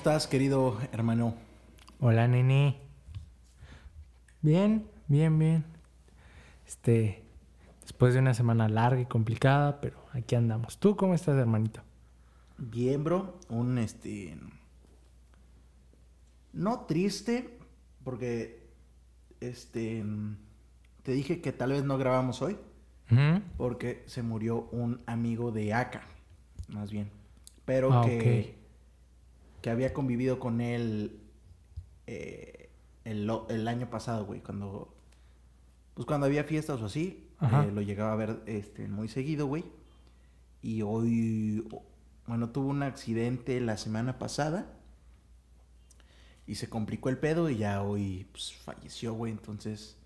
estás, 0.00 0.26
querido 0.26 0.78
hermano? 0.92 1.34
Hola, 2.00 2.26
nene. 2.26 2.78
Bien, 4.40 4.86
bien, 5.08 5.38
bien. 5.38 5.64
Este, 6.66 7.22
después 7.82 8.14
de 8.14 8.20
una 8.20 8.32
semana 8.32 8.66
larga 8.70 9.02
y 9.02 9.04
complicada, 9.04 9.78
pero 9.82 10.02
aquí 10.14 10.36
andamos. 10.36 10.78
¿Tú 10.78 10.96
cómo 10.96 11.12
estás, 11.12 11.36
hermanito? 11.36 11.82
Bien, 12.56 13.04
bro. 13.04 13.38
Un 13.50 13.76
este. 13.76 14.38
No 16.54 16.86
triste, 16.86 17.58
porque. 18.02 18.70
Este. 19.40 20.02
Te 21.02 21.12
dije 21.12 21.42
que 21.42 21.52
tal 21.52 21.72
vez 21.72 21.84
no 21.84 21.98
grabamos 21.98 22.40
hoy. 22.40 22.56
Porque 23.58 24.02
se 24.06 24.22
murió 24.22 24.66
un 24.72 25.02
amigo 25.04 25.52
de 25.52 25.74
Aka. 25.74 26.04
Más 26.68 26.90
bien. 26.90 27.10
Pero 27.66 27.92
Ah, 27.92 28.06
que. 28.06 28.59
Que 29.62 29.70
había 29.70 29.92
convivido 29.92 30.38
con 30.38 30.60
él. 30.60 31.20
eh, 32.06 32.70
el, 33.04 33.68
año 33.68 33.90
pasado, 33.90 34.26
güey. 34.26 34.40
Cuando. 34.40 34.94
Pues 35.94 36.06
cuando 36.06 36.26
había 36.26 36.44
fiestas 36.44 36.80
o 36.80 36.86
así. 36.86 37.26
Eh, 37.40 37.70
lo 37.72 37.80
llegaba 37.80 38.12
a 38.12 38.16
ver 38.16 38.42
este, 38.46 38.86
muy 38.88 39.08
seguido, 39.08 39.46
güey. 39.46 39.64
Y 40.62 40.82
hoy. 40.82 41.66
Bueno, 42.26 42.50
tuvo 42.50 42.68
un 42.68 42.82
accidente 42.82 43.60
la 43.60 43.76
semana 43.76 44.18
pasada. 44.18 44.76
Y 46.46 46.56
se 46.56 46.68
complicó 46.68 47.08
el 47.08 47.18
pedo 47.18 47.48
y 47.48 47.58
ya 47.58 47.82
hoy 47.82 48.26
pues, 48.32 48.52
falleció, 48.52 49.14
güey. 49.14 49.32
Entonces, 49.32 49.96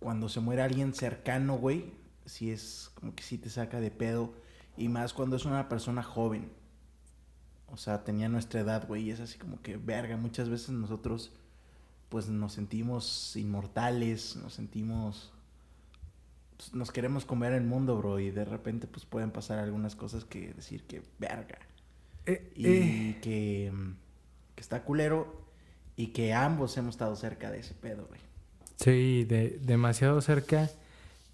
cuando 0.00 0.28
se 0.28 0.40
muere 0.40 0.62
alguien 0.62 0.92
cercano, 0.92 1.56
güey, 1.56 1.92
sí 2.24 2.50
es 2.50 2.90
como 2.94 3.14
que 3.14 3.22
sí 3.22 3.38
te 3.38 3.48
saca 3.48 3.80
de 3.80 3.90
pedo. 3.90 4.34
Y 4.76 4.88
más 4.88 5.12
cuando 5.12 5.36
es 5.36 5.44
una 5.44 5.68
persona 5.68 6.02
joven. 6.02 6.50
O 7.68 7.76
sea, 7.76 8.04
tenía 8.04 8.28
nuestra 8.28 8.60
edad, 8.60 8.86
güey. 8.86 9.04
Y 9.04 9.10
es 9.10 9.20
así 9.20 9.38
como 9.38 9.60
que, 9.62 9.76
verga, 9.76 10.16
muchas 10.16 10.48
veces 10.48 10.70
nosotros, 10.70 11.32
pues 12.08 12.28
nos 12.28 12.52
sentimos 12.52 13.34
inmortales, 13.36 14.36
nos 14.36 14.54
sentimos... 14.54 15.32
pues, 16.56 16.72
nos 16.74 16.90
queremos 16.92 17.24
comer 17.24 17.52
el 17.52 17.64
mundo, 17.64 17.96
bro. 17.98 18.18
Y 18.20 18.30
de 18.30 18.44
repente, 18.44 18.86
pues 18.86 19.04
pueden 19.04 19.30
pasar 19.30 19.58
algunas 19.58 19.96
cosas 19.96 20.24
que 20.24 20.52
decir 20.54 20.84
que, 20.84 21.02
verga. 21.18 21.58
Eh, 22.26 22.52
Y 22.56 22.66
eh, 22.66 23.18
que, 23.20 23.72
que 24.54 24.60
está 24.60 24.84
culero. 24.84 25.44
Y 25.96 26.08
que 26.08 26.34
ambos 26.34 26.76
hemos 26.76 26.94
estado 26.94 27.16
cerca 27.16 27.50
de 27.50 27.60
ese 27.60 27.74
pedo, 27.74 28.06
güey. 28.06 28.20
sí, 28.76 29.24
de, 29.24 29.58
demasiado 29.62 30.20
cerca. 30.20 30.70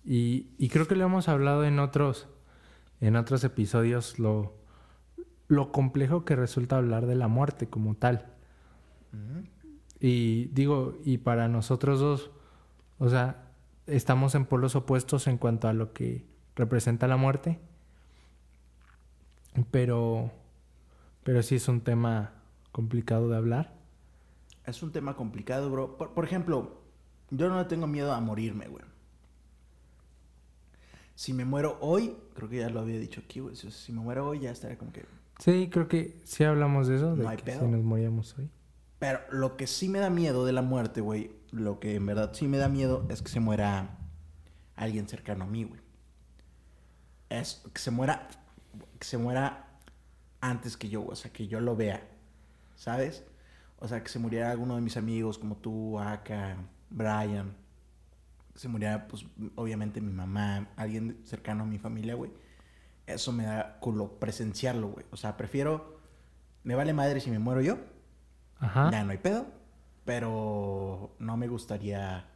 Y, 0.04 0.46
y 0.56 0.68
creo 0.68 0.86
que 0.88 0.94
lo 0.96 1.04
hemos 1.04 1.28
hablado 1.28 1.64
en 1.64 1.78
otros, 1.78 2.26
en 3.00 3.16
otros 3.16 3.42
episodios, 3.44 4.18
lo, 4.20 4.54
lo 5.52 5.70
complejo 5.70 6.24
que 6.24 6.34
resulta 6.34 6.78
hablar 6.78 7.06
de 7.06 7.14
la 7.14 7.28
muerte 7.28 7.68
como 7.68 7.94
tal. 7.94 8.26
Y 10.00 10.46
digo, 10.46 10.98
y 11.04 11.18
para 11.18 11.46
nosotros 11.46 12.00
dos, 12.00 12.30
o 12.98 13.10
sea, 13.10 13.44
estamos 13.86 14.34
en 14.34 14.46
polos 14.46 14.74
opuestos 14.74 15.26
en 15.26 15.36
cuanto 15.36 15.68
a 15.68 15.74
lo 15.74 15.92
que 15.92 16.24
representa 16.56 17.06
la 17.06 17.18
muerte. 17.18 17.60
Pero, 19.70 20.30
pero 21.22 21.42
sí 21.42 21.56
es 21.56 21.68
un 21.68 21.82
tema 21.82 22.32
complicado 22.72 23.28
de 23.28 23.36
hablar. 23.36 23.74
Es 24.64 24.82
un 24.82 24.90
tema 24.90 25.16
complicado, 25.16 25.70
bro. 25.70 25.98
Por, 25.98 26.14
por 26.14 26.24
ejemplo, 26.24 26.80
yo 27.30 27.50
no 27.50 27.66
tengo 27.66 27.86
miedo 27.86 28.14
a 28.14 28.20
morirme, 28.20 28.68
güey. 28.68 28.84
Si 31.14 31.34
me 31.34 31.44
muero 31.44 31.76
hoy, 31.82 32.16
creo 32.34 32.48
que 32.48 32.56
ya 32.56 32.70
lo 32.70 32.80
había 32.80 32.98
dicho 32.98 33.20
aquí, 33.22 33.40
güey. 33.40 33.54
Si, 33.54 33.70
si 33.70 33.92
me 33.92 34.00
muero 34.00 34.26
hoy, 34.26 34.40
ya 34.40 34.50
estaría 34.50 34.78
como 34.78 34.92
que. 34.92 35.04
Sí, 35.42 35.68
creo 35.72 35.88
que 35.88 36.20
sí 36.22 36.44
hablamos 36.44 36.86
de 36.86 36.96
eso, 36.96 37.16
de 37.16 37.24
No 37.24 37.28
hay 37.28 37.36
que 37.36 37.42
pedo. 37.42 37.62
si 37.62 37.66
nos 37.66 37.82
moríamos 37.82 38.38
hoy. 38.38 38.48
Pero 39.00 39.18
lo 39.32 39.56
que 39.56 39.66
sí 39.66 39.88
me 39.88 39.98
da 39.98 40.08
miedo 40.08 40.46
de 40.46 40.52
la 40.52 40.62
muerte, 40.62 41.00
güey, 41.00 41.32
lo 41.50 41.80
que 41.80 41.96
en 41.96 42.06
verdad 42.06 42.30
sí 42.32 42.46
me 42.46 42.58
da 42.58 42.68
miedo 42.68 43.04
es 43.08 43.22
que 43.22 43.28
se 43.28 43.40
muera 43.40 43.98
alguien 44.76 45.08
cercano 45.08 45.42
a 45.42 45.48
mí, 45.48 45.64
güey. 45.64 45.80
Es 47.28 47.64
que 47.74 47.80
se 47.80 47.90
muera, 47.90 48.28
que 49.00 49.04
se 49.04 49.18
muera 49.18 49.66
antes 50.40 50.76
que 50.76 50.88
yo. 50.88 51.04
O 51.04 51.16
sea, 51.16 51.32
que 51.32 51.48
yo 51.48 51.60
lo 51.60 51.74
vea, 51.74 52.08
¿sabes? 52.76 53.24
O 53.80 53.88
sea, 53.88 54.00
que 54.04 54.10
se 54.10 54.20
muriera 54.20 54.52
alguno 54.52 54.76
de 54.76 54.80
mis 54.80 54.96
amigos 54.96 55.38
como 55.38 55.56
tú, 55.56 55.98
Aka, 55.98 56.56
Brian. 56.88 57.56
Que 58.52 58.60
se 58.60 58.68
muriera, 58.68 59.08
pues, 59.08 59.26
obviamente 59.56 60.00
mi 60.00 60.12
mamá, 60.12 60.68
alguien 60.76 61.18
cercano 61.24 61.64
a 61.64 61.66
mi 61.66 61.80
familia, 61.80 62.14
güey. 62.14 62.30
Eso 63.06 63.32
me 63.32 63.44
da 63.44 63.78
culo 63.80 64.18
presenciarlo, 64.18 64.88
güey. 64.88 65.06
O 65.10 65.16
sea, 65.16 65.36
prefiero... 65.36 66.00
Me 66.64 66.74
vale 66.76 66.92
madre 66.92 67.20
si 67.20 67.30
me 67.30 67.38
muero 67.40 67.60
yo. 67.60 67.78
Ajá. 68.60 68.90
Ya 68.92 69.02
no 69.02 69.10
hay 69.10 69.18
pedo. 69.18 69.46
Pero 70.04 71.14
no 71.18 71.36
me 71.36 71.48
gustaría 71.48 72.26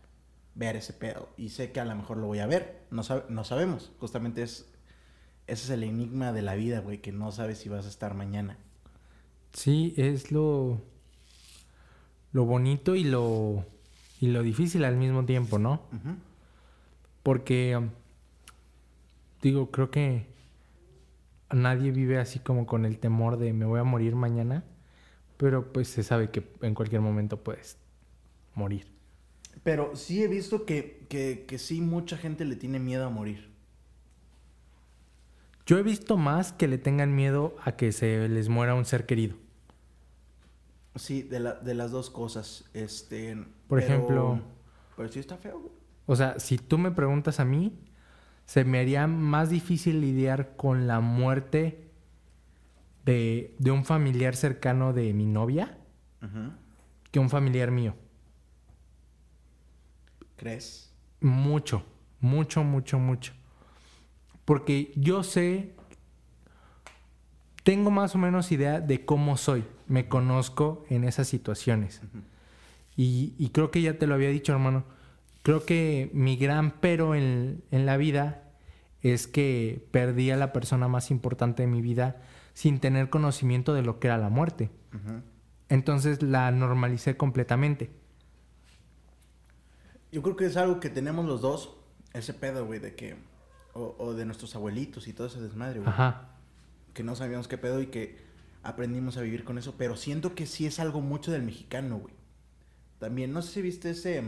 ver 0.56 0.74
ese 0.76 0.92
pedo. 0.92 1.28
Y 1.36 1.50
sé 1.50 1.70
que 1.70 1.78
a 1.80 1.84
lo 1.84 1.94
mejor 1.94 2.16
lo 2.16 2.26
voy 2.26 2.40
a 2.40 2.46
ver. 2.46 2.82
No, 2.90 3.02
sab- 3.02 3.28
no 3.28 3.44
sabemos. 3.44 3.92
Justamente 4.00 4.42
es. 4.42 4.68
Ese 5.46 5.64
es 5.64 5.70
el 5.70 5.84
enigma 5.84 6.32
de 6.32 6.42
la 6.42 6.56
vida, 6.56 6.80
güey. 6.80 7.00
Que 7.00 7.12
no 7.12 7.30
sabes 7.30 7.58
si 7.58 7.68
vas 7.68 7.86
a 7.86 7.88
estar 7.88 8.14
mañana. 8.14 8.58
Sí, 9.52 9.94
es 9.96 10.32
lo, 10.32 10.80
lo 12.32 12.44
bonito 12.44 12.96
y 12.96 13.04
lo, 13.04 13.64
y 14.20 14.26
lo 14.26 14.42
difícil 14.42 14.84
al 14.84 14.96
mismo 14.96 15.24
tiempo, 15.24 15.58
¿no? 15.60 15.82
Porque, 17.22 17.80
digo, 19.40 19.70
creo 19.70 19.90
que 19.90 20.26
nadie 21.52 21.90
vive 21.92 22.18
así 22.18 22.38
como 22.38 22.66
con 22.66 22.84
el 22.84 22.98
temor 22.98 23.36
de 23.38 23.52
me 23.52 23.64
voy 23.66 23.80
a 23.80 23.84
morir 23.84 24.14
mañana, 24.16 24.64
pero 25.36 25.72
pues 25.72 25.88
se 25.88 26.02
sabe 26.02 26.30
que 26.30 26.48
en 26.62 26.74
cualquier 26.74 27.00
momento 27.00 27.42
puedes 27.42 27.76
morir. 28.54 28.86
Pero 29.62 29.96
sí 29.96 30.22
he 30.22 30.28
visto 30.28 30.64
que, 30.64 31.06
que, 31.08 31.44
que 31.46 31.58
sí 31.58 31.80
mucha 31.80 32.16
gente 32.16 32.44
le 32.44 32.56
tiene 32.56 32.78
miedo 32.78 33.06
a 33.06 33.10
morir. 33.10 33.50
Yo 35.66 35.78
he 35.78 35.82
visto 35.82 36.16
más 36.16 36.52
que 36.52 36.68
le 36.68 36.78
tengan 36.78 37.14
miedo 37.14 37.56
a 37.64 37.72
que 37.72 37.90
se 37.92 38.28
les 38.28 38.48
muera 38.48 38.74
un 38.74 38.84
ser 38.84 39.04
querido. 39.06 39.36
Sí, 40.94 41.22
de, 41.22 41.40
la, 41.40 41.54
de 41.54 41.74
las 41.74 41.90
dos 41.90 42.08
cosas. 42.10 42.64
Este. 42.72 43.34
Por 43.66 43.80
pero- 43.80 43.92
ejemplo- 43.94 44.40
Pero 44.96 45.08
sí 45.10 45.18
está 45.18 45.36
feo. 45.36 45.70
O 46.06 46.14
sea, 46.14 46.38
si 46.38 46.56
tú 46.56 46.78
me 46.78 46.92
preguntas 46.92 47.40
a 47.40 47.44
mí, 47.44 47.76
se 48.46 48.64
me 48.64 48.78
haría 48.78 49.06
más 49.08 49.50
difícil 49.50 50.00
lidiar 50.00 50.54
con 50.56 50.86
la 50.86 51.00
muerte 51.00 51.90
de, 53.04 53.54
de 53.58 53.70
un 53.72 53.84
familiar 53.84 54.36
cercano 54.36 54.92
de 54.92 55.12
mi 55.12 55.26
novia 55.26 55.78
que 57.10 57.18
un 57.20 57.28
familiar 57.28 57.70
mío. 57.70 57.94
¿Crees? 60.36 60.92
Mucho, 61.20 61.84
mucho, 62.20 62.62
mucho, 62.64 62.98
mucho. 62.98 63.32
Porque 64.44 64.92
yo 64.96 65.22
sé, 65.22 65.74
tengo 67.64 67.90
más 67.90 68.14
o 68.14 68.18
menos 68.18 68.52
idea 68.52 68.80
de 68.80 69.04
cómo 69.04 69.36
soy. 69.36 69.64
Me 69.88 70.08
conozco 70.08 70.84
en 70.88 71.04
esas 71.04 71.26
situaciones. 71.26 72.00
Y, 72.96 73.34
y 73.38 73.50
creo 73.50 73.70
que 73.70 73.82
ya 73.82 73.98
te 73.98 74.06
lo 74.06 74.14
había 74.14 74.30
dicho, 74.30 74.52
hermano. 74.52 74.84
Creo 75.46 75.64
que 75.64 76.10
mi 76.12 76.36
gran 76.36 76.72
pero 76.80 77.14
en, 77.14 77.62
en 77.70 77.86
la 77.86 77.96
vida 77.96 78.42
es 79.00 79.28
que 79.28 79.86
perdí 79.92 80.32
a 80.32 80.36
la 80.36 80.52
persona 80.52 80.88
más 80.88 81.12
importante 81.12 81.62
de 81.62 81.68
mi 81.68 81.82
vida 81.82 82.20
sin 82.52 82.80
tener 82.80 83.10
conocimiento 83.10 83.72
de 83.72 83.82
lo 83.82 84.00
que 84.00 84.08
era 84.08 84.18
la 84.18 84.28
muerte. 84.28 84.70
Entonces 85.68 86.20
la 86.20 86.50
normalicé 86.50 87.16
completamente. 87.16 87.92
Yo 90.10 90.20
creo 90.20 90.34
que 90.34 90.46
es 90.46 90.56
algo 90.56 90.80
que 90.80 90.90
tenemos 90.90 91.26
los 91.26 91.42
dos, 91.42 91.76
ese 92.12 92.34
pedo, 92.34 92.66
güey, 92.66 92.80
de 92.80 92.96
que... 92.96 93.14
O, 93.72 93.94
o 94.00 94.14
de 94.14 94.24
nuestros 94.26 94.56
abuelitos 94.56 95.06
y 95.06 95.12
todo 95.12 95.28
ese 95.28 95.40
desmadre, 95.40 95.78
güey. 95.78 95.88
Ajá. 95.88 96.30
Que 96.92 97.04
no 97.04 97.14
sabíamos 97.14 97.46
qué 97.46 97.56
pedo 97.56 97.80
y 97.80 97.86
que 97.86 98.18
aprendimos 98.64 99.16
a 99.16 99.20
vivir 99.20 99.44
con 99.44 99.58
eso. 99.58 99.76
Pero 99.78 99.94
siento 99.94 100.34
que 100.34 100.46
sí 100.46 100.66
es 100.66 100.80
algo 100.80 101.02
mucho 101.02 101.30
del 101.30 101.44
mexicano, 101.44 101.98
güey. 101.98 102.14
También, 102.98 103.32
no 103.32 103.42
sé 103.42 103.52
si 103.52 103.62
viste 103.62 103.90
ese... 103.90 104.24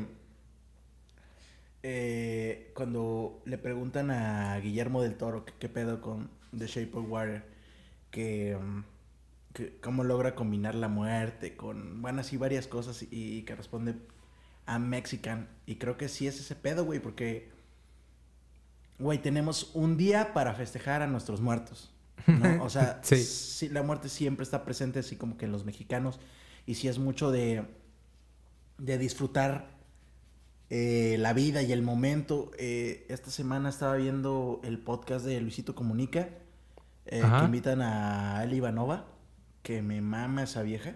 eh, 1.82 2.72
cuando 2.74 3.40
le 3.44 3.58
preguntan 3.58 4.10
a 4.10 4.58
Guillermo 4.60 5.02
del 5.02 5.16
Toro 5.16 5.44
que 5.44 5.52
qué 5.58 5.68
pedo 5.68 6.00
con 6.00 6.30
The 6.56 6.66
Shape 6.66 6.90
of 6.94 7.06
Water. 7.08 7.44
Que... 8.10 8.56
mm, 8.60 8.84
que 9.54 9.78
cómo 9.80 10.04
logra 10.04 10.34
combinar 10.34 10.74
la 10.74 10.88
muerte 10.88 11.56
con... 11.56 12.02
Bueno, 12.02 12.20
así 12.20 12.36
varias 12.36 12.66
cosas 12.66 13.02
y, 13.02 13.38
y 13.38 13.42
que 13.44 13.56
responde 13.56 13.94
a 14.66 14.78
Mexican. 14.78 15.48
Y 15.66 15.76
creo 15.76 15.96
que 15.96 16.08
sí 16.08 16.26
es 16.26 16.38
ese 16.38 16.54
pedo, 16.54 16.84
güey, 16.84 17.00
porque... 17.00 17.50
Güey, 18.98 19.18
tenemos 19.22 19.70
un 19.74 19.96
día 19.96 20.32
para 20.34 20.54
festejar 20.54 21.02
a 21.02 21.06
nuestros 21.06 21.40
muertos. 21.40 21.90
¿no? 22.26 22.62
O 22.64 22.68
sea, 22.68 23.00
Sí. 23.02 23.16
sí, 23.22 23.68
la 23.70 23.82
muerte 23.82 24.08
siempre 24.08 24.42
está 24.44 24.64
presente, 24.64 24.98
así 24.98 25.16
como 25.16 25.38
que 25.38 25.46
en 25.46 25.52
los 25.52 25.64
mexicanos. 25.64 26.20
Y 26.66 26.74
sí 26.74 26.88
es 26.88 26.98
mucho 26.98 27.30
de, 27.30 27.64
de 28.76 28.98
disfrutar 28.98 29.77
eh, 30.70 31.16
la 31.18 31.32
vida 31.32 31.62
y 31.62 31.72
el 31.72 31.82
momento. 31.82 32.50
Eh, 32.58 33.06
esta 33.08 33.30
semana 33.30 33.70
estaba 33.70 33.96
viendo 33.96 34.60
el 34.64 34.78
podcast 34.78 35.24
de 35.24 35.40
Luisito 35.40 35.74
Comunica, 35.74 36.28
eh, 37.06 37.22
que 37.22 37.44
invitan 37.44 37.80
a 37.80 38.38
Ali 38.38 38.56
Ivanova, 38.56 39.06
que 39.62 39.82
me 39.82 40.00
mama 40.00 40.42
esa 40.42 40.62
vieja. 40.62 40.94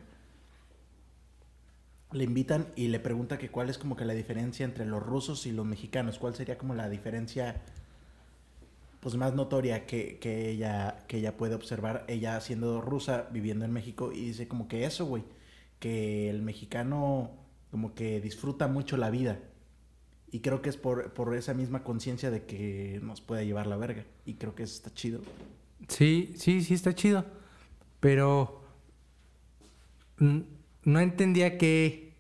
Le 2.11 2.25
invitan 2.25 2.69
y 2.77 2.89
le 2.89 3.01
pregunta 3.01 3.39
que 3.39 3.51
cuál 3.51 3.71
es 3.71 3.79
como 3.79 3.97
que 3.97 4.05
la 4.05 4.13
diferencia 4.13 4.65
entre 4.65 4.85
los 4.85 5.03
rusos 5.03 5.47
y 5.47 5.53
los 5.53 5.65
mexicanos. 5.65 6.19
¿Cuál 6.19 6.35
sería 6.35 6.59
como 6.59 6.75
la 6.75 6.91
diferencia 6.91 7.63
pues 9.01 9.17
más 9.17 9.35
notoria 9.35 9.85
que, 9.85 10.19
que 10.21 10.51
ella, 10.51 10.99
que 11.09 11.17
ella 11.17 11.37
puede 11.37 11.57
observar, 11.57 12.05
ella 12.07 12.41
siendo 12.41 12.81
rusa, 12.81 13.27
viviendo 13.33 13.65
en 13.65 13.73
México, 13.73 14.13
y 14.13 14.27
dice 14.27 14.47
como 14.47 14.69
que 14.69 14.85
eso, 14.85 15.07
güey, 15.07 15.25
que 15.81 16.31
el 16.31 16.43
mexicano 16.43 17.33
como 17.73 17.95
que 17.95 18.21
disfruta 18.21 18.69
mucho 18.69 18.97
la 18.97 19.11
vida. 19.11 19.41
Y 20.33 20.41
creo 20.41 20.63
que 20.63 20.71
es 20.71 20.77
por, 20.77 21.13
por 21.13 21.37
esa 21.37 21.53
misma 21.55 21.85
conciencia 21.85 22.31
de 22.31 22.45
que 22.45 22.99
nos 23.03 23.21
puede 23.21 23.45
llevar 23.47 23.67
la 23.69 23.77
verga. 23.77 24.05
Y 24.25 24.35
creo 24.35 24.55
que 24.55 24.63
eso 24.65 24.75
está 24.75 24.93
chido. 24.93 25.21
Sí, 25.89 26.33
sí, 26.37 26.63
sí 26.65 26.75
está 26.75 26.95
chido. 26.95 27.25
Pero 28.01 28.63
no 30.19 31.01
entendía 31.01 31.59
qué, 31.59 32.15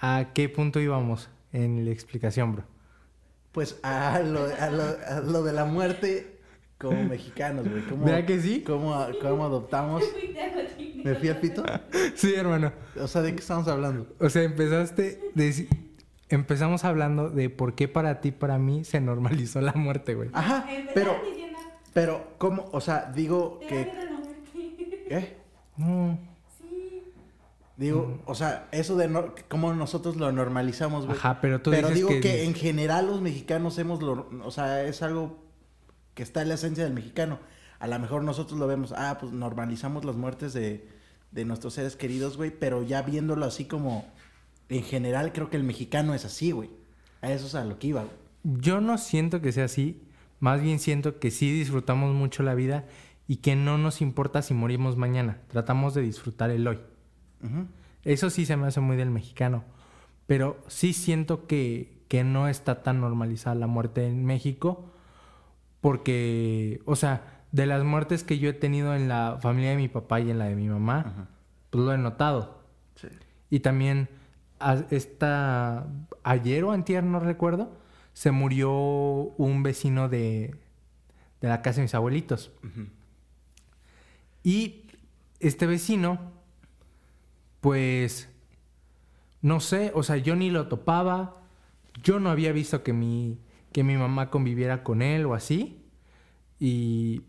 a 0.00 0.32
qué 0.34 0.48
punto 0.48 0.80
íbamos 0.80 1.28
en 1.52 1.84
la 1.84 1.90
explicación, 1.90 2.54
bro. 2.56 2.64
Pues 3.52 3.78
a 3.82 4.18
lo, 4.20 4.44
a 4.46 4.70
lo, 4.70 4.82
a 5.06 5.20
lo 5.20 5.42
de 5.44 5.52
la 5.52 5.64
muerte 5.64 6.40
como 6.78 7.04
mexicanos, 7.04 7.68
güey. 7.68 7.82
¿Cómo, 7.86 8.04
¿Verdad 8.04 8.26
que 8.26 8.40
sí? 8.40 8.62
¿Cómo, 8.66 8.94
cómo 9.22 9.44
adoptamos? 9.44 10.02
¿Me 11.04 11.14
fui 11.14 11.28
al 11.28 11.38
pito? 11.38 11.62
Sí, 12.16 12.34
hermano. 12.34 12.72
O 12.98 13.06
sea, 13.06 13.22
¿de 13.22 13.32
qué 13.34 13.40
estamos 13.40 13.68
hablando? 13.68 14.12
O 14.18 14.28
sea, 14.28 14.42
empezaste, 14.42 15.20
deci- 15.36 15.68
empezamos 16.34 16.84
hablando 16.84 17.30
de 17.30 17.50
por 17.50 17.74
qué 17.74 17.88
para 17.88 18.20
ti, 18.20 18.30
para 18.30 18.58
mí, 18.58 18.84
se 18.84 19.00
normalizó 19.00 19.60
la 19.60 19.72
muerte, 19.72 20.14
güey. 20.14 20.30
Ajá, 20.32 20.66
pero, 20.94 21.16
pero, 21.92 22.34
¿cómo? 22.38 22.68
O 22.72 22.80
sea, 22.80 23.10
digo 23.14 23.60
que... 23.60 23.90
¿Qué? 25.08 25.36
No. 25.76 26.18
Digo, 27.76 28.20
o 28.26 28.34
sea, 28.36 28.68
eso 28.70 28.96
de 28.96 29.08
no, 29.08 29.34
cómo 29.48 29.72
nosotros 29.74 30.16
lo 30.16 30.30
normalizamos, 30.30 31.06
güey. 31.06 31.18
Ajá, 31.18 31.40
pero 31.40 31.60
tú 31.60 31.72
Pero 31.72 31.88
dices 31.88 31.96
digo 31.96 32.08
que... 32.08 32.20
que, 32.20 32.44
en 32.44 32.54
general 32.54 33.08
los 33.08 33.20
mexicanos 33.20 33.76
hemos, 33.78 34.00
lo, 34.00 34.28
o 34.44 34.50
sea, 34.52 34.84
es 34.84 35.02
algo 35.02 35.42
que 36.14 36.22
está 36.22 36.42
en 36.42 36.48
la 36.48 36.54
esencia 36.54 36.84
del 36.84 36.92
mexicano. 36.92 37.40
A 37.80 37.88
lo 37.88 37.98
mejor 37.98 38.22
nosotros 38.22 38.60
lo 38.60 38.68
vemos, 38.68 38.94
ah, 38.96 39.18
pues 39.20 39.32
normalizamos 39.32 40.04
las 40.04 40.14
muertes 40.14 40.52
de, 40.52 40.88
de 41.32 41.44
nuestros 41.44 41.74
seres 41.74 41.96
queridos, 41.96 42.36
güey, 42.36 42.50
pero 42.50 42.84
ya 42.84 43.02
viéndolo 43.02 43.44
así 43.44 43.64
como, 43.64 44.06
en 44.68 44.82
general 44.82 45.32
creo 45.32 45.50
que 45.50 45.56
el 45.56 45.64
mexicano 45.64 46.14
es 46.14 46.24
así, 46.24 46.52
güey. 46.52 46.70
A 47.22 47.30
eso 47.30 47.46
es 47.46 47.54
a 47.54 47.64
lo 47.64 47.78
que 47.78 47.88
iba, 47.88 48.02
güey. 48.02 48.14
Yo 48.44 48.80
no 48.80 48.98
siento 48.98 49.40
que 49.40 49.52
sea 49.52 49.64
así. 49.64 50.00
Más 50.40 50.60
bien 50.60 50.78
siento 50.78 51.18
que 51.18 51.30
sí 51.30 51.50
disfrutamos 51.50 52.14
mucho 52.14 52.42
la 52.42 52.54
vida 52.54 52.84
y 53.26 53.36
que 53.36 53.56
no 53.56 53.78
nos 53.78 54.02
importa 54.02 54.42
si 54.42 54.52
morimos 54.52 54.96
mañana. 54.96 55.40
Tratamos 55.48 55.94
de 55.94 56.02
disfrutar 56.02 56.50
el 56.50 56.66
hoy. 56.66 56.78
Eso 58.04 58.28
sí 58.30 58.44
se 58.44 58.56
me 58.56 58.66
hace 58.66 58.80
muy 58.80 58.96
del 58.96 59.10
mexicano. 59.10 59.64
Pero 60.26 60.62
sí 60.68 60.92
siento 60.92 61.46
que, 61.46 62.04
que 62.08 62.24
no 62.24 62.48
está 62.48 62.82
tan 62.82 63.00
normalizada 63.00 63.54
la 63.54 63.66
muerte 63.66 64.06
en 64.06 64.26
México. 64.26 64.90
Porque, 65.80 66.82
o 66.84 66.96
sea, 66.96 67.44
de 67.52 67.66
las 67.66 67.84
muertes 67.84 68.24
que 68.24 68.38
yo 68.38 68.50
he 68.50 68.54
tenido 68.54 68.94
en 68.94 69.08
la 69.08 69.38
familia 69.40 69.70
de 69.70 69.76
mi 69.76 69.88
papá 69.88 70.20
y 70.20 70.30
en 70.30 70.38
la 70.38 70.46
de 70.46 70.56
mi 70.56 70.68
mamá, 70.68 71.28
pues 71.70 71.84
lo 71.84 71.92
he 71.92 71.98
notado. 71.98 72.62
Sí. 72.96 73.08
Y 73.48 73.60
también 73.60 74.08
esta 74.90 75.86
ayer 76.22 76.64
o 76.64 76.72
antier, 76.72 77.04
no 77.04 77.20
recuerdo, 77.20 77.76
se 78.12 78.30
murió 78.30 78.72
un 78.72 79.62
vecino 79.62 80.08
de, 80.08 80.54
de 81.40 81.48
la 81.48 81.62
casa 81.62 81.76
de 81.76 81.82
mis 81.82 81.94
abuelitos. 81.94 82.52
Y 84.42 84.86
este 85.40 85.66
vecino, 85.66 86.32
pues, 87.60 88.30
no 89.42 89.60
sé, 89.60 89.92
o 89.94 90.02
sea, 90.02 90.16
yo 90.16 90.36
ni 90.36 90.50
lo 90.50 90.68
topaba, 90.68 91.42
yo 92.02 92.20
no 92.20 92.30
había 92.30 92.52
visto 92.52 92.82
que 92.82 92.92
mi, 92.92 93.38
que 93.72 93.84
mi 93.84 93.96
mamá 93.96 94.30
conviviera 94.30 94.82
con 94.82 95.02
él 95.02 95.26
o 95.26 95.34
así, 95.34 95.82
y, 96.58 97.22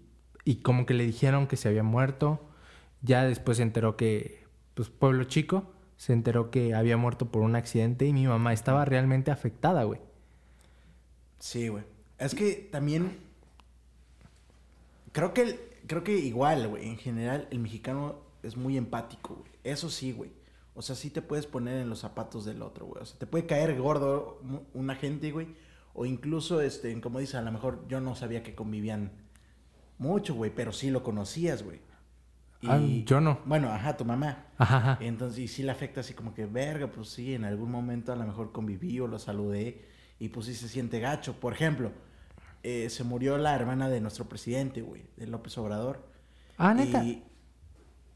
y 0.45 0.57
como 0.57 0.85
que 0.85 0.93
le 0.93 1.05
dijeron 1.05 1.47
que 1.47 1.57
se 1.57 1.67
había 1.67 1.83
muerto, 1.83 2.49
ya 3.01 3.23
después 3.23 3.57
se 3.57 3.63
enteró 3.63 3.97
que, 3.97 4.45
pues, 4.75 4.89
pueblo 4.89 5.25
chico, 5.25 5.74
se 5.97 6.13
enteró 6.13 6.51
que 6.51 6.73
había 6.73 6.97
muerto 6.97 7.27
por 7.31 7.41
un 7.41 7.55
accidente 7.55 8.05
y 8.05 8.13
mi 8.13 8.27
mamá 8.27 8.53
estaba 8.53 8.85
realmente 8.85 9.31
afectada, 9.31 9.83
güey. 9.83 9.99
Sí, 11.39 11.67
güey. 11.69 11.83
Es 12.17 12.33
que 12.35 12.67
también 12.71 13.17
creo 15.11 15.33
que 15.33 15.75
creo 15.87 16.03
que 16.03 16.17
igual, 16.17 16.67
güey, 16.67 16.87
en 16.87 16.97
general 16.97 17.47
el 17.51 17.59
mexicano 17.59 18.15
es 18.43 18.57
muy 18.57 18.77
empático, 18.77 19.35
güey. 19.35 19.51
Eso 19.63 19.89
sí, 19.89 20.11
güey. 20.11 20.31
O 20.73 20.81
sea, 20.81 20.95
sí 20.95 21.09
te 21.09 21.21
puedes 21.21 21.47
poner 21.47 21.77
en 21.79 21.89
los 21.89 21.99
zapatos 21.99 22.43
del 22.45 22.61
otro, 22.61 22.85
güey. 22.85 23.01
O 23.01 23.05
sea, 23.05 23.17
te 23.17 23.27
puede 23.27 23.45
caer 23.45 23.79
gordo 23.79 24.39
mu- 24.43 24.63
una 24.73 24.95
gente, 24.95 25.31
güey, 25.31 25.47
o 25.93 26.05
incluso 26.05 26.59
este, 26.61 26.99
como 26.99 27.19
dice, 27.19 27.37
a 27.37 27.41
lo 27.41 27.51
mejor 27.51 27.87
yo 27.87 28.01
no 28.01 28.15
sabía 28.15 28.43
que 28.43 28.55
convivían 28.55 29.11
mucho, 29.97 30.33
güey, 30.35 30.51
pero 30.53 30.73
sí 30.73 30.89
lo 30.89 31.03
conocías, 31.03 31.63
güey. 31.63 31.79
Ah, 32.67 32.79
yo 33.05 33.21
no. 33.21 33.39
Bueno, 33.45 33.69
ajá, 33.69 33.97
tu 33.97 34.05
mamá. 34.05 34.45
Ajá, 34.57 34.77
ajá. 34.77 34.97
Entonces, 35.01 35.39
y 35.39 35.47
sí 35.47 35.63
le 35.63 35.71
afecta 35.71 36.01
así 36.01 36.13
como 36.13 36.33
que, 36.33 36.45
verga, 36.45 36.87
pues 36.87 37.09
sí, 37.09 37.33
en 37.33 37.45
algún 37.45 37.71
momento 37.71 38.13
a 38.13 38.15
lo 38.15 38.25
mejor 38.25 38.51
conviví 38.51 38.99
o 38.99 39.07
lo 39.07 39.19
saludé 39.19 39.85
y 40.19 40.29
pues 40.29 40.45
sí 40.45 40.53
se 40.53 40.69
siente 40.69 40.99
gacho. 40.99 41.39
Por 41.39 41.53
ejemplo, 41.53 41.91
eh, 42.63 42.89
se 42.89 43.03
murió 43.03 43.37
la 43.37 43.55
hermana 43.55 43.89
de 43.89 44.01
nuestro 44.01 44.27
presidente, 44.29 44.81
güey, 44.81 45.05
de 45.17 45.27
López 45.27 45.57
Obrador. 45.57 46.07
Ah, 46.57 46.73
neta. 46.73 47.03
Y, 47.03 47.23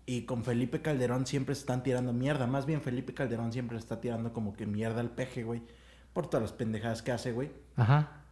y 0.06 0.24
con 0.24 0.44
Felipe 0.44 0.81
Calderón 0.81 1.28
siempre 1.28 1.54
se 1.56 1.62
están 1.62 1.84
tirando 1.84 2.13
mierda. 2.13 2.48
Más 2.48 2.66
bien 2.66 2.81
Felipe 2.81 3.13
Calderón 3.13 3.54
siempre 3.54 3.78
está 3.78 4.02
tirando 4.02 4.34
como 4.34 4.54
que 4.54 4.66
mierda 4.66 5.02
al 5.02 5.12
peje, 5.12 5.44
güey. 5.44 5.62
Por 6.13 6.28
todas 6.28 6.42
las 6.42 6.54
pendejadas 6.54 7.02
que 7.04 7.12
hace, 7.12 7.31
güey. 7.31 7.52
Ajá. 7.75 8.24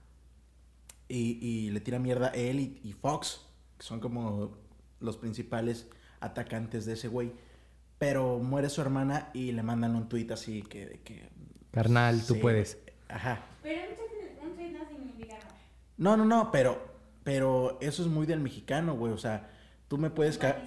Y, 1.07 1.37
y 1.39 1.69
le 1.69 1.79
tira 1.79 1.99
mierda 1.99 2.29
a 2.29 2.33
él 2.33 2.59
y, 2.59 2.81
y 2.83 2.93
Fox, 2.93 3.45
que 3.77 3.83
son 3.85 3.99
como 3.99 4.57
los 4.99 5.17
principales 5.17 5.87
atacantes 6.19 6.85
de 6.85 6.93
ese 6.93 7.07
güey. 7.07 7.31
Pero 7.99 8.37
muere 8.39 8.69
su 8.69 8.81
hermana 8.81 9.29
y 9.33 9.51
le 9.51 9.63
mandan 9.63 9.95
un 9.95 10.07
tuit 10.07 10.31
así 10.31 10.61
que... 10.61 10.85
De 10.85 10.99
que 11.01 11.29
Carnal, 11.71 12.25
tú 12.25 12.39
puedes. 12.39 12.77
Ajá. 13.09 13.43
Pero 13.63 13.81
un 14.43 14.55
tweet 14.55 14.71
no 14.71 14.87
significa 14.87 15.35
nada. 15.37 15.55
No, 15.97 16.15
no, 16.17 16.25
no, 16.25 16.51
pero, 16.51 16.79
pero 17.23 17.77
eso 17.81 18.03
es 18.03 18.07
muy 18.07 18.25
del 18.25 18.39
mexicano, 18.39 18.95
güey. 18.95 19.13
O 19.13 19.17
sea, 19.17 19.49
tú 19.87 19.97
me 19.97 20.09
puedes, 20.09 20.37
ca- 20.37 20.57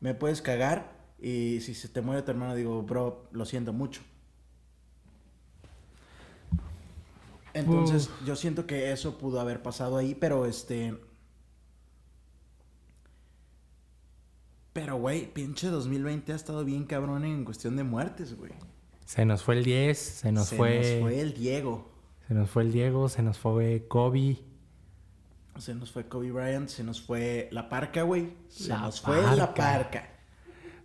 me 0.00 0.14
puedes 0.14 0.42
cagar 0.42 0.92
y 1.20 1.60
si 1.60 1.74
se 1.74 1.88
te 1.88 2.00
muere 2.00 2.22
tu 2.22 2.32
hermano 2.32 2.54
digo, 2.54 2.82
bro, 2.82 3.28
lo 3.32 3.44
siento 3.44 3.72
mucho. 3.72 4.02
Entonces, 7.54 8.10
yo 8.24 8.34
siento 8.34 8.66
que 8.66 8.92
eso 8.92 9.18
pudo 9.18 9.40
haber 9.40 9.62
pasado 9.62 9.98
ahí, 9.98 10.14
pero 10.14 10.46
este... 10.46 10.98
Pero, 14.72 14.96
güey, 14.96 15.32
pinche 15.32 15.68
2020 15.68 16.32
ha 16.32 16.36
estado 16.36 16.64
bien 16.64 16.84
cabrón 16.84 17.24
en 17.24 17.44
cuestión 17.44 17.76
de 17.76 17.84
muertes, 17.84 18.36
güey. 18.36 18.52
Se 19.04 19.24
nos 19.26 19.42
fue 19.42 19.56
el 19.58 19.64
10, 19.64 19.98
se 19.98 20.32
nos 20.32 20.48
Se 20.48 20.56
fue... 20.56 20.78
nos 20.78 21.00
fue 21.02 21.20
el 21.20 21.34
Diego. 21.34 21.90
Se 22.28 22.34
nos 22.34 22.50
fue 22.50 22.62
el 22.62 22.72
Diego, 22.72 23.08
se 23.08 23.22
nos 23.22 23.38
fue 23.38 23.84
Kobe. 23.88 24.38
Se 25.58 25.74
nos 25.74 25.90
fue 25.92 26.08
Kobe 26.08 26.30
Bryant, 26.32 26.68
se 26.70 26.82
nos 26.82 27.02
fue 27.02 27.48
La 27.52 27.68
Parca, 27.68 28.02
güey. 28.02 28.32
Se 28.48 28.68
La 28.68 28.78
nos 28.78 29.00
fue 29.02 29.20
La 29.36 29.52
Parca. 29.52 30.08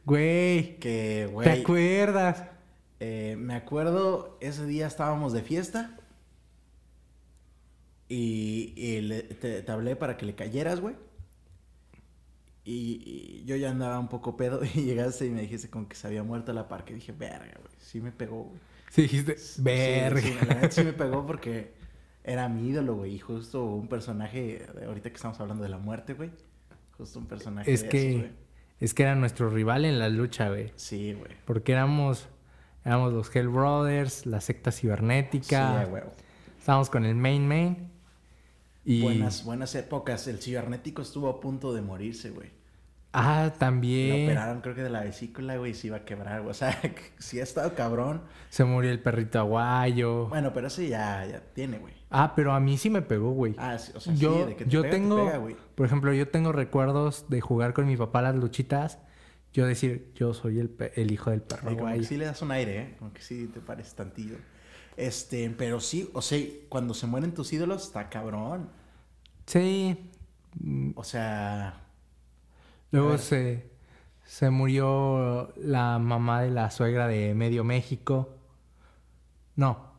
Güey, 0.03 0.77
Que, 0.79 1.25
¿te 1.27 1.32
güey, 1.32 1.62
acuerdas? 1.62 2.44
eh, 3.00 3.36
me 3.39 3.53
acuerdo, 3.56 4.38
ese 4.41 4.65
día 4.65 4.88
estábamos 4.88 5.32
de 5.32 5.44
fiesta. 5.44 5.98
Y, 8.10 8.74
y 8.75 9.01
le- 9.01 9.24
te, 9.24 9.62
te 9.62 9.72
hablé 9.72 9.96
para 9.96 10.17
que 10.17 10.25
le 10.25 10.36
cayeras, 10.36 10.79
güey. 10.82 10.96
Y, 12.69 13.01
y 13.05 13.43
yo 13.45 13.55
ya 13.55 13.71
andaba 13.71 13.97
un 13.97 14.09
poco 14.09 14.36
pedo 14.36 14.59
y 14.75 14.81
llegaste 14.83 15.25
y 15.25 15.29
me 15.29 15.41
dijiste 15.41 15.69
como 15.69 15.88
que 15.88 15.95
se 15.95 16.05
había 16.07 16.21
muerto 16.24 16.51
La 16.51 16.67
Parca. 16.67 16.91
Y 16.91 16.95
dije, 16.95 17.13
verga, 17.13 17.53
güey, 17.62 17.74
sí 17.79 18.01
me 18.01 18.12
pegó, 18.12 18.43
güey. 18.43 18.59
Sí, 18.89 19.03
dijiste, 19.03 19.38
Sí, 19.38 19.62
verga. 19.62 20.21
Sí, 20.21 20.36
la 20.47 20.71
sí 20.71 20.83
me 20.83 20.93
pegó 20.93 21.25
porque 21.25 21.74
era 22.24 22.50
mi 22.50 22.67
ídolo, 22.67 22.95
güey. 22.95 23.15
Y 23.15 23.19
justo 23.19 23.63
un 23.63 23.88
personaje, 23.88 24.67
de- 24.75 24.86
ahorita 24.86 25.09
que 25.09 25.15
estamos 25.15 25.39
hablando 25.39 25.63
de 25.63 25.69
la 25.69 25.77
muerte, 25.77 26.13
güey. 26.13 26.29
Justo 26.97 27.19
un 27.19 27.27
personaje 27.27 27.71
es 27.71 27.83
de 27.83 27.89
que, 27.89 28.09
esos, 28.09 28.21
güey. 28.21 28.31
es 28.81 28.93
que 28.93 29.03
era 29.03 29.15
nuestro 29.15 29.50
rival 29.50 29.86
en 29.86 29.97
la 30.00 30.09
lucha, 30.09 30.50
güey. 30.50 30.74
Sí, 30.75 31.13
güey. 31.13 31.31
Porque 31.45 31.71
éramos, 31.71 32.27
éramos 32.83 33.13
los 33.13 33.33
Hell 33.33 33.47
Brothers, 33.47 34.25
la 34.25 34.41
secta 34.41 34.71
Sí, 34.71 34.81
cibernética. 34.81 35.86
güey. 35.86 36.03
Estábamos 36.59 36.89
con 36.89 37.05
el 37.05 37.15
main 37.15 37.47
main. 37.47 37.91
Y... 38.83 39.03
Buenas, 39.03 39.45
buenas 39.45 39.74
épocas. 39.75 40.27
El 40.27 40.39
cibernético 40.41 41.01
estuvo 41.01 41.29
a 41.29 41.39
punto 41.39 41.74
de 41.74 41.81
morirse, 41.81 42.29
güey. 42.31 42.57
Ah, 43.19 43.45
Lo 43.45 43.53
también. 43.53 44.25
operaron, 44.29 44.62
creo 44.62 44.75
que 44.75 44.83
de 44.83 44.89
la 44.89 45.01
vesícula, 45.01 45.57
güey, 45.57 45.74
se 45.74 45.88
iba 45.88 45.97
a 45.97 46.05
quebrar, 46.05 46.41
güey. 46.41 46.51
O 46.51 46.53
sea, 46.53 46.79
sí 47.19 47.39
ha 47.39 47.43
estado 47.43 47.74
cabrón. 47.75 48.21
Se 48.50 48.63
murió 48.63 48.91
el 48.91 49.00
perrito 49.01 49.39
aguayo. 49.39 50.27
Bueno, 50.27 50.53
pero 50.53 50.67
ese 50.67 50.88
ya, 50.88 51.25
ya 51.25 51.41
tiene, 51.53 51.79
güey. 51.79 51.93
Ah, 52.09 52.33
pero 52.36 52.53
a 52.53 52.59
mí 52.59 52.77
sí 52.77 52.89
me 52.89 53.01
pegó, 53.01 53.31
güey. 53.31 53.55
Ah, 53.57 53.77
sí, 53.77 53.91
o 53.95 54.00
sea, 54.00 54.13
yo 54.13 54.33
sí, 54.43 54.43
de 54.50 54.55
que 54.55 54.65
te 54.65 54.69
yo 54.71 54.81
pega, 54.81 54.91
te 54.93 55.00
tengo, 55.00 55.25
pega, 55.25 55.38
güey. 55.38 55.55
por 55.75 55.86
ejemplo, 55.86 56.13
yo 56.13 56.27
tengo 56.29 56.51
recuerdos 56.51 57.25
de 57.29 57.41
jugar 57.41 57.74
con 57.74 57.86
mi 57.88 57.97
papá 57.97 58.21
las 58.21 58.36
luchitas 58.36 59.00
yo 59.53 59.65
decir, 59.65 60.12
yo 60.13 60.33
soy 60.36 60.59
el, 60.59 60.75
el 60.95 61.12
hijo 61.12 61.31
del 61.31 61.41
perro 61.41 61.69
Ay, 61.69 61.75
como 61.75 61.88
que 61.88 61.91
aguayo. 61.93 62.03
sí 62.07 62.17
le 62.17 62.25
das 62.25 62.41
un 62.43 62.51
aire, 62.51 62.79
¿eh? 62.79 62.95
Como 63.00 63.12
que 63.12 63.21
sí 63.24 63.47
te 63.47 63.59
parece 63.59 63.95
tantillo. 63.95 64.38
Este, 64.95 65.50
pero 65.50 65.79
sí, 65.79 66.09
o 66.13 66.21
sea, 66.21 66.39
cuando 66.69 66.93
se 66.93 67.07
mueren 67.07 67.33
tus 67.33 67.51
ídolos, 67.53 67.83
está 67.88 68.09
cabrón. 68.09 68.69
Sí. 69.47 70.12
O 70.95 71.03
sea, 71.03 71.87
Luego 72.91 73.17
se, 73.17 73.70
se 74.25 74.50
murió 74.50 75.53
la 75.58 76.00
mamá 76.00 76.41
de 76.41 76.51
la 76.51 76.72
suegra 76.72 77.08
de 77.08 77.34
Medio 77.36 77.63
México. 77.63 78.36
No, 79.56 79.91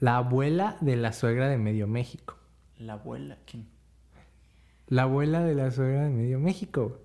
la 0.00 0.16
abuela 0.18 0.76
de 0.80 0.96
la 0.96 1.12
suegra 1.12 1.48
de 1.48 1.58
Medio 1.58 1.86
México. 1.86 2.36
la 2.78 2.94
abuela, 2.94 3.38
¿quién? 3.46 3.66
La 4.88 5.02
abuela 5.02 5.42
de 5.42 5.54
la 5.54 5.70
suegra 5.70 6.04
de 6.04 6.10
Medio 6.10 6.38
México. 6.38 7.00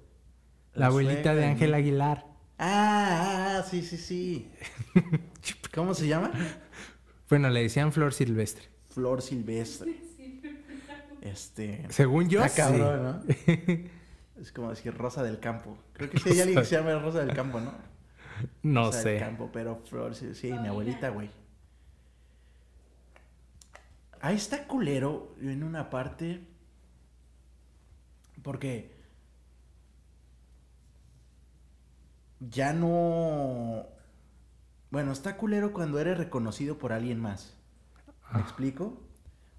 La, 0.74 0.82
La 0.82 0.86
abuelita 0.88 1.34
de 1.34 1.46
Ángel 1.46 1.74
Aguilar. 1.74 2.26
Ah, 2.58 3.60
ah, 3.60 3.64
sí, 3.64 3.82
sí, 3.82 3.98
sí. 3.98 4.52
¿Cómo 5.74 5.94
se 5.94 6.08
llama? 6.08 6.32
Bueno, 7.30 7.50
le 7.50 7.62
decían 7.64 7.92
Flor 7.94 8.14
Silvestre. 8.14 8.66
Flor 8.90 9.22
Silvestre. 9.22 9.96
Este. 11.22 11.86
Según 11.90 12.30
yo, 12.30 12.44
Está 12.44 12.70
sí. 12.70 13.90
Es 14.40 14.52
como 14.52 14.70
decir 14.70 14.96
Rosa 14.98 15.22
del 15.24 15.40
Campo. 15.40 15.78
Creo 15.94 16.10
que 16.10 16.18
sí 16.20 16.30
hay 16.30 16.40
alguien 16.42 16.60
que 16.60 16.66
se 16.66 16.76
llama 16.78 16.98
Rosa 17.00 17.20
del 17.26 17.36
Campo, 17.36 17.60
¿no? 17.60 17.74
No 18.64 18.86
Rosa 18.86 19.04
del 19.04 19.18
sé. 19.18 19.20
Campo, 19.20 19.50
pero 19.52 19.82
Flor, 19.86 20.16
sí, 20.16 20.34
sí, 20.34 20.52
mi 20.54 20.68
abuelita, 20.68 21.10
güey. 21.10 21.30
Ahí 24.22 24.36
está 24.36 24.66
culero 24.68 25.36
en 25.42 25.64
una 25.64 25.90
parte. 25.90 26.46
Porque. 28.42 28.98
Ya 32.40 32.72
no. 32.74 33.86
Bueno, 34.92 35.12
está 35.12 35.36
culero 35.38 35.74
cuando 35.74 36.00
eres 36.00 36.18
reconocido 36.18 36.78
por 36.78 36.94
alguien 36.94 37.20
más. 37.20 37.56
¿Me 38.32 38.40
Ah. 38.40 38.42
explico? 38.42 39.02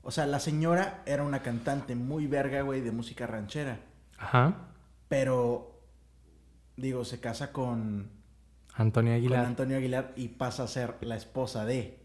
O 0.02 0.10
sea, 0.10 0.26
la 0.26 0.40
señora 0.40 1.02
era 1.04 1.22
una 1.24 1.42
cantante 1.42 1.94
muy 1.94 2.26
verga, 2.26 2.62
güey, 2.62 2.80
de 2.80 2.90
música 2.92 3.26
ranchera. 3.26 3.80
Ajá. 4.18 4.68
Pero, 5.10 5.82
digo, 6.76 7.04
se 7.04 7.18
casa 7.18 7.52
con, 7.52 8.12
Antonio 8.74 9.10
con 9.10 9.18
Aguilar. 9.18 9.44
Antonio 9.44 9.76
Aguilar 9.76 10.12
y 10.14 10.28
pasa 10.28 10.62
a 10.62 10.68
ser 10.68 10.98
la 11.00 11.16
esposa 11.16 11.64
de 11.64 11.98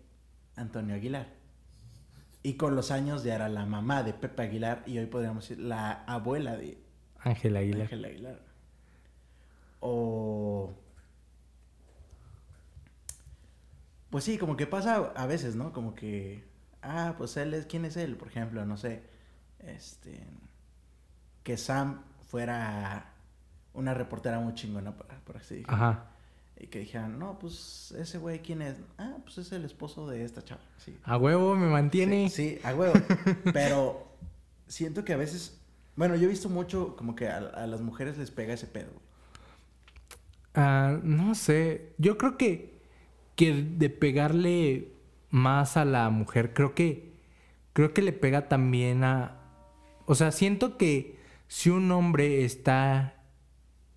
Antonio 0.56 0.96
Aguilar. 0.96 1.28
Y 2.42 2.56
con 2.56 2.76
los 2.76 2.90
años 2.90 3.24
ya 3.24 3.36
era 3.36 3.48
la 3.48 3.68
mamá 3.68 4.02
de 4.02 4.14
Pepe 4.14 4.42
Aguilar 4.42 4.82
y 4.88 4.98
hoy 4.98 5.06
podríamos 5.06 5.48
decir 5.48 5.64
la 5.64 6.04
abuela 6.08 6.58
de 6.58 6.80
Ángel 7.20 7.56
Aguilar. 7.56 7.82
Ángel 7.84 8.06
Aguilar. 8.06 8.42
O... 9.82 10.74
Pues 14.10 14.24
sí, 14.24 14.40
como 14.40 14.58
que 14.58 14.66
pasa 14.66 15.14
a 15.16 15.28
veces, 15.28 15.56
¿no? 15.56 15.74
Como 15.74 15.94
que... 15.94 16.44
Ah, 16.82 17.14
pues 17.20 17.38
él 17.38 17.54
es... 17.54 17.68
¿Quién 17.68 17.86
es 17.86 17.98
él? 17.98 18.16
Por 18.18 18.30
ejemplo, 18.30 18.66
no 18.66 18.78
sé. 18.78 19.04
Este... 19.60 20.26
Que 21.44 21.56
Sam 21.56 22.02
fuera 22.36 23.14
una 23.74 23.94
reportera 23.94 24.42
muy 24.42 24.54
chingona, 24.56 24.94
por, 24.94 25.08
por 25.24 25.38
así 25.38 25.56
decirlo. 25.56 25.74
Ajá. 25.74 26.08
Y 26.60 26.68
que 26.68 26.80
dijeran, 26.80 27.18
no, 27.18 27.40
pues 27.40 27.96
ese 27.98 28.18
güey, 28.18 28.42
¿quién 28.42 28.62
es? 28.62 28.76
Ah, 28.98 29.16
pues 29.24 29.38
es 29.38 29.54
el 29.54 29.64
esposo 29.64 30.10
de 30.10 30.26
esta 30.26 30.44
chava. 30.44 30.60
Sí. 30.78 30.98
A 31.06 31.16
huevo 31.16 31.56
me 31.56 31.68
mantiene. 31.68 32.30
Sí, 32.30 32.58
sí, 32.58 32.68
a 32.68 32.76
huevo. 32.76 32.94
Pero 33.54 34.06
siento 34.68 35.06
que 35.06 35.14
a 35.14 35.18
veces. 35.18 35.62
Bueno, 35.96 36.18
yo 36.18 36.26
he 36.26 36.28
visto 36.28 36.50
mucho 36.50 36.98
como 36.98 37.16
que 37.16 37.30
a, 37.30 37.38
a 37.38 37.68
las 37.68 37.80
mujeres 37.80 38.18
les 38.18 38.32
pega 38.32 38.54
ese 38.54 38.68
pedo. 38.68 38.92
Ah, 40.56 41.00
no 41.04 41.36
sé. 41.36 41.94
Yo 41.98 42.18
creo 42.18 42.38
que, 42.38 42.82
que 43.38 43.54
de 43.54 43.90
pegarle 43.90 44.92
más 45.30 45.78
a 45.78 45.86
la 45.86 46.10
mujer, 46.10 46.54
creo 46.54 46.76
que. 46.76 47.14
Creo 47.72 47.94
que 47.94 48.02
le 48.02 48.12
pega 48.12 48.50
también 48.50 49.06
a. 49.06 49.38
O 50.06 50.16
sea, 50.16 50.34
siento 50.34 50.78
que 50.78 51.15
si 51.48 51.70
un 51.70 51.92
hombre 51.92 52.44
está 52.44 53.16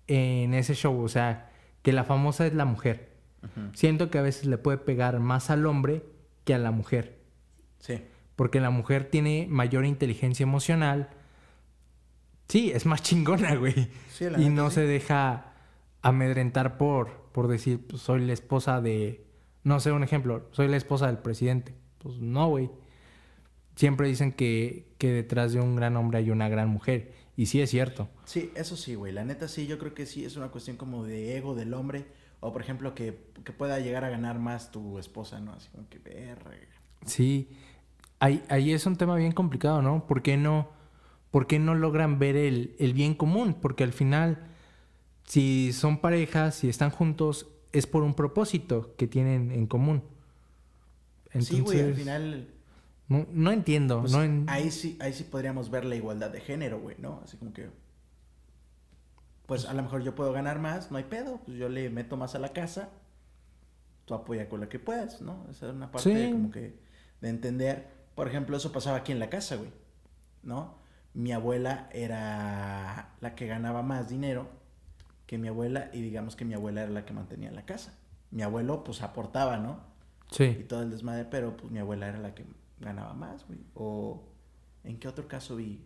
en 0.07 0.53
ese 0.53 0.73
show, 0.75 0.99
o 0.99 1.07
sea, 1.07 1.51
que 1.81 1.93
la 1.93 2.03
famosa 2.03 2.47
es 2.47 2.53
la 2.53 2.65
mujer. 2.65 3.09
Siento 3.73 4.09
que 4.09 4.17
a 4.17 4.21
veces 4.21 4.45
le 4.45 4.57
puede 4.57 4.77
pegar 4.77 5.19
más 5.19 5.49
al 5.49 5.65
hombre 5.65 6.03
que 6.43 6.53
a 6.53 6.57
la 6.57 6.71
mujer. 6.71 7.19
Sí. 7.79 8.01
Porque 8.35 8.59
la 8.59 8.69
mujer 8.69 9.09
tiene 9.09 9.47
mayor 9.49 9.85
inteligencia 9.85 10.43
emocional. 10.43 11.09
Sí, 12.47 12.71
es 12.71 12.85
más 12.85 13.01
chingona, 13.01 13.55
güey. 13.55 13.89
Sí, 14.09 14.29
la 14.29 14.41
y 14.41 14.49
no 14.49 14.69
sí. 14.69 14.75
se 14.75 14.81
deja 14.81 15.53
amedrentar 16.01 16.77
por, 16.77 17.29
por 17.31 17.47
decir, 17.47 17.85
pues, 17.87 18.01
soy 18.01 18.25
la 18.25 18.33
esposa 18.33 18.81
de... 18.81 19.25
No 19.63 19.79
sé, 19.79 19.91
un 19.91 20.03
ejemplo, 20.03 20.47
soy 20.51 20.67
la 20.67 20.77
esposa 20.77 21.07
del 21.07 21.19
presidente. 21.19 21.75
Pues 21.99 22.17
no, 22.17 22.47
güey. 22.47 22.69
Siempre 23.75 24.07
dicen 24.07 24.31
que, 24.31 24.93
que 24.97 25.11
detrás 25.11 25.53
de 25.53 25.61
un 25.61 25.75
gran 25.75 25.95
hombre 25.95 26.17
hay 26.17 26.31
una 26.31 26.49
gran 26.49 26.69
mujer. 26.69 27.13
Y 27.39 27.45
sí 27.45 27.61
es 27.61 27.69
cierto. 27.69 28.09
Sí, 28.25 28.51
eso 28.53 28.75
sí, 28.75 28.95
güey. 28.95 29.13
La 29.13 29.23
neta 29.23 29.47
sí, 29.47 29.65
yo 29.65 29.79
creo 29.79 29.93
que 29.93 30.05
sí 30.05 30.25
es 30.25 30.35
una 30.35 30.49
cuestión 30.49 30.75
como 30.75 31.05
de 31.05 31.37
ego 31.37 31.55
del 31.55 31.73
hombre. 31.73 32.05
O 32.41 32.51
por 32.51 32.61
ejemplo, 32.61 32.93
que, 32.93 33.17
que 33.45 33.53
pueda 33.53 33.79
llegar 33.79 34.03
a 34.03 34.09
ganar 34.09 34.39
más 34.39 34.73
tu 34.73 34.99
esposa, 34.99 35.39
¿no? 35.39 35.53
Así 35.53 35.69
como 35.69 35.87
que 35.87 35.99
verga. 35.99 36.51
Sí, 37.05 37.47
ahí, 38.19 38.43
ahí 38.49 38.73
es 38.73 38.85
un 38.85 38.97
tema 38.97 39.15
bien 39.15 39.31
complicado, 39.31 39.81
¿no? 39.81 40.05
¿Por 40.05 40.21
qué 40.21 40.35
no, 40.35 40.69
por 41.31 41.47
qué 41.47 41.59
no 41.59 41.75
logran 41.75 42.19
ver 42.19 42.35
el, 42.35 42.75
el 42.77 42.93
bien 42.93 43.13
común? 43.13 43.53
Porque 43.53 43.85
al 43.85 43.93
final, 43.93 44.45
si 45.23 45.71
son 45.71 46.01
parejas, 46.01 46.55
si 46.55 46.67
están 46.67 46.89
juntos, 46.89 47.47
es 47.71 47.87
por 47.87 48.03
un 48.03 48.15
propósito 48.15 48.95
que 48.97 49.07
tienen 49.07 49.53
en 49.53 49.65
común. 49.65 50.03
sí, 51.39 51.61
güey, 51.61 51.79
al 51.79 51.93
final. 51.93 52.49
No, 53.09 53.27
no 53.31 53.51
entiendo. 53.51 53.99
pues, 54.01 54.11
no 54.13 54.23
en- 54.23 54.45
ahí, 54.49 54.71
sí, 54.71 54.97
ahí 55.01 55.11
sí 55.13 55.23
podríamos 55.25 55.69
ver 55.69 55.83
la 55.85 55.95
igualdad 55.95 56.29
de 56.29 56.39
género, 56.41 56.79
güey, 56.79 56.95
¿no? 56.99 57.21
Así 57.23 57.35
como 57.37 57.51
que. 57.53 57.69
Pues 59.45 59.65
a 59.65 59.73
lo 59.73 59.81
mejor 59.81 60.03
yo 60.03 60.13
puedo 60.15 60.31
ganar 60.31 60.59
más, 60.59 60.91
no 60.91 60.97
hay 60.97 61.05
pedo. 61.05 61.41
Pues 61.45 61.57
yo 61.57 61.69
le 61.69 61.89
meto 61.89 62.17
más 62.17 62.35
a 62.35 62.39
la 62.39 62.53
casa. 62.53 62.89
Tú 64.05 64.13
apoya 64.13 64.47
con 64.47 64.61
lo 64.61 64.69
que 64.69 64.79
puedas, 64.79 65.21
¿no? 65.21 65.45
Esa 65.49 65.67
es 65.69 65.73
una 65.73 65.91
parte 65.91 66.25
Sí. 66.27 66.31
como 66.31 66.51
que 66.51 66.79
de 67.21 67.29
entender. 67.29 67.87
Por 68.15 68.27
ejemplo, 68.27 68.57
eso 68.57 68.71
pasaba 68.71 68.97
aquí 68.97 69.11
en 69.11 69.19
la 69.19 69.29
casa, 69.29 69.55
güey. 69.55 69.71
¿No? 70.43 70.77
Mi 71.13 71.31
abuela 71.31 71.89
era 71.91 73.15
la 73.21 73.35
que 73.35 73.47
ganaba 73.47 73.81
más 73.81 74.07
dinero 74.09 74.47
que 75.25 75.37
mi 75.37 75.47
abuela 75.47 75.89
y 75.93 76.01
digamos 76.01 76.35
que 76.35 76.45
mi 76.45 76.53
abuela 76.53 76.83
era 76.83 76.91
la 76.91 77.05
que 77.05 77.13
mantenía 77.13 77.51
la 77.51 77.65
casa. 77.65 77.93
Mi 78.31 78.43
abuelo 78.43 78.83
pues 78.83 79.01
aportaba, 79.01 79.57
¿no? 79.57 79.79
y 80.31 80.35
Sí. 80.35 80.65
todo 80.69 80.83
el 80.83 80.91
desmadre, 80.91 81.25
pero 81.25 81.57
pues 81.57 81.71
mi 81.71 81.79
abuela 81.79 82.07
era 82.07 82.19
la 82.19 82.35
que 82.35 82.45
ganaba 82.79 83.13
más, 83.13 83.45
güey. 83.47 83.59
O 83.73 84.29
¿en 84.83 84.99
qué 84.99 85.07
otro 85.07 85.27
caso 85.27 85.55
vi? 85.55 85.85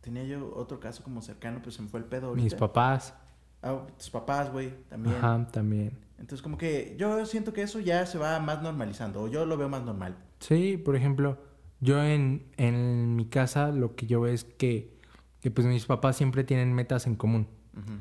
Tenía 0.00 0.24
yo 0.24 0.54
otro 0.54 0.80
caso 0.80 1.02
como 1.02 1.22
cercano, 1.22 1.60
pues 1.62 1.76
se 1.76 1.82
me 1.82 1.88
fue 1.88 2.00
el 2.00 2.06
pedo 2.06 2.28
ahorita. 2.28 2.44
Mis 2.44 2.54
papás. 2.54 3.14
Ah, 3.62 3.86
tus 3.96 4.10
papás, 4.10 4.52
güey, 4.52 4.74
también. 4.88 5.16
Ajá, 5.16 5.46
también. 5.50 5.98
Entonces 6.18 6.42
como 6.42 6.58
que 6.58 6.94
yo 6.98 7.24
siento 7.26 7.52
que 7.52 7.62
eso 7.62 7.80
ya 7.80 8.04
se 8.06 8.18
va 8.18 8.38
más 8.38 8.62
normalizando, 8.62 9.22
o 9.22 9.28
yo 9.28 9.46
lo 9.46 9.56
veo 9.56 9.68
más 9.68 9.82
normal. 9.82 10.16
Sí, 10.38 10.76
por 10.76 10.94
ejemplo, 10.94 11.38
yo 11.80 12.02
en, 12.02 12.46
en 12.56 13.16
mi 13.16 13.26
casa 13.26 13.70
lo 13.70 13.96
que 13.96 14.06
yo 14.06 14.20
veo 14.20 14.32
es 14.32 14.44
que, 14.44 14.98
que 15.40 15.50
pues 15.50 15.66
mis 15.66 15.86
papás 15.86 16.16
siempre 16.16 16.44
tienen 16.44 16.72
metas 16.72 17.06
en 17.06 17.16
común. 17.16 17.48
Ujú. 17.72 17.92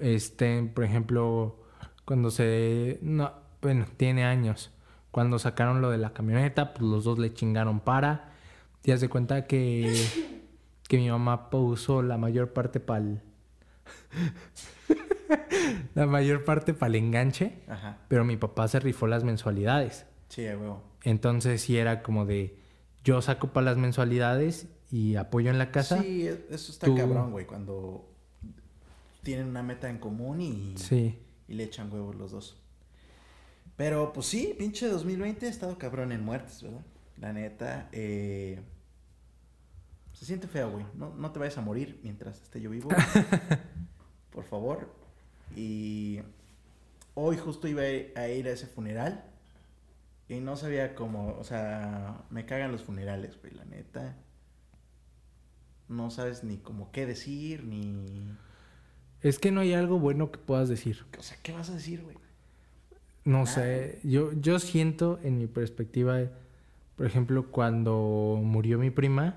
Este, 0.00 0.62
por 0.64 0.84
ejemplo, 0.84 1.60
cuando 2.04 2.30
se... 2.30 2.98
No, 3.02 3.32
bueno, 3.62 3.86
tiene 3.96 4.24
años. 4.24 4.72
Cuando 5.16 5.38
sacaron 5.38 5.80
lo 5.80 5.88
de 5.90 5.96
la 5.96 6.12
camioneta, 6.12 6.74
pues 6.74 6.82
los 6.82 7.04
dos 7.04 7.18
le 7.18 7.32
chingaron 7.32 7.80
para. 7.80 8.32
Te 8.82 8.90
das 8.90 9.00
de 9.00 9.08
cuenta 9.08 9.46
que, 9.46 9.96
que 10.86 10.98
mi 10.98 11.08
mamá 11.08 11.48
puso 11.48 12.02
la 12.02 12.18
mayor 12.18 12.52
parte 12.52 12.80
para 12.80 13.00
el... 13.00 13.22
la 15.94 16.04
mayor 16.06 16.44
parte 16.44 16.74
para 16.74 16.88
el 16.88 16.96
enganche, 16.96 17.62
Ajá. 17.66 17.96
pero 18.08 18.26
mi 18.26 18.36
papá 18.36 18.68
se 18.68 18.78
rifó 18.78 19.06
las 19.06 19.24
mensualidades. 19.24 20.04
Sí, 20.28 20.46
a 20.46 20.58
huevo. 20.58 20.82
Entonces 21.02 21.62
sí 21.62 21.78
era 21.78 22.02
como 22.02 22.26
de... 22.26 22.58
Yo 23.02 23.22
saco 23.22 23.54
para 23.54 23.64
las 23.64 23.78
mensualidades 23.78 24.68
y 24.90 25.14
apoyo 25.16 25.48
en 25.50 25.56
la 25.56 25.70
casa. 25.70 26.02
Sí, 26.02 26.26
e- 26.28 26.46
eso 26.50 26.72
está 26.72 26.84
Tú- 26.88 26.94
cabrón, 26.94 27.32
güey, 27.32 27.46
cuando 27.46 28.06
tienen 29.22 29.46
una 29.48 29.62
meta 29.62 29.88
en 29.88 29.96
común 29.96 30.42
y, 30.42 30.74
Sí. 30.76 31.18
y 31.48 31.54
le 31.54 31.64
echan 31.64 31.90
huevos 31.90 32.16
los 32.16 32.32
dos. 32.32 32.62
Pero 33.76 34.12
pues 34.12 34.26
sí, 34.26 34.54
pinche 34.58 34.88
2020 34.88 35.46
ha 35.46 35.50
estado 35.50 35.76
cabrón 35.78 36.12
en 36.12 36.24
muertes, 36.24 36.62
¿verdad? 36.62 36.84
La 37.18 37.32
neta, 37.32 37.88
eh, 37.92 38.60
se 40.12 40.24
siente 40.24 40.48
feo, 40.48 40.70
güey. 40.70 40.86
No, 40.94 41.14
no 41.14 41.30
te 41.30 41.38
vayas 41.38 41.58
a 41.58 41.62
morir 41.62 42.00
mientras 42.02 42.42
esté 42.42 42.60
yo 42.60 42.70
vivo. 42.70 42.88
Por 44.30 44.44
favor. 44.44 44.94
Y 45.54 46.20
hoy 47.14 47.36
justo 47.36 47.68
iba 47.68 47.82
a 47.82 48.28
ir 48.28 48.48
a 48.48 48.50
ese 48.50 48.66
funeral. 48.66 49.24
Y 50.28 50.40
no 50.40 50.56
sabía 50.56 50.94
cómo, 50.94 51.36
o 51.38 51.44
sea, 51.44 52.24
me 52.30 52.46
cagan 52.46 52.72
los 52.72 52.82
funerales, 52.82 53.38
güey, 53.40 53.54
la 53.54 53.64
neta. 53.66 54.16
No 55.88 56.10
sabes 56.10 56.42
ni 56.42 56.56
cómo 56.56 56.90
qué 56.90 57.06
decir, 57.06 57.64
ni... 57.64 58.34
Es 59.20 59.38
que 59.38 59.52
no 59.52 59.60
hay 59.60 59.72
algo 59.74 59.98
bueno 59.98 60.32
que 60.32 60.38
puedas 60.38 60.68
decir. 60.68 61.04
O 61.18 61.22
sea, 61.22 61.36
¿qué 61.42 61.52
vas 61.52 61.70
a 61.70 61.74
decir, 61.74 62.02
güey? 62.02 62.16
No 63.26 63.44
sé, 63.46 63.98
yo, 64.04 64.32
yo 64.32 64.58
siento 64.58 65.18
en 65.22 65.36
mi 65.38 65.46
perspectiva, 65.46 66.20
por 66.96 67.06
ejemplo, 67.06 67.50
cuando 67.50 68.40
murió 68.42 68.78
mi 68.78 68.90
prima, 68.90 69.34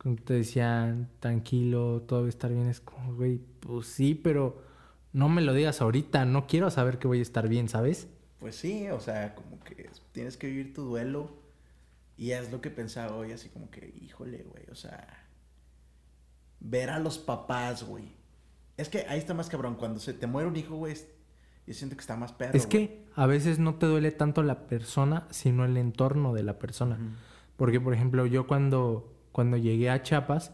cuando 0.00 0.22
te 0.22 0.34
decían 0.34 1.08
tranquilo, 1.18 2.02
todo 2.06 2.20
va 2.20 2.26
a 2.26 2.28
estar 2.28 2.52
bien, 2.52 2.68
es 2.68 2.80
como, 2.80 3.14
güey, 3.14 3.40
pues 3.60 3.86
sí, 3.88 4.14
pero 4.14 4.62
no 5.12 5.28
me 5.28 5.40
lo 5.42 5.52
digas 5.54 5.80
ahorita, 5.80 6.24
no 6.26 6.46
quiero 6.46 6.70
saber 6.70 6.98
que 6.98 7.08
voy 7.08 7.18
a 7.18 7.22
estar 7.22 7.48
bien, 7.48 7.68
¿sabes? 7.68 8.06
Pues 8.38 8.54
sí, 8.54 8.88
o 8.90 9.00
sea, 9.00 9.34
como 9.34 9.58
que 9.64 9.88
tienes 10.12 10.36
que 10.36 10.46
vivir 10.46 10.74
tu 10.74 10.82
duelo. 10.82 11.44
Y 12.18 12.30
es 12.30 12.50
lo 12.52 12.60
que 12.62 12.70
pensaba 12.70 13.14
hoy, 13.16 13.32
así 13.32 13.48
como 13.50 13.70
que, 13.70 13.92
híjole, 14.00 14.42
güey, 14.44 14.64
o 14.70 14.74
sea, 14.74 15.06
ver 16.60 16.90
a 16.90 16.98
los 16.98 17.18
papás, 17.18 17.82
güey. 17.82 18.04
Es 18.76 18.88
que 18.88 19.06
ahí 19.08 19.18
está 19.18 19.34
más 19.34 19.48
cabrón, 19.48 19.74
cuando 19.76 20.00
se 20.00 20.12
te 20.12 20.26
muere 20.26 20.48
un 20.48 20.56
hijo, 20.56 20.76
güey, 20.76 20.92
es- 20.92 21.08
yo 21.66 21.74
siento 21.74 21.96
que 21.96 22.00
está 22.00 22.16
más 22.16 22.32
perro. 22.32 22.56
es 22.56 22.66
que 22.66 23.04
a 23.14 23.26
veces 23.26 23.58
no 23.58 23.74
te 23.76 23.86
duele 23.86 24.12
tanto 24.12 24.42
la 24.42 24.66
persona, 24.66 25.26
sino 25.30 25.64
el 25.64 25.76
entorno 25.76 26.32
de 26.34 26.42
la 26.42 26.58
persona. 26.58 26.98
Porque, 27.56 27.80
por 27.80 27.94
ejemplo, 27.94 28.26
yo 28.26 28.46
cuando, 28.46 29.12
cuando 29.32 29.56
llegué 29.56 29.90
a 29.90 30.02
Chiapas, 30.02 30.52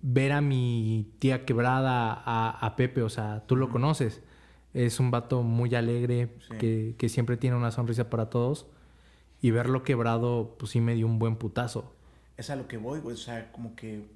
ver 0.00 0.32
a 0.32 0.40
mi 0.40 1.12
tía 1.18 1.44
quebrada, 1.44 2.12
a, 2.24 2.50
a 2.50 2.76
Pepe, 2.76 3.02
o 3.02 3.08
sea, 3.08 3.44
tú 3.46 3.56
lo 3.56 3.68
conoces. 3.68 4.22
Es 4.74 4.98
un 5.00 5.10
vato 5.10 5.42
muy 5.42 5.74
alegre, 5.74 6.34
Sí. 6.48 6.56
que, 6.58 6.94
que 6.98 7.08
siempre 7.08 7.36
tiene 7.36 7.56
una 7.56 7.70
sonrisa 7.70 8.08
para 8.10 8.30
todos. 8.30 8.66
Y 9.42 9.50
verlo 9.50 9.82
quebrado, 9.82 10.56
pues 10.58 10.72
sí 10.72 10.80
me 10.80 10.94
dio 10.94 11.06
un 11.06 11.18
buen 11.18 11.36
putazo. 11.36 11.94
Es 12.36 12.48
a 12.48 12.56
lo 12.56 12.66
que 12.68 12.78
voy, 12.78 13.00
güey, 13.00 13.14
o 13.14 13.18
sea, 13.18 13.52
como 13.52 13.76
que 13.76 14.06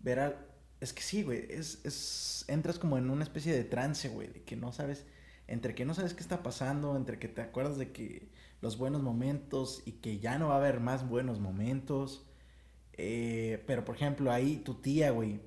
ver 0.00 0.20
al... 0.20 0.36
Es 0.80 0.92
que 0.92 1.02
sí, 1.02 1.22
güey, 1.22 1.46
es, 1.50 1.80
es... 1.84 2.44
Entras 2.48 2.78
como 2.78 2.96
en 2.98 3.10
una 3.10 3.22
especie 3.22 3.52
de 3.52 3.64
trance, 3.64 4.08
güey, 4.08 4.28
de 4.28 4.42
que 4.42 4.56
no 4.56 4.72
sabes... 4.72 5.04
Entre 5.46 5.74
que 5.74 5.84
no 5.84 5.94
sabes 5.94 6.14
qué 6.14 6.20
está 6.20 6.42
pasando, 6.42 6.96
entre 6.96 7.18
que 7.18 7.26
te 7.28 7.42
acuerdas 7.42 7.76
de 7.76 7.90
que 7.90 8.28
los 8.60 8.78
buenos 8.78 9.02
momentos 9.02 9.82
y 9.84 9.92
que 9.92 10.20
ya 10.20 10.38
no 10.38 10.48
va 10.48 10.54
a 10.54 10.58
haber 10.58 10.78
más 10.80 11.08
buenos 11.08 11.40
momentos. 11.40 12.24
Eh, 12.92 13.62
pero, 13.66 13.84
por 13.84 13.96
ejemplo, 13.96 14.30
ahí 14.30 14.58
tu 14.58 14.74
tía, 14.74 15.10
güey. 15.10 15.40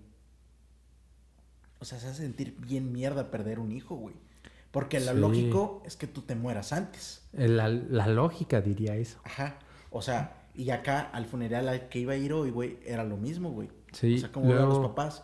O 1.80 1.86
sea, 1.86 2.00
se 2.00 2.08
hace 2.08 2.24
sentir 2.24 2.56
bien 2.60 2.92
mierda 2.92 3.32
perder 3.32 3.60
un 3.60 3.72
hijo, 3.72 3.96
güey. 3.96 4.16
Porque 4.72 5.00
lo 5.00 5.12
Sí. 5.14 5.18
lógico 5.20 5.84
es 5.86 5.96
que 5.96 6.08
tú 6.08 6.22
te 6.24 6.36
mueras 6.36 6.74
antes. 6.74 7.22
Eh, 7.34 7.48
La, 7.48 7.68
la 7.70 8.08
lógica 8.08 8.60
diría 8.62 8.96
eso. 8.96 9.20
Ajá. 9.24 9.60
O 9.90 10.02
sea, 10.02 10.50
y 10.56 10.70
acá 10.72 11.02
al 11.02 11.26
funeral 11.26 11.68
al 11.70 11.88
que 11.90 12.00
iba 12.00 12.14
a 12.14 12.18
ir 12.18 12.34
hoy, 12.34 12.50
güey, 12.52 12.80
era 12.86 13.04
lo 13.04 13.18
mismo, 13.18 13.52
güey. 13.52 13.70
Sí, 13.94 14.16
O 14.16 14.18
sea, 14.20 14.32
como 14.32 14.48
ver 14.48 14.58
a 14.58 14.62
luego- 14.66 14.80
los 14.82 14.90
papás. 14.90 15.24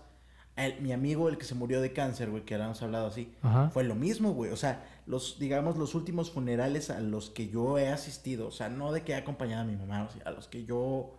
El- 0.55 0.81
mi 0.81 0.91
amigo, 0.91 1.29
el 1.29 1.37
que 1.37 1.45
se 1.45 1.55
murió 1.55 1.79
de 1.81 1.93
cáncer, 1.93 2.29
güey, 2.29 2.43
que 2.43 2.53
habíamos 2.55 2.81
hablado 2.81 3.07
así, 3.07 3.33
Ajá. 3.41 3.69
fue 3.69 3.83
lo 3.85 3.95
mismo, 3.95 4.33
güey. 4.33 4.51
O 4.51 4.57
sea, 4.57 4.85
los, 5.05 5.39
digamos, 5.39 5.77
los 5.77 5.95
últimos 5.95 6.31
funerales 6.31 6.89
a 6.89 6.99
los 6.99 7.29
que 7.29 7.47
yo 7.47 7.77
he 7.77 7.87
asistido, 7.87 8.47
o 8.47 8.51
sea, 8.51 8.67
no 8.69 8.91
de 8.91 9.03
que 9.03 9.13
he 9.13 9.15
acompañado 9.15 9.61
a 9.61 9.65
mi 9.65 9.77
mamá, 9.77 10.03
o 10.03 10.09
sea, 10.11 10.21
a 10.25 10.31
los 10.31 10.47
que 10.49 10.65
yo 10.65 11.17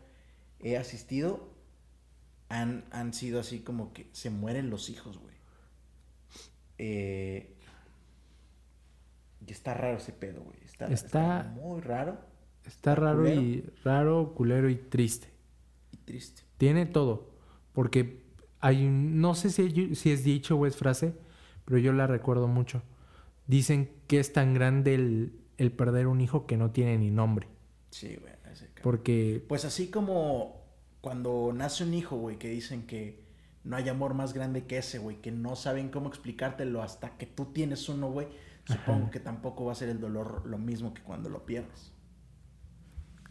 he 0.59 0.77
asistido, 0.77 1.49
han, 2.51 2.85
han 2.91 3.15
sido 3.15 3.41
así 3.41 3.61
como 3.61 3.93
que 3.95 4.09
se 4.13 4.29
mueren 4.29 4.69
los 4.69 4.91
hijos, 4.91 5.17
güey. 5.19 5.35
Eh, 6.79 7.55
y 9.47 9.51
está 9.53 9.75
raro 9.75 9.97
ese 9.99 10.13
pedo, 10.13 10.43
güey. 10.43 10.59
Está, 10.65 10.87
Está- 10.89 11.39
está 11.41 11.51
muy 11.55 11.81
raro 11.81 12.19
Está 12.67 12.95
raro 12.95 13.19
culero. 13.21 13.41
y 13.41 13.65
raro, 13.85 14.35
culero 14.35 14.69
y 14.69 14.77
triste. 14.77 15.29
y 15.93 15.97
triste. 15.99 16.43
Tiene 16.59 16.87
todo. 16.87 17.30
Porque 17.81 18.21
hay 18.61 18.91
no 18.91 19.35
sé 19.35 19.49
si, 19.49 19.95
si 19.95 20.11
es 20.11 20.23
dicho 20.23 20.55
o 20.59 20.67
es 20.67 20.77
frase, 20.77 21.15
pero 21.65 21.79
yo 21.79 21.95
la 21.95 22.07
recuerdo 22.07 22.47
mucho. 22.47 22.83
Dicen 23.47 23.91
que 24.07 24.21
es 24.21 24.35
tan 24.35 24.53
grande 24.53 24.95
el, 24.95 25.41
el 25.57 25.73
perder 25.73 26.07
un 26.07 26.21
hijo 26.21 26.47
que 26.47 26.59
no 26.59 26.73
tiene 26.73 26.99
ni 26.99 27.11
nombre. 27.11 27.49
Sí, 27.91 28.17
güey. 28.21 28.35
Porque 28.83 29.43
Pues 29.49 29.65
así 29.65 29.89
como 29.91 30.61
cuando 31.01 31.53
nace 31.55 31.85
un 31.85 31.95
hijo, 31.95 32.17
güey, 32.17 32.39
que 32.39 32.51
dicen 32.51 32.87
que 32.87 33.25
no 33.65 33.77
hay 33.77 33.89
amor 33.89 34.13
más 34.13 34.35
grande 34.35 34.67
que 34.67 34.77
ese, 34.77 34.99
güey, 34.99 35.23
que 35.23 35.31
no 35.33 35.57
saben 35.57 35.89
cómo 35.89 36.11
explicártelo 36.11 36.83
hasta 36.83 37.17
que 37.17 37.25
tú 37.25 37.47
tienes 37.47 37.89
uno, 37.89 38.11
güey. 38.11 38.29
Supongo 38.67 39.05
Ajá. 39.05 39.11
que 39.11 39.21
tampoco 39.21 39.65
va 39.65 39.73
a 39.73 39.75
ser 39.75 39.89
el 39.89 40.01
dolor 40.01 40.43
lo 40.45 40.59
mismo 40.59 40.93
que 40.93 41.03
cuando 41.03 41.31
lo 41.31 41.47
pierdes. 41.47 41.95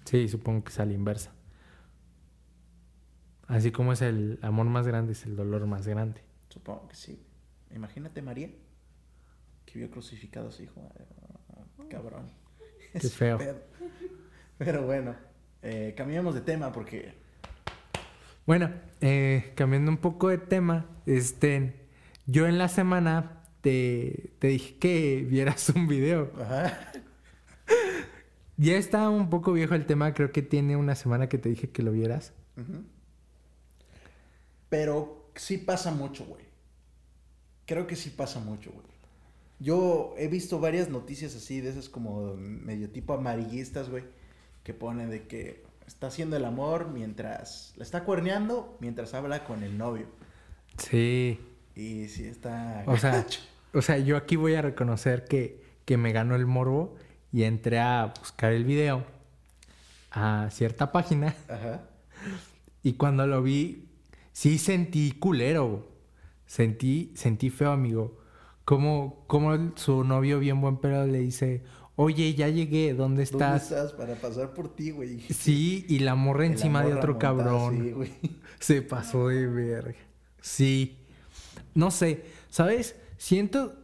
sí, 0.06 0.28
supongo 0.28 0.64
que 0.64 0.72
es 0.72 0.80
a 0.80 0.86
la 0.86 0.94
inversa. 0.94 1.36
Así 3.50 3.72
como 3.72 3.94
es 3.94 4.02
el 4.04 4.38
amor 4.44 4.68
más 4.68 4.86
grande, 4.86 5.14
es 5.14 5.26
el 5.26 5.36
dolor 5.36 5.66
más 5.66 5.88
grande. 5.88 6.22
Supongo 6.50 6.88
que 6.88 6.96
sí. 6.96 7.26
Imagínate 7.76 8.22
María, 8.22 8.50
que 9.66 9.80
vio 9.80 9.90
crucificado 9.90 10.50
a 10.50 10.52
su 10.52 10.64
hijo. 10.64 10.88
Ah, 11.50 11.64
Cabrón. 11.90 12.32
Qué 12.92 12.98
Ese 13.00 13.10
feo. 13.10 13.38
pedo. 13.40 13.58
Pero 14.60 14.86
bueno, 14.86 15.16
eh, 15.64 15.94
cambiamos 15.98 16.36
de 16.36 16.42
tema 16.42 16.72
porque... 16.72 17.14
Bueno, 18.46 18.72
eh, 19.02 19.52
cambiando 19.56 19.90
un 19.92 19.98
poco 19.98 20.30
de 20.30 20.38
tema, 20.38 20.86
este, 21.08 21.88
yo 22.28 22.48
en 22.48 22.58
la 22.60 22.68
semana 22.68 23.44
te, 23.62 24.32
te 24.40 24.48
dije 24.48 24.78
que 24.78 25.26
vieras 25.28 25.70
un 25.70 25.88
video. 25.88 26.32
Ajá. 26.40 26.92
Ya 28.62 28.76
está 28.76 29.10
un 29.10 29.30
poco 29.30 29.54
viejo 29.54 29.74
el 29.74 29.86
tema, 29.86 30.14
creo 30.14 30.34
que 30.34 30.42
tiene 30.42 30.76
una 30.76 30.94
semana 30.94 31.30
que 31.30 31.38
te 31.38 31.48
dije 31.48 31.70
que 31.70 31.82
lo 31.82 31.94
vieras. 31.94 32.34
Ujú. 32.58 32.84
Pero 34.70 35.32
sí 35.36 35.58
pasa 35.58 35.92
mucho, 35.92 36.26
güey. 36.26 36.44
Creo 37.66 37.88
que 37.88 37.96
sí 37.96 38.10
pasa 38.10 38.40
mucho, 38.40 38.72
güey. 38.72 38.86
Yo 39.60 40.16
he 40.18 40.28
visto 40.28 40.60
varias 40.60 40.90
noticias 40.90 41.36
así, 41.36 41.60
de 41.60 41.70
esas 41.70 41.90
como 41.90 42.36
medio 42.36 42.90
tipo 42.90 43.14
amarillistas, 43.14 43.90
güey, 43.90 44.06
que 44.64 44.74
ponen 44.74 45.10
de 45.10 45.28
que 45.28 45.64
está 45.86 46.08
haciendo 46.08 46.38
el 46.38 46.46
amor 46.46 46.90
mientras... 46.90 47.74
La 47.76 47.84
está 47.84 48.04
cuerneando 48.04 48.78
mientras 48.80 49.14
habla 49.14 49.44
con 49.44 49.64
el 49.64 49.78
novio. 49.78 50.08
Sí. 50.78 51.40
Y 51.76 52.08
sí 52.08 52.26
está... 52.26 52.84
O 52.88 52.98
sea, 52.98 53.26
o 53.74 53.82
sea, 53.82 53.98
yo 53.98 54.16
aquí 54.18 54.36
voy 54.36 54.56
a 54.56 54.62
reconocer 54.62 55.26
que, 55.26 55.62
que 55.86 55.98
me 55.98 56.12
ganó 56.14 56.36
el 56.36 56.46
morbo 56.46 56.96
y 57.32 57.44
entré 57.44 57.80
a 57.80 58.14
buscar 58.18 58.54
el 58.54 58.64
video 58.64 59.04
a 60.12 60.50
cierta 60.52 60.92
página 60.92 61.36
Ajá. 61.48 61.82
y 62.82 62.94
cuando 62.94 63.28
lo 63.28 63.44
vi, 63.44 63.89
sí 64.32 64.58
sentí 64.58 65.12
culero. 65.12 65.88
Sentí, 66.46 67.12
sentí 67.16 67.50
feo, 67.50 67.72
amigo. 67.72 68.18
Como, 68.66 69.26
como 69.28 69.74
su 69.76 70.04
novio 70.04 70.40
bien 70.40 70.62
buen 70.62 70.78
pedo 70.78 71.06
le 71.06 71.20
dice, 71.20 71.64
oye, 71.96 72.34
ya 72.34 72.48
llegué, 72.50 72.90
¿dónde 72.94 72.98
¿Dónde 72.98 73.24
estás? 73.24 73.64
estás 73.64 73.94
para 73.94 74.16
pasar 74.16 74.54
por 74.54 74.74
ti, 74.76 74.92
güey? 74.92 75.20
Sí, 75.20 75.86
y 75.90 76.00
la 76.00 76.16
morra 76.16 76.40
la 76.46 76.52
encima 76.52 76.84
de 76.84 76.94
otro 76.94 77.14
montada 77.14 77.36
cabrón. 77.36 77.82
así, 77.82 77.92
güey. 77.92 78.12
Se 78.60 78.82
pasó 78.82 79.28
de 79.28 79.48
verga. 79.48 79.96
Sí. 80.42 80.98
No 81.76 81.92
sé, 81.92 82.24
¿sabes? 82.50 82.96
Siento, 83.18 83.76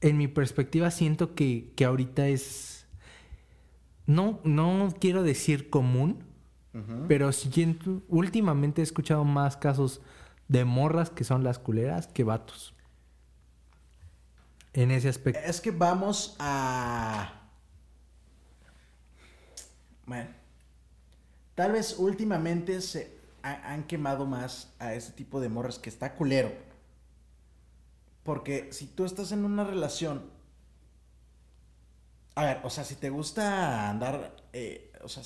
en 0.00 0.18
mi 0.18 0.28
perspectiva, 0.28 0.90
siento 0.90 1.34
que, 1.34 1.72
que 1.74 1.84
ahorita 1.84 2.28
es... 2.28 2.86
No, 4.06 4.40
no 4.44 4.94
quiero 5.00 5.22
decir 5.22 5.70
común, 5.70 6.24
Pero 7.06 7.32
siento, 7.32 8.02
últimamente 8.08 8.80
he 8.80 8.84
escuchado 8.84 9.24
más 9.24 9.56
casos 9.58 10.00
de 10.48 10.64
morras 10.64 11.10
que 11.10 11.24
son 11.24 11.44
las 11.44 11.58
culeras 11.58 12.06
que 12.06 12.24
vatos. 12.24 12.74
En 14.72 14.90
ese 14.90 15.10
aspecto. 15.10 15.40
Es 15.44 15.60
que 15.60 15.70
vamos 15.70 16.34
a... 16.38 17.42
Bueno. 20.06 20.30
Tal 21.54 21.72
vez 21.72 21.96
últimamente 21.98 22.80
se 22.80 23.18
ha- 23.42 23.72
han 23.72 23.84
quemado 23.84 24.24
más 24.24 24.72
a 24.78 24.94
este 24.94 25.12
tipo 25.12 25.40
de 25.40 25.50
morras 25.50 25.78
que 25.78 25.90
está 25.90 26.14
culero. 26.14 26.52
Porque 28.22 28.72
si 28.72 28.86
tú 28.86 29.04
estás 29.04 29.32
en 29.32 29.44
una 29.44 29.64
relación... 29.64 30.30
A 32.34 32.44
ver, 32.44 32.60
o 32.64 32.70
sea, 32.70 32.84
si 32.84 32.94
te 32.94 33.10
gusta 33.10 33.90
andar... 33.90 34.36
eh, 34.54 34.90
o 35.02 35.08
sea, 35.08 35.22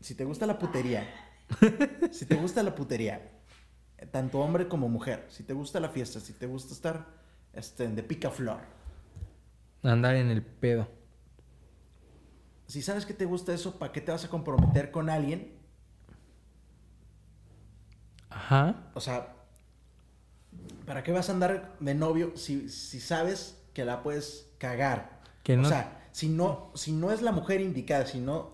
si 0.00 0.14
te 0.14 0.24
gusta 0.24 0.46
la 0.46 0.58
putería. 0.58 1.06
si 2.12 2.26
te 2.26 2.34
gusta 2.36 2.62
la 2.62 2.74
putería. 2.74 3.20
eh, 3.98 4.06
Tanto 4.06 4.40
hombre 4.40 4.68
como 4.68 4.88
mujer. 4.88 5.26
Si 5.30 5.42
te 5.42 5.52
gusta 5.52 5.80
la 5.80 5.88
fiesta. 5.88 6.20
Si 6.20 6.32
te 6.32 6.46
gusta 6.46 6.72
estar 6.74 7.06
este, 7.52 7.88
de 7.88 8.02
picaflor. 8.02 8.60
Andar 9.82 10.16
en 10.16 10.30
el 10.30 10.42
pedo. 10.42 10.88
Si 12.66 12.80
sabes 12.82 13.04
que 13.04 13.12
te 13.14 13.26
gusta 13.26 13.52
eso, 13.52 13.78
¿para 13.78 13.92
qué 13.92 14.00
te 14.00 14.10
vas 14.10 14.24
a 14.24 14.28
comprometer 14.28 14.90
con 14.90 15.10
alguien? 15.10 15.52
Ajá. 18.30 18.90
O 18.94 19.00
sea, 19.00 19.34
¿para 20.86 21.02
qué 21.02 21.12
vas 21.12 21.28
a 21.28 21.32
andar 21.32 21.76
de 21.80 21.94
novio 21.94 22.36
si, 22.36 22.68
si 22.68 23.00
sabes 23.00 23.60
que 23.74 23.84
la 23.84 24.02
puedes 24.02 24.48
cagar? 24.58 25.20
Que 25.42 25.56
no- 25.56 25.62
O 25.62 25.68
sea, 25.68 26.08
si 26.12 26.28
no, 26.28 26.72
si 26.74 26.92
no 26.92 27.10
es 27.12 27.22
la 27.22 27.32
mujer 27.32 27.60
indicada, 27.60 28.06
si 28.06 28.18
no, 28.18 28.53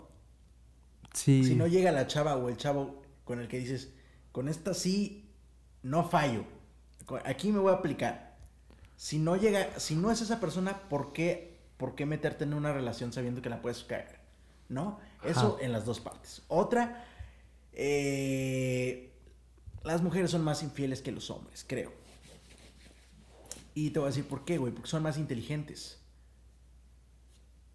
Sí. 1.13 1.43
si 1.43 1.55
no 1.55 1.67
llega 1.67 1.91
la 1.91 2.07
chava 2.07 2.35
o 2.37 2.49
el 2.49 2.57
chavo 2.57 3.01
con 3.25 3.39
el 3.39 3.47
que 3.47 3.59
dices, 3.59 3.93
con 4.31 4.47
esta 4.47 4.73
sí, 4.73 5.29
no 5.83 6.07
fallo. 6.07 6.45
aquí 7.25 7.51
me 7.51 7.59
voy 7.59 7.71
a 7.71 7.75
aplicar. 7.75 8.37
Si 8.95 9.17
no 9.19 9.35
llega, 9.35 9.79
si 9.79 9.95
no 9.95 10.11
es 10.11 10.21
esa 10.21 10.39
persona, 10.39 10.87
¿por 10.89 11.11
qué, 11.11 11.57
por 11.77 11.95
qué 11.95 12.05
meterte 12.05 12.43
en 12.43 12.53
una 12.53 12.71
relación 12.71 13.11
sabiendo 13.11 13.41
que 13.41 13.49
la 13.49 13.61
puedes 13.61 13.83
cagar? 13.83 14.21
¿No? 14.69 14.99
Eso 15.23 15.55
Ajá. 15.55 15.65
en 15.65 15.71
las 15.71 15.85
dos 15.85 15.99
partes. 15.99 16.43
Otra, 16.47 17.05
eh, 17.73 19.11
las 19.83 20.01
mujeres 20.01 20.31
son 20.31 20.43
más 20.43 20.63
infieles 20.63 21.01
que 21.01 21.11
los 21.11 21.29
hombres, 21.29 21.65
creo. 21.67 21.91
Y 23.73 23.89
te 23.91 23.99
voy 23.99 24.07
a 24.07 24.09
decir 24.11 24.27
por 24.27 24.45
qué, 24.45 24.57
güey, 24.57 24.71
porque 24.73 24.89
son 24.89 25.03
más 25.03 25.17
inteligentes 25.17 26.00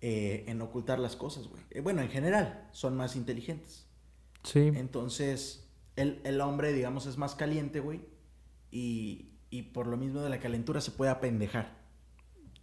eh, 0.09 0.45
en 0.47 0.63
ocultar 0.63 1.01
las 1.01 1.17
cosas, 1.17 1.49
güey. 1.49 1.61
Eh, 1.71 1.81
bueno, 1.81 2.01
en 2.01 2.09
general, 2.09 2.69
son 2.71 2.97
más 2.97 3.17
inteligentes. 3.17 3.89
Sí. 4.45 4.61
Entonces, 4.61 5.69
el, 5.97 6.21
el 6.23 6.41
hombre, 6.41 6.73
digamos, 6.73 7.07
es 7.07 7.19
más 7.19 7.35
caliente, 7.35 7.81
güey. 7.81 8.03
Y, 8.71 9.33
y 9.51 9.63
por 9.63 9.89
lo 9.89 9.97
mismo 9.97 10.21
de 10.21 10.31
la 10.31 10.39
calentura 10.39 10.81
se 10.81 10.93
puede 10.93 11.11
apendejar. 11.11 11.77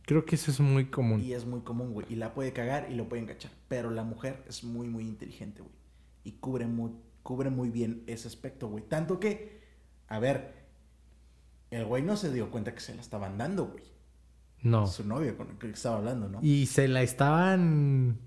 Creo 0.03 0.23
que 0.23 0.35
eso 0.35 0.51
es 0.51 0.61
muy 0.61 0.85
común. 0.85 1.19
Y 1.19 1.33
es 1.33 1.45
muy 1.45 1.63
común, 1.63 1.91
güey. 1.91 2.07
Y 2.09 2.15
la 2.15 2.33
puede 2.33 2.53
cagar 2.53 2.89
y 2.89 2.95
lo 2.95 3.09
puede 3.09 3.23
encachar. 3.23 3.51
Pero 3.67 3.91
la 3.91 4.05
mujer 4.05 4.41
es 4.47 4.63
muy, 4.63 4.87
muy 4.87 5.03
inteligente, 5.03 5.63
güey. 5.63 5.75
Y 6.23 6.31
cubre 6.39 6.65
muy, 6.65 6.91
cubre 7.23 7.49
muy 7.49 7.69
bien 7.69 8.05
ese 8.07 8.29
aspecto, 8.29 8.69
güey. 8.69 8.87
Tanto 8.87 9.19
que, 9.19 9.59
a 10.07 10.17
ver, 10.17 10.53
el 11.71 11.83
güey 11.83 12.03
no 12.03 12.15
se 12.15 12.31
dio 12.31 12.49
cuenta 12.51 12.73
que 12.73 12.79
se 12.79 12.95
la 12.95 13.01
estaban 13.01 13.37
dando, 13.37 13.65
güey. 13.65 13.83
No. 14.63 14.87
Su 14.87 15.05
novio 15.05 15.37
con 15.37 15.49
el 15.49 15.57
que 15.57 15.69
estaba 15.69 15.97
hablando, 15.97 16.29
¿no? 16.29 16.39
Y 16.41 16.65
se 16.65 16.87
la 16.87 17.01
estaban... 17.01 18.17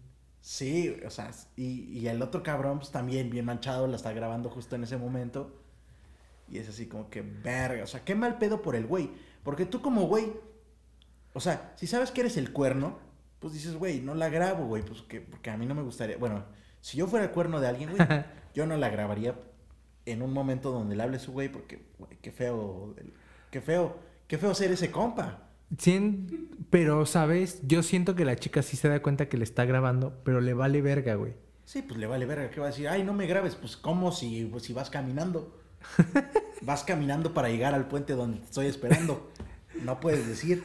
Sí, 0.40 0.96
o 1.04 1.10
sea, 1.10 1.32
y, 1.56 1.98
y 1.98 2.06
el 2.06 2.22
otro 2.22 2.44
cabrón, 2.44 2.78
pues 2.78 2.92
también 2.92 3.30
bien 3.30 3.44
manchado, 3.44 3.88
la 3.88 3.96
está 3.96 4.12
grabando 4.12 4.48
justo 4.48 4.76
en 4.76 4.84
ese 4.84 4.96
momento. 4.96 5.52
Y 6.48 6.58
es 6.58 6.68
así 6.68 6.86
como 6.86 7.10
que, 7.10 7.22
verga, 7.22 7.82
o 7.82 7.86
sea, 7.86 8.04
qué 8.04 8.14
mal 8.14 8.38
pedo 8.38 8.62
por 8.62 8.76
el 8.76 8.86
güey. 8.86 9.10
Porque 9.42 9.66
tú 9.66 9.80
como 9.80 10.02
güey, 10.02 10.32
o 11.32 11.40
sea, 11.40 11.72
si 11.76 11.86
sabes 11.86 12.12
que 12.12 12.20
eres 12.20 12.36
el 12.36 12.52
cuerno, 12.52 12.98
pues 13.40 13.54
dices, 13.54 13.74
güey, 13.74 14.00
no 14.00 14.14
la 14.14 14.28
grabo, 14.28 14.66
güey, 14.66 14.82
pues 14.82 15.02
que, 15.02 15.20
porque 15.20 15.50
a 15.50 15.56
mí 15.56 15.66
no 15.66 15.74
me 15.74 15.82
gustaría. 15.82 16.16
Bueno, 16.16 16.44
si 16.80 16.96
yo 16.96 17.06
fuera 17.06 17.26
el 17.26 17.32
cuerno 17.32 17.60
de 17.60 17.68
alguien, 17.68 17.90
güey, 17.90 18.08
yo 18.54 18.66
no 18.66 18.76
la 18.76 18.88
grabaría 18.88 19.34
en 20.04 20.22
un 20.22 20.32
momento 20.32 20.70
donde 20.70 20.96
le 20.96 21.02
hable 21.02 21.16
a 21.16 21.20
su 21.20 21.32
güey, 21.32 21.48
porque, 21.48 21.84
güey, 21.98 22.16
qué 22.22 22.30
feo, 22.30 22.94
qué 23.50 23.60
feo, 23.60 23.98
qué 24.28 24.38
feo 24.38 24.54
ser 24.54 24.70
ese 24.70 24.90
compa. 24.90 25.45
Sien- 25.78 26.48
Pero, 26.70 27.06
¿sabes? 27.06 27.60
Yo 27.66 27.82
siento 27.82 28.14
que 28.14 28.24
la 28.24 28.36
chica 28.36 28.62
sí 28.62 28.76
se 28.76 28.88
da 28.88 29.00
cuenta 29.02 29.28
que 29.28 29.36
le 29.36 29.44
está 29.44 29.64
grabando, 29.64 30.20
pero 30.24 30.40
le 30.40 30.52
vale 30.54 30.82
verga, 30.82 31.14
güey. 31.14 31.34
Sí, 31.64 31.82
pues 31.82 31.98
le 31.98 32.06
vale 32.06 32.26
verga. 32.26 32.50
¿Qué 32.50 32.60
va 32.60 32.66
a 32.66 32.70
decir? 32.70 32.88
Ay, 32.88 33.02
no 33.04 33.12
me 33.12 33.26
grabes. 33.26 33.54
Pues, 33.56 33.76
¿cómo 33.76 34.12
si, 34.12 34.44
pues, 34.46 34.64
si 34.64 34.72
vas 34.72 34.90
caminando? 34.90 35.56
vas 36.62 36.84
caminando 36.84 37.34
para 37.34 37.48
llegar 37.48 37.74
al 37.74 37.88
puente 37.88 38.14
donde 38.14 38.38
te 38.38 38.44
estoy 38.44 38.66
esperando. 38.66 39.30
No 39.82 40.00
puedes 40.00 40.26
decir. 40.26 40.62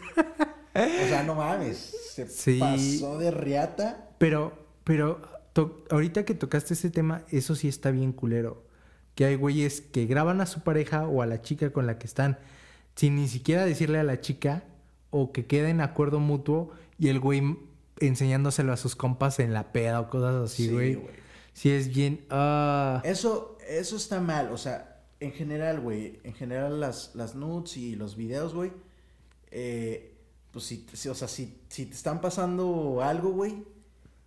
O 0.73 1.07
sea, 1.07 1.23
no 1.23 1.35
mames. 1.35 1.77
Se 2.13 2.27
Sí. 2.27 2.59
pasó 2.59 3.17
de 3.19 3.31
riata. 3.31 4.09
Pero, 4.17 4.53
pero, 4.83 5.21
ahorita 5.89 6.23
que 6.25 6.33
tocaste 6.33 6.73
ese 6.75 6.89
tema, 6.89 7.23
eso 7.29 7.55
sí 7.55 7.67
está 7.67 7.91
bien 7.91 8.11
culero. 8.13 8.63
Que 9.15 9.25
hay 9.25 9.35
güeyes 9.35 9.81
que 9.81 10.05
graban 10.05 10.39
a 10.41 10.45
su 10.45 10.61
pareja 10.61 11.07
o 11.07 11.21
a 11.21 11.25
la 11.25 11.41
chica 11.41 11.71
con 11.71 11.85
la 11.87 11.97
que 11.99 12.07
están 12.07 12.39
sin 12.95 13.15
ni 13.15 13.27
siquiera 13.27 13.65
decirle 13.65 13.99
a 13.99 14.03
la 14.03 14.21
chica 14.21 14.63
o 15.11 15.31
que 15.31 15.45
queda 15.45 15.69
en 15.69 15.79
acuerdo 15.81 16.19
mutuo 16.19 16.71
y 16.97 17.09
el 17.09 17.19
güey 17.19 17.57
enseñándoselo 17.99 18.73
a 18.73 18.77
sus 18.77 18.95
compas 18.95 19.39
en 19.39 19.53
la 19.53 19.71
peda 19.71 19.99
o 19.99 20.09
cosas 20.09 20.35
así, 20.51 20.65
Sí, 20.67 20.73
güey. 20.73 20.95
güey. 20.95 21.13
Sí, 21.53 21.69
es 21.69 21.93
bien. 21.93 22.25
ah 22.29 23.01
Eso, 23.05 23.57
eso 23.67 23.95
está 23.97 24.19
mal. 24.21 24.51
O 24.51 24.57
sea, 24.57 25.03
en 25.19 25.31
general, 25.33 25.81
güey. 25.81 26.19
En 26.23 26.33
general, 26.33 26.79
las, 26.79 27.13
las 27.13 27.35
nudes 27.35 27.77
y 27.77 27.95
los 27.95 28.15
videos, 28.15 28.53
güey. 28.55 28.71
eh, 29.51 30.07
pues 30.51 30.65
si, 30.65 30.85
si- 30.93 31.07
o 31.09 31.13
sea, 31.15 31.27
si, 31.27 31.59
si 31.69 31.85
te 31.85 31.93
están 31.93 32.19
pasando 32.21 33.01
algo, 33.03 33.31
güey. 33.31 33.63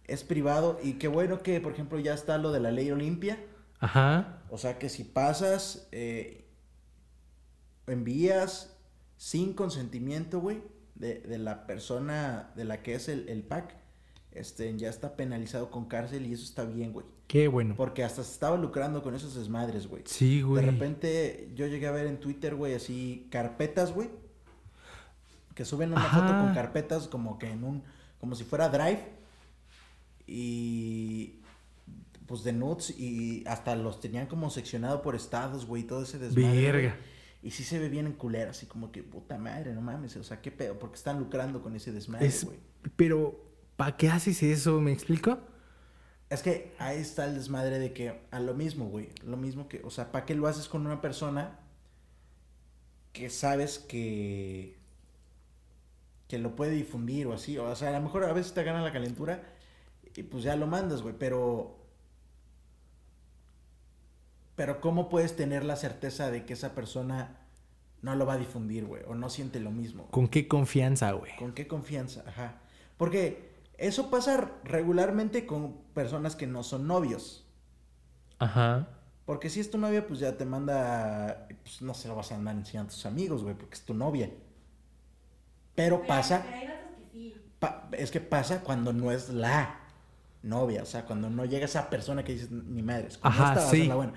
Es 0.06 0.22
privado. 0.22 0.78
Y 0.82 0.94
qué 0.94 1.08
bueno 1.08 1.42
que, 1.42 1.60
por 1.60 1.72
ejemplo, 1.72 1.98
ya 1.98 2.12
está 2.14 2.36
lo 2.38 2.52
de 2.52 2.60
la 2.60 2.70
ley 2.70 2.90
Olimpia. 2.90 3.38
Ajá. 3.80 4.42
O 4.50 4.58
sea 4.58 4.78
que 4.78 4.88
si 4.90 5.02
pasas, 5.04 5.88
eh, 5.92 6.44
envías 7.86 8.76
sin 9.16 9.52
consentimiento, 9.54 10.40
güey, 10.40 10.62
de, 10.94 11.20
de 11.20 11.38
la 11.38 11.66
persona 11.66 12.50
de 12.56 12.64
la 12.64 12.82
que 12.82 12.94
es 12.94 13.08
el, 13.08 13.28
el 13.28 13.42
pack, 13.42 13.74
este, 14.32 14.76
ya 14.76 14.88
está 14.88 15.16
penalizado 15.16 15.70
con 15.70 15.86
cárcel 15.86 16.26
y 16.26 16.32
eso 16.32 16.44
está 16.44 16.64
bien, 16.64 16.92
güey. 16.92 17.06
Qué 17.26 17.48
bueno. 17.48 17.74
Porque 17.76 18.04
hasta 18.04 18.22
se 18.22 18.32
estaba 18.32 18.56
lucrando 18.56 19.02
con 19.02 19.14
esos 19.14 19.34
desmadres, 19.34 19.86
güey. 19.86 20.02
Sí, 20.06 20.38
De 20.38 20.42
güey. 20.42 20.64
repente 20.64 21.50
yo 21.54 21.66
llegué 21.66 21.86
a 21.86 21.90
ver 21.92 22.06
en 22.06 22.18
Twitter, 22.20 22.54
güey, 22.54 22.74
así 22.74 23.26
carpetas, 23.30 23.92
güey. 23.92 24.10
Que 25.54 25.64
suben 25.64 25.92
una 25.92 26.04
Ajá. 26.04 26.20
foto 26.20 26.32
con 26.40 26.52
carpetas 26.54 27.06
como 27.08 27.38
que 27.38 27.50
en 27.50 27.64
un, 27.64 27.82
como 28.20 28.34
si 28.34 28.44
fuera 28.44 28.68
Drive. 28.68 29.00
Y 30.26 31.40
pues 32.26 32.42
de 32.42 32.52
nudes 32.52 32.90
y 32.98 33.44
hasta 33.46 33.76
los 33.76 34.00
tenían 34.00 34.26
como 34.26 34.48
seccionado 34.50 35.02
por 35.02 35.14
estados, 35.14 35.66
güey, 35.66 35.82
todo 35.84 36.02
ese 36.02 36.18
desmadre. 36.18 36.62
Verga. 36.62 36.88
güey. 36.96 37.13
Y 37.44 37.50
sí 37.50 37.62
se 37.62 37.78
ve 37.78 37.88
bien 37.90 38.06
en 38.06 38.14
culera, 38.14 38.50
así 38.52 38.64
como 38.66 38.90
que 38.90 39.02
puta 39.02 39.36
madre, 39.38 39.72
no 39.74 39.82
mames, 39.82 40.16
o 40.16 40.24
sea, 40.24 40.40
qué 40.40 40.50
pedo, 40.50 40.78
porque 40.78 40.96
están 40.96 41.18
lucrando 41.20 41.60
con 41.62 41.76
ese 41.76 41.92
desmadre, 41.92 42.26
Es- 42.26 42.44
güey. 42.44 42.58
pero, 42.96 43.38
¿para 43.76 43.96
qué 43.96 44.08
haces 44.08 44.42
eso? 44.42 44.80
¿Me 44.80 44.92
explico? 44.92 45.38
Es 46.30 46.42
que 46.42 46.74
ahí 46.78 46.98
está 46.98 47.26
el 47.26 47.34
desmadre 47.34 47.78
de 47.78 47.92
que 47.92 48.18
a 48.30 48.40
lo 48.40 48.54
mismo, 48.54 48.86
güey. 48.86 49.10
Lo 49.26 49.36
mismo 49.36 49.68
que, 49.68 49.82
o 49.84 49.90
sea, 49.90 50.10
¿para 50.10 50.24
qué 50.24 50.34
lo 50.34 50.48
haces 50.48 50.68
con 50.68 50.86
una 50.86 51.00
persona 51.02 51.60
que 53.12 53.30
sabes 53.30 53.78
que 53.78 54.82
que 56.26 56.38
lo 56.38 56.56
puede 56.56 56.72
difundir 56.72 57.26
o 57.26 57.34
así? 57.34 57.58
O 57.58 57.76
sea, 57.76 57.90
a 57.90 57.92
lo 57.92 58.00
mejor 58.00 58.24
a 58.24 58.32
veces 58.32 58.54
te 58.54 58.64
gana 58.64 58.80
la 58.82 58.92
calentura 58.92 59.42
y 60.16 60.22
pues 60.22 60.42
ya 60.42 60.56
lo 60.56 60.66
mandas, 60.66 61.02
güey, 61.02 61.14
pero 61.18 61.76
pero 64.56 64.80
¿cómo 64.80 65.08
puedes 65.08 65.36
tener 65.36 65.64
la 65.64 65.76
certeza 65.76 66.30
de 66.30 66.44
que 66.44 66.52
esa 66.52 66.74
persona 66.74 67.36
no 68.02 68.14
lo 68.14 68.26
va 68.26 68.34
a 68.34 68.38
difundir, 68.38 68.84
güey, 68.84 69.02
o 69.06 69.14
no 69.14 69.30
siente 69.30 69.60
lo 69.60 69.70
mismo? 69.70 70.06
¿Con 70.10 70.28
qué 70.28 70.46
confianza, 70.48 71.12
güey? 71.12 71.34
¿Con 71.36 71.52
qué 71.52 71.66
confianza? 71.66 72.22
Ajá. 72.26 72.60
Porque 72.96 73.52
eso 73.78 74.10
pasa 74.10 74.52
regularmente 74.64 75.46
con 75.46 75.78
personas 75.94 76.36
que 76.36 76.46
no 76.46 76.62
son 76.62 76.86
novios. 76.86 77.46
Ajá. 78.38 78.88
Porque 79.26 79.48
si 79.48 79.58
es 79.60 79.70
tu 79.70 79.78
novia, 79.78 80.06
pues 80.06 80.20
ya 80.20 80.36
te 80.36 80.44
manda, 80.44 81.48
pues 81.62 81.80
no 81.82 81.94
se 81.94 82.08
lo 82.08 82.14
vas 82.14 82.30
a 82.30 82.36
andar 82.36 82.54
enseñando 82.56 82.90
a 82.90 82.94
tus 82.94 83.06
amigos, 83.06 83.42
güey, 83.42 83.54
porque 83.54 83.74
es 83.74 83.82
tu 83.84 83.94
novia. 83.94 84.30
Pero 85.74 85.96
Pero- 85.96 86.06
pasa, 86.06 86.42
Pero 86.44 86.56
hay 86.56 86.66
vatos 86.66 86.92
que 86.98 87.10
sí. 87.12 87.34
pa- 87.58 87.88
es 87.92 88.10
que 88.10 88.20
pasa 88.20 88.60
cuando 88.60 88.92
no 88.92 89.10
es 89.10 89.30
la 89.30 89.80
novia, 90.42 90.82
o 90.82 90.86
sea, 90.86 91.04
cuando 91.06 91.30
no 91.30 91.44
llega 91.46 91.64
esa 91.64 91.88
persona 91.90 92.22
que 92.22 92.32
dices, 92.34 92.50
ni 92.50 92.82
madres, 92.82 93.18
cuando 93.18 93.42
Ajá, 93.42 93.52
esta 93.54 93.60
va 93.62 93.66
a 93.66 93.70
ser 93.70 93.80
sí. 93.80 93.86
la 93.88 93.94
buena. 93.94 94.12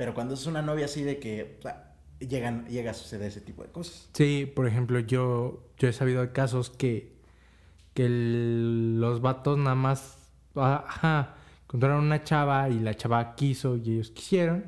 Pero 0.00 0.14
cuando 0.14 0.32
es 0.32 0.46
una 0.46 0.62
novia 0.62 0.86
así 0.86 1.02
de 1.02 1.18
que 1.18 1.56
o 1.58 1.62
sea, 1.62 1.92
llegan, 2.20 2.64
llega 2.68 2.92
a 2.92 2.94
suceder 2.94 3.28
ese 3.28 3.42
tipo 3.42 3.62
de 3.62 3.68
cosas. 3.68 4.08
Sí, 4.14 4.50
por 4.56 4.66
ejemplo, 4.66 4.98
yo, 5.00 5.62
yo 5.76 5.88
he 5.88 5.92
sabido 5.92 6.22
de 6.22 6.32
casos 6.32 6.70
que, 6.70 7.12
que 7.92 8.06
el- 8.06 8.98
los 8.98 9.20
vatos 9.20 9.58
nada 9.58 9.74
más, 9.74 10.16
ajá, 10.54 11.34
encontraron 11.64 12.02
una 12.02 12.24
chava 12.24 12.70
y 12.70 12.78
la 12.80 12.94
chava 12.96 13.34
quiso 13.34 13.76
y 13.76 13.92
ellos 13.96 14.10
quisieron. 14.10 14.64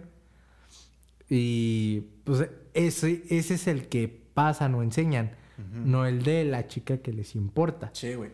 Y 1.31 2.01
pues 2.25 2.49
ese, 2.75 3.23
ese 3.31 3.55
es 3.55 3.67
el 3.69 3.89
que 3.89 4.09
pasan 4.35 4.75
o 4.75 4.83
enseñan, 4.83 5.33
no 5.73 6.05
el 6.05 6.25
de 6.25 6.45
la 6.45 6.67
chica 6.69 6.99
que 6.99 7.15
les 7.15 7.35
importa. 7.37 7.89
Sí, 7.95 8.13
güey. 8.17 8.33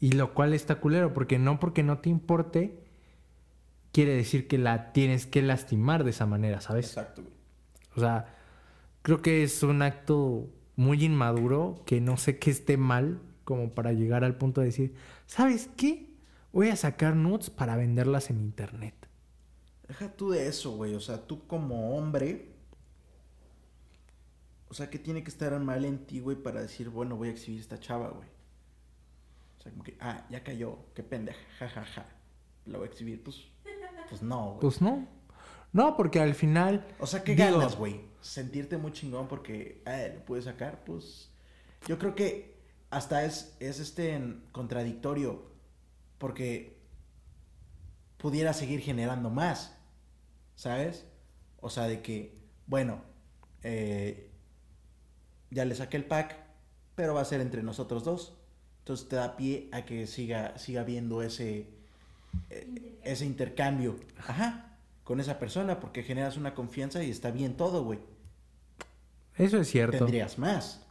Y 0.00 0.12
lo 0.12 0.32
cual 0.32 0.54
está 0.54 0.76
culero, 0.76 1.12
porque 1.12 1.38
no 1.38 1.60
porque 1.60 1.82
no 1.82 1.98
te 1.98 2.08
importe, 2.08 2.78
quiere 3.92 4.14
decir 4.14 4.48
que 4.48 4.58
la 4.58 4.92
tienes 4.92 5.26
que 5.26 5.42
lastimar 5.42 6.04
de 6.04 6.10
esa 6.10 6.26
manera, 6.26 6.60
¿sabes? 6.60 6.86
Exacto, 6.86 7.22
güey. 7.22 7.34
O 7.96 8.00
sea, 8.00 8.34
creo 9.02 9.22
que 9.22 9.42
es 9.42 9.62
un 9.62 9.82
acto 9.82 10.48
muy 10.76 11.04
inmaduro 11.04 11.82
que 11.86 12.00
no 12.00 12.16
sé 12.16 12.38
que 12.38 12.50
esté 12.50 12.76
mal 12.76 13.20
como 13.44 13.70
para 13.70 13.92
llegar 13.92 14.24
al 14.24 14.36
punto 14.36 14.60
de 14.60 14.68
decir, 14.68 14.94
¿sabes 15.26 15.68
qué? 15.76 16.08
Voy 16.52 16.68
a 16.68 16.76
sacar 16.76 17.16
nudes 17.16 17.50
para 17.50 17.76
venderlas 17.76 18.30
en 18.30 18.40
internet. 18.40 18.94
Deja 19.86 20.08
tú 20.08 20.30
de 20.30 20.46
eso, 20.46 20.70
güey. 20.72 20.94
O 20.94 21.00
sea, 21.00 21.26
tú 21.26 21.46
como 21.46 21.96
hombre. 21.96 22.48
O 24.68 24.74
sea, 24.74 24.88
que 24.88 25.00
tiene 25.00 25.24
que 25.24 25.30
estar 25.30 25.58
mal 25.58 25.84
en 25.84 26.06
ti, 26.06 26.20
güey, 26.20 26.36
para 26.36 26.62
decir, 26.62 26.90
bueno, 26.90 27.16
voy 27.16 27.28
a 27.28 27.32
exhibir 27.32 27.60
esta 27.60 27.80
chava, 27.80 28.08
güey. 28.10 28.28
O 29.58 29.62
sea, 29.62 29.72
como 29.72 29.82
que, 29.82 29.96
ah, 29.98 30.26
ya 30.30 30.44
cayó, 30.44 30.78
qué 30.94 31.02
pendeja, 31.02 31.40
ja, 31.58 31.68
ja, 31.68 31.84
ja. 31.84 32.06
La 32.66 32.78
voy 32.78 32.86
a 32.86 32.90
exhibir, 32.90 33.22
pues, 33.22 33.49
pues 34.10 34.20
no, 34.22 34.48
güey. 34.48 34.60
Pues 34.60 34.80
no. 34.82 35.08
No, 35.72 35.96
porque 35.96 36.20
al 36.20 36.34
final... 36.34 36.86
o 36.98 37.06
sea, 37.06 37.24
¿qué 37.24 37.34
digo- 37.34 37.58
ganas, 37.58 37.76
güey? 37.76 38.02
Sentirte 38.20 38.76
muy 38.76 38.92
chingón 38.92 39.28
porque, 39.28 39.82
ah, 39.86 39.96
lo 40.14 40.24
puedes 40.26 40.44
sacar, 40.44 40.84
pues. 40.84 41.30
Yo 41.86 41.98
creo 41.98 42.14
que 42.14 42.60
hasta 42.90 43.24
es, 43.24 43.56
es 43.60 43.80
este 43.80 44.14
en- 44.14 44.42
contradictorio 44.52 45.48
porque 46.18 46.76
pudiera 48.18 48.52
seguir 48.52 48.80
generando 48.80 49.30
más, 49.30 49.74
¿sabes? 50.54 51.06
O 51.60 51.70
sea, 51.70 51.84
de 51.86 52.02
que, 52.02 52.34
bueno, 52.66 53.02
eh, 53.62 54.30
ya 55.50 55.64
le 55.64 55.74
saqué 55.74 55.96
el 55.96 56.04
pack, 56.04 56.36
pero 56.94 57.14
va 57.14 57.22
a 57.22 57.24
ser 57.24 57.40
entre 57.40 57.62
nosotros 57.62 58.04
dos. 58.04 58.36
Entonces 58.80 59.08
te 59.08 59.16
da 59.16 59.36
pie 59.36 59.68
a 59.72 59.84
que 59.84 60.06
siga, 60.06 60.58
siga 60.58 60.84
viendo 60.84 61.22
ese, 61.22 61.70
eh, 62.50 62.98
ese 63.02 63.26
intercambio. 63.26 63.96
Ajá, 64.26 64.76
con 65.04 65.20
esa 65.20 65.38
persona, 65.38 65.80
porque 65.80 66.02
generas 66.02 66.36
una 66.36 66.54
confianza 66.54 67.02
y 67.02 67.10
está 67.10 67.30
bien 67.30 67.56
todo, 67.56 67.84
güey. 67.84 67.98
Eso 69.36 69.58
es 69.58 69.68
cierto. 69.68 69.98
Tendrías 69.98 70.38
más. 70.38 70.86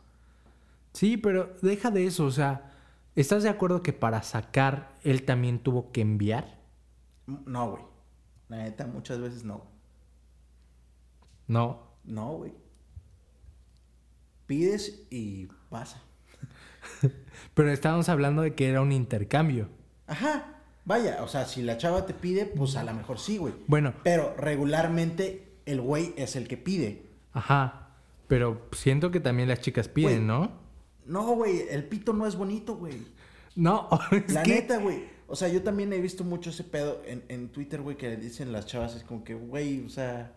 Sí, 0.94 1.18
pero 1.18 1.56
deja 1.62 1.92
de 1.92 2.06
eso, 2.06 2.26
o 2.26 2.32
sea, 2.32 2.74
¿estás 3.16 3.44
de 3.44 3.50
acuerdo 3.50 3.84
que 3.84 3.94
para 3.94 4.24
sacar 4.24 4.92
él 5.04 5.24
también 5.24 5.60
tuvo 5.60 5.92
que 5.92 6.02
enviar? 6.02 6.60
No, 7.28 7.72
güey. 7.72 7.84
La 8.50 8.58
neta, 8.58 8.88
muchas 8.88 9.22
veces 9.22 9.44
no. 9.44 9.68
No. 11.48 11.88
No, 12.04 12.34
güey. 12.34 12.54
Pides 14.48 15.06
y 15.12 15.48
pasa. 15.70 16.02
Pero 17.54 17.72
estábamos 17.72 18.10
hablando 18.10 18.42
de 18.42 18.56
que 18.56 18.68
era 18.68 18.82
un 18.82 18.92
intercambio. 18.92 19.70
Ajá. 20.08 20.59
Vaya, 20.90 21.20
o 21.22 21.28
sea, 21.28 21.46
si 21.46 21.62
la 21.62 21.78
chava 21.78 22.08
te 22.08 22.16
pide, 22.16 22.46
pues 22.48 22.76
a 22.76 22.84
lo 22.84 22.94
mejor 22.96 23.20
sí, 23.20 23.38
güey. 23.38 23.54
Bueno, 23.68 23.94
Pero 24.04 24.34
regularmente 24.38 25.52
el 25.68 25.82
güey 25.82 26.16
es 26.18 26.36
el 26.36 26.48
que 26.48 26.58
pide. 26.58 27.04
ajá. 27.32 27.86
Pero 28.28 28.68
siento 28.74 29.12
que 29.12 29.20
también 29.20 29.48
las 29.50 29.60
chicas 29.62 29.88
piden, 29.88 30.26
Güey. 30.26 30.28
¿no? 30.28 30.52
No, 31.06 31.24
güey, 31.36 31.64
el 31.70 31.84
pito 31.86 32.12
no 32.14 32.26
es 32.28 32.36
bonito, 32.36 32.76
güey. 32.76 32.94
No, 33.56 33.88
es 34.12 34.32
La 34.34 34.42
que- 34.44 34.52
neta, 34.56 34.78
güey. 34.80 35.04
O 35.28 35.36
sea, 35.36 35.48
yo 35.48 35.62
también 35.64 35.94
he 35.94 36.00
visto 36.00 36.24
mucho 36.24 36.50
ese 36.50 36.64
pedo 36.64 37.02
en, 37.06 37.24
en 37.28 37.50
Twitter, 37.50 37.82
güey, 37.82 37.98
que 37.98 38.08
le 38.10 38.18
dicen 38.18 38.52
las 38.52 38.66
chavas, 38.66 38.96
es 38.96 39.04
como 39.04 39.24
que, 39.24 39.36
güey, 39.36 39.86
o 39.86 39.90
sea, 39.90 40.34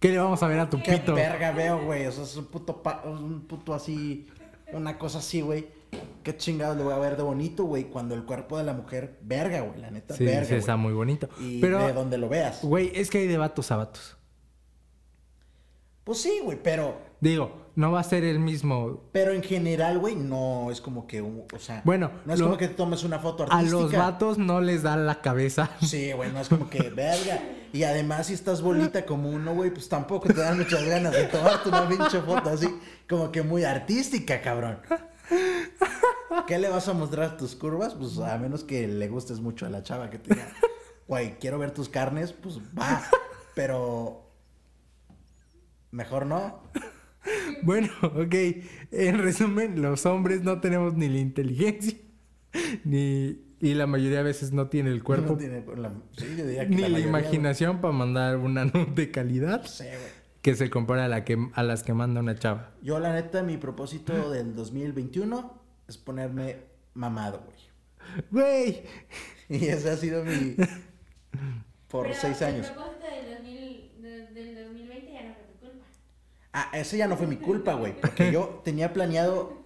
¿Qué 0.00 0.08
le 0.10 0.18
vamos 0.18 0.42
a 0.42 0.48
ver 0.48 0.58
a 0.58 0.68
tu 0.68 0.82
qué 0.82 0.92
pito? 0.98 1.14
verga 1.14 1.52
veo, 1.52 1.84
güey. 1.84 2.06
O 2.06 2.12
sea, 2.12 2.24
es 2.24 2.36
un 2.36 2.46
puto, 2.46 2.82
pa- 2.82 3.02
un 3.04 3.42
puto 3.42 3.72
así, 3.72 4.26
una 4.72 4.98
cosa 4.98 5.18
así, 5.18 5.40
güey. 5.42 5.66
Qué 6.22 6.36
chingados 6.36 6.76
le 6.76 6.84
voy 6.84 6.92
a 6.94 6.98
ver 6.98 7.16
de 7.16 7.22
bonito, 7.22 7.64
güey, 7.64 7.84
cuando 7.84 8.14
el 8.14 8.24
cuerpo 8.24 8.56
de 8.56 8.64
la 8.64 8.72
mujer, 8.72 9.18
verga, 9.22 9.60
güey, 9.60 9.80
la 9.80 9.90
neta, 9.90 10.14
Sí, 10.16 10.24
verga. 10.24 10.44
sí, 10.44 10.54
está 10.54 10.76
muy 10.76 10.92
bonito. 10.92 11.28
Y 11.40 11.60
Pero, 11.60 11.84
de 11.84 11.92
donde 11.92 12.16
lo 12.16 12.28
veas. 12.28 12.62
güey, 12.62 12.92
es 12.94 13.10
que 13.10 13.18
hay 13.18 13.26
de 13.26 13.38
vatos 13.38 13.70
a 13.72 13.76
vatos. 13.76 14.16
Pues 16.04 16.20
sí, 16.20 16.40
güey, 16.42 16.58
pero, 16.62 16.96
Digo, 17.20 17.52
no 17.76 17.92
va 17.92 18.00
a 18.00 18.04
ser 18.04 18.24
el 18.24 18.38
mismo. 18.40 19.00
pero 19.12 19.32
en 19.32 19.42
general, 19.42 19.98
güey, 19.98 20.14
no 20.16 20.70
es 20.70 20.80
como 20.80 21.06
que, 21.06 21.20
o 21.20 21.46
sea, 21.58 21.82
Bueno, 21.84 22.10
no 22.24 22.34
es 22.34 22.40
lo- 22.40 22.46
como 22.46 22.58
que 22.58 22.68
tomes 22.68 23.02
una 23.04 23.18
foto 23.18 23.44
A 23.44 23.46
artística. 23.46 23.80
los 23.82 23.92
vatos 23.92 24.38
no 24.38 24.60
les 24.60 24.82
da 24.82 24.96
la 24.96 25.20
cabeza. 25.20 25.70
Sí, 25.80 26.12
güey, 26.12 26.32
no 26.32 26.40
es 26.40 26.48
como 26.48 26.68
que, 26.70 26.82
verga. 26.90 27.40
Y 27.72 27.82
además, 27.84 28.26
si 28.28 28.34
estás 28.34 28.62
bolita 28.62 29.04
como 29.06 29.28
uno, 29.30 29.54
güey, 29.54 29.70
pues 29.70 29.88
tampoco 29.88 30.28
te 30.28 30.34
dan 30.40 30.58
muchas 30.58 30.84
ganas 30.84 31.12
de 31.12 31.24
tomarte 31.24 31.68
una 31.68 31.88
pinche 31.88 32.20
foto 32.20 32.50
así, 32.50 32.68
como 33.08 33.30
que 33.32 33.42
muy 33.42 33.64
artística, 33.64 34.40
cabrón. 34.40 34.78
¿Qué 36.46 36.58
le 36.58 36.68
vas 36.68 36.88
a 36.88 36.92
mostrar 36.92 37.36
tus 37.36 37.54
curvas? 37.54 37.94
Pues 37.94 38.18
a 38.18 38.36
menos 38.38 38.64
que 38.64 38.86
le 38.88 39.08
gustes 39.08 39.40
mucho 39.40 39.66
a 39.66 39.70
la 39.70 39.82
chava 39.82 40.10
que 40.10 40.18
te 40.18 40.34
diga, 40.34 40.48
güey, 41.06 41.38
quiero 41.38 41.58
ver 41.58 41.72
tus 41.72 41.88
carnes, 41.88 42.32
pues 42.32 42.58
va. 42.78 43.02
Pero 43.54 44.30
mejor 45.90 46.26
no. 46.26 46.62
Bueno, 47.62 47.88
ok. 48.02 48.34
En 48.90 49.18
resumen, 49.18 49.80
los 49.82 50.06
hombres 50.06 50.42
no 50.42 50.60
tenemos 50.60 50.94
ni 50.94 51.08
la 51.08 51.18
inteligencia, 51.18 51.96
ni. 52.84 53.40
Y 53.60 53.74
la 53.74 53.86
mayoría 53.86 54.18
de 54.18 54.24
veces 54.24 54.50
no 54.52 54.66
tiene 54.68 54.90
el 54.90 55.04
cuerpo, 55.04 55.34
No 55.34 55.38
tiene 55.38 55.64
la- 55.76 55.92
sí, 56.16 56.34
yo 56.36 56.44
diría 56.44 56.68
que 56.68 56.74
ni 56.74 56.82
la, 56.88 56.98
imaginación 56.98 57.80
para 57.80 57.92
mandar 57.92 58.38
una 58.38 58.64
nude 58.64 58.86
de 58.96 59.10
calidad 59.12 59.64
Sí, 59.66 59.84
güey. 59.84 59.96
que 60.40 60.56
se 60.56 60.68
compara 60.68 61.04
a, 61.04 61.08
la 61.08 61.24
que, 61.24 61.38
a 61.54 61.62
las 61.62 61.84
que 61.84 61.94
manda 61.94 62.18
una 62.20 62.34
chava. 62.36 62.72
Yo, 62.82 62.98
la 62.98 63.12
neta, 63.12 63.44
mi 63.44 63.58
propósito 63.58 64.32
del 64.32 64.56
2021 64.56 65.61
es 65.92 65.98
ponerme 65.98 66.56
mamado, 66.94 67.42
güey. 67.44 68.22
Güey, 68.30 68.82
Y 69.48 69.66
ese 69.68 69.90
ha 69.90 69.96
sido 69.96 70.24
mi. 70.24 70.56
Por 71.88 72.06
Pero 72.06 72.18
seis 72.20 72.40
años. 72.42 72.66
El 72.68 72.74
propósito 72.74 73.06
del, 73.06 73.34
2000, 73.36 74.02
de- 74.02 74.26
del 74.28 74.64
2020 74.66 75.12
ya 75.12 75.22
no 75.24 75.34
fue 75.34 75.44
tu 75.44 75.58
culpa. 75.60 75.86
Ah, 76.52 76.70
ese 76.74 76.96
ya 76.96 77.06
no 77.06 77.16
fue 77.16 77.26
mi 77.26 77.36
culpa, 77.36 77.74
güey. 77.74 77.98
Porque 78.00 78.32
yo 78.32 78.60
tenía 78.64 78.92
planeado 78.92 79.62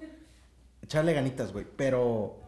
echarle 0.82 1.12
ganitas, 1.14 1.52
güey. 1.52 1.66
Pero. 1.76 2.40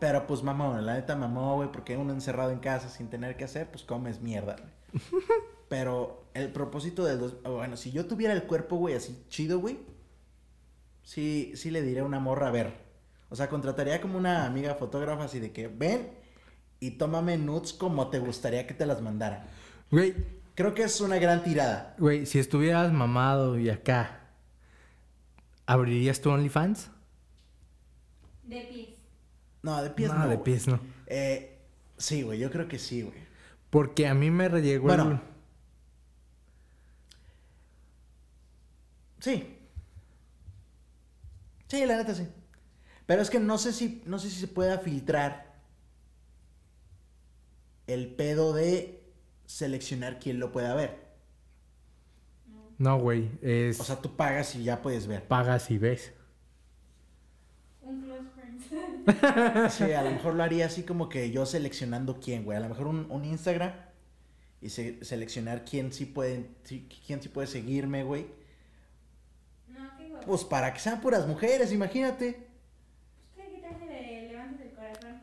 Pero 0.00 0.26
pues 0.26 0.42
mamá, 0.42 0.80
la 0.80 0.94
neta 0.94 1.16
mamó, 1.16 1.56
güey. 1.56 1.70
Porque 1.70 1.96
uno 1.96 2.12
encerrado 2.12 2.50
en 2.50 2.58
casa 2.58 2.88
sin 2.88 3.08
tener 3.08 3.36
que 3.36 3.44
hacer, 3.44 3.70
pues 3.70 3.84
comes 3.84 4.20
mierda, 4.20 4.56
güey. 4.56 5.12
Pero 5.68 6.24
el 6.34 6.50
propósito 6.50 7.04
del 7.04 7.18
dos. 7.20 7.42
Bueno, 7.42 7.76
si 7.76 7.90
yo 7.92 8.06
tuviera 8.06 8.32
el 8.34 8.44
cuerpo, 8.44 8.76
güey, 8.76 8.94
así 8.94 9.22
chido, 9.28 9.58
güey. 9.60 9.78
Sí, 11.02 11.52
sí 11.56 11.70
le 11.70 11.82
diré 11.82 12.00
a 12.00 12.04
una 12.04 12.20
morra, 12.20 12.48
a 12.48 12.50
ver. 12.50 12.83
O 13.34 13.36
sea, 13.36 13.48
contrataría 13.48 14.00
como 14.00 14.16
una 14.16 14.46
amiga 14.46 14.76
fotógrafa 14.76 15.24
así 15.24 15.40
de 15.40 15.50
que 15.50 15.66
ven 15.66 16.08
y 16.78 16.92
tómame 16.92 17.36
nudes 17.36 17.72
como 17.72 18.08
te 18.08 18.20
gustaría 18.20 18.64
que 18.64 18.74
te 18.74 18.86
las 18.86 19.02
mandaran. 19.02 19.44
güey, 19.90 20.14
Creo 20.54 20.72
que 20.72 20.84
es 20.84 21.00
una 21.00 21.16
gran 21.18 21.42
tirada. 21.42 21.96
güey, 21.98 22.26
si 22.26 22.38
estuvieras 22.38 22.92
mamado 22.92 23.58
y 23.58 23.70
acá, 23.70 24.20
¿abrirías 25.66 26.20
tu 26.20 26.30
OnlyFans? 26.30 26.92
De 28.44 28.60
pies. 28.60 28.88
No, 29.62 29.82
de 29.82 29.90
pies 29.90 30.10
no, 30.12 30.18
no. 30.20 30.28
de 30.28 30.36
güey. 30.36 30.44
pies 30.44 30.68
no. 30.68 30.78
Eh, 31.08 31.58
sí, 31.98 32.22
güey, 32.22 32.38
yo 32.38 32.52
creo 32.52 32.68
que 32.68 32.78
sí, 32.78 33.02
güey. 33.02 33.18
Porque 33.68 34.06
a 34.06 34.14
mí 34.14 34.30
me 34.30 34.48
rellegó 34.48 34.84
Bueno. 34.84 35.10
el... 35.10 35.20
Sí. 39.18 39.58
Sí, 41.66 41.84
la 41.84 41.96
neta 41.96 42.14
sí. 42.14 42.28
Pero 43.06 43.20
es 43.22 43.30
que 43.30 43.38
no 43.40 43.58
sé 43.58 43.72
si, 43.72 44.02
no 44.06 44.18
sé 44.18 44.30
si 44.30 44.40
se 44.40 44.48
pueda 44.48 44.78
filtrar 44.78 45.52
el 47.86 48.08
pedo 48.14 48.52
de 48.54 49.02
seleccionar 49.46 50.18
quién 50.18 50.38
lo 50.40 50.52
pueda 50.52 50.74
ver. 50.74 51.04
No, 52.78 52.98
güey, 52.98 53.30
es... 53.42 53.78
O 53.78 53.84
sea, 53.84 54.00
tú 54.00 54.16
pagas 54.16 54.54
y 54.56 54.64
ya 54.64 54.82
puedes 54.82 55.06
ver. 55.06 55.26
pagas 55.28 55.70
y 55.70 55.78
ves. 55.78 56.12
Un 57.82 58.02
close 58.02 58.22
friend. 58.34 59.70
Sí, 59.70 59.92
a 59.92 60.02
lo 60.02 60.10
mejor 60.10 60.34
lo 60.34 60.42
haría 60.42 60.66
así 60.66 60.82
como 60.82 61.08
que 61.08 61.30
yo 61.30 61.44
seleccionando 61.46 62.18
quién, 62.20 62.44
güey. 62.44 62.56
A 62.56 62.60
lo 62.60 62.68
mejor 62.70 62.86
un, 62.86 63.10
un 63.10 63.24
Instagram 63.24 63.72
y 64.62 64.70
se- 64.70 65.04
seleccionar 65.04 65.64
quién 65.64 65.92
sí 65.92 66.06
puede, 66.06 66.48
sí- 66.64 66.88
quién 67.06 67.22
sí 67.22 67.28
puede 67.28 67.46
seguirme, 67.46 68.02
güey. 68.02 68.26
No. 69.68 70.20
Pues 70.26 70.42
para 70.44 70.72
que 70.72 70.80
sean 70.80 71.00
puras 71.02 71.26
mujeres, 71.28 71.70
imagínate. 71.70 72.48
¿Qué, 73.36 73.42
qué 73.54 73.58
tal 73.60 73.78
si 73.78 73.86
le 73.86 74.28
levantas 74.28 74.60
el 74.62 74.72
corazón? 74.72 75.20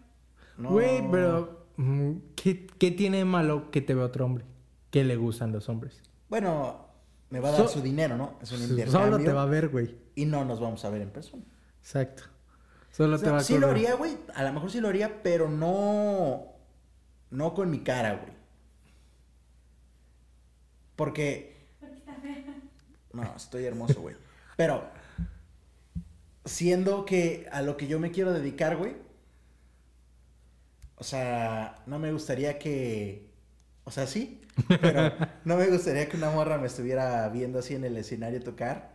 No. 0.62 0.69
Güey, 0.69 1.02
pero... 1.12 1.65
mm, 1.78 2.12
¿qué, 2.36 2.67
¿Qué 2.78 2.91
tiene 2.91 3.17
de 3.17 3.26
malo 3.26 3.71
que 3.71 3.82
te 3.82 3.93
vea 3.93 4.06
otro 4.06 4.26
hombre? 4.26 4.45
¿Qué 4.91 5.04
le 5.04 5.15
gustan 5.15 5.52
los 5.52 5.67
hombres? 5.69 6.02
Bueno, 6.30 6.86
me 7.30 7.39
va 7.39 7.50
a 7.50 7.52
dar 7.54 7.62
So- 7.62 7.67
su 7.67 7.82
dinero, 7.82 8.17
¿no? 8.17 8.38
Es 8.41 8.52
un 8.52 8.60
Solo 8.60 8.71
intercambio. 8.74 9.17
te 9.26 9.34
va 9.34 9.43
a 9.43 9.47
ver, 9.47 9.69
güey. 9.69 9.95
Y 10.15 10.26
no 10.26 10.45
nos 10.45 10.60
vamos 10.60 10.84
a 10.86 10.89
ver 10.89 11.02
en 11.02 11.10
persona. 11.10 11.43
Exacto. 11.80 12.24
Solo 12.91 13.15
O 13.15 13.19
te 13.19 13.30
va 13.30 13.38
a 13.38 13.41
sí 13.41 13.58
lo 13.58 13.67
haría, 13.67 13.95
güey. 13.95 14.17
A 14.36 14.43
lo 14.43 14.52
mejor 14.54 14.69
sí 14.71 14.82
lo 14.82 14.89
haría, 14.89 15.24
pero 15.24 15.50
no. 15.50 16.43
No 17.30 17.54
con 17.54 17.69
mi 17.69 17.80
cara, 17.80 18.15
güey. 18.15 18.34
Porque. 20.95 21.67
No, 23.13 23.24
estoy 23.36 23.65
hermoso, 23.65 24.02
güey. 24.02 24.15
Pero. 24.58 24.84
Siendo 26.45 27.06
que 27.06 27.47
a 27.52 27.62
lo 27.62 27.78
que 27.78 27.88
yo 27.88 28.00
me 28.00 28.12
quiero 28.12 28.34
dedicar, 28.34 28.76
güey. 28.78 28.95
O 31.02 31.04
sea, 31.04 31.82
no 31.88 31.98
me 31.98 32.12
gustaría 32.12 32.60
que. 32.60 33.28
O 33.86 33.90
sea, 33.90 34.06
sí. 34.06 34.40
Pero 34.68 35.12
no 35.46 35.58
me 35.58 35.66
gustaría 35.66 36.08
que 36.08 36.16
una 36.16 36.30
morra 36.30 36.60
me 36.60 36.68
estuviera 36.68 37.28
viendo 37.30 37.58
así 37.58 37.74
en 37.74 37.84
el 37.84 37.98
escenario 37.98 38.40
tocar. 38.40 38.92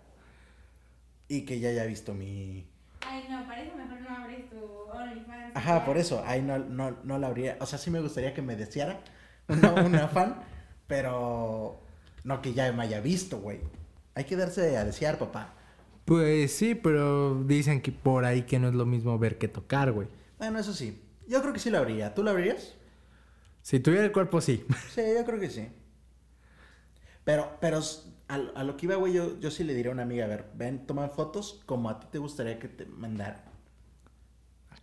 Y 1.27 1.41
que 1.41 1.59
ya 1.59 1.71
haya 1.71 1.85
visto 1.85 2.15
mi. 2.15 2.65
Ay, 3.01 3.25
no, 3.29 3.45
para 3.49 3.61
eso 3.61 3.77
mejor 3.77 4.01
no 4.03 4.09
abres 4.09 4.49
tu 4.49 4.57
OnlyFans. 4.57 5.57
Ajá, 5.57 5.85
por 5.85 5.99
eso, 5.99 6.23
ahí 6.25 6.43
no, 6.43 6.61
no, 6.61 6.97
no 7.03 7.19
la 7.19 7.27
habría, 7.27 7.57
o 7.59 7.67
sea, 7.67 7.77
sí 7.77 7.91
me 7.91 8.01
gustaría 8.01 8.33
que 8.35 8.43
me 8.43 8.55
deseara 8.55 9.01
una, 9.49 9.73
una 9.73 10.07
fan, 10.07 10.43
pero 10.87 11.81
no 12.23 12.41
que 12.41 12.55
ya 12.55 12.73
me 12.73 12.85
haya 12.85 13.01
visto, 13.01 13.41
güey. 13.41 13.59
Hay 14.15 14.25
que 14.25 14.37
darse 14.37 14.77
a 14.77 14.85
desear, 14.85 15.19
papá. 15.19 15.55
Pues 16.05 16.55
sí, 16.55 16.77
pero 16.77 17.43
dicen 17.43 17.81
que 17.81 17.91
por 17.91 18.25
ahí 18.25 18.43
que 18.43 18.61
no 18.61 18.69
es 18.69 18.75
lo 18.75 18.87
mismo 18.87 19.19
ver 19.19 19.39
que 19.39 19.49
tocar, 19.49 19.91
güey. 19.91 20.07
Bueno, 20.39 20.61
eso 20.61 20.73
sí, 20.73 21.03
yo 21.29 21.41
creo 21.41 21.53
que 21.53 21.59
sí 21.59 21.71
lo 21.71 21.79
habría. 21.79 22.15
¿Tú 22.15 22.23
lo 22.23 22.31
habrías? 22.31 22.75
Si 23.63 23.81
tuviera 23.81 24.05
el 24.05 24.13
cuerpo, 24.13 24.41
sí. 24.41 24.65
Sí, 24.95 25.03
yo 25.17 25.25
creo 25.25 25.41
que 25.41 25.51
sí. 25.51 25.69
Pero, 27.25 27.57
pero 27.61 27.81
a, 28.29 28.35
a 28.35 28.65
lo 28.65 28.77
que 28.77 28.87
iba, 28.87 28.95
güey, 28.97 29.13
yo, 29.13 29.39
yo 29.41 29.51
sí 29.51 29.65
le 29.65 29.75
diría 29.75 29.91
a 29.91 29.95
una 29.95 30.03
amiga, 30.05 30.25
a 30.25 30.29
ver, 30.29 30.47
ven, 30.55 30.87
toma 30.87 31.09
fotos 31.09 31.63
como 31.67 31.91
a 31.91 31.99
ti 31.99 32.07
te 32.11 32.19
gustaría 32.19 32.59
que 32.59 32.69
te 32.69 32.87
mandara. 32.87 33.45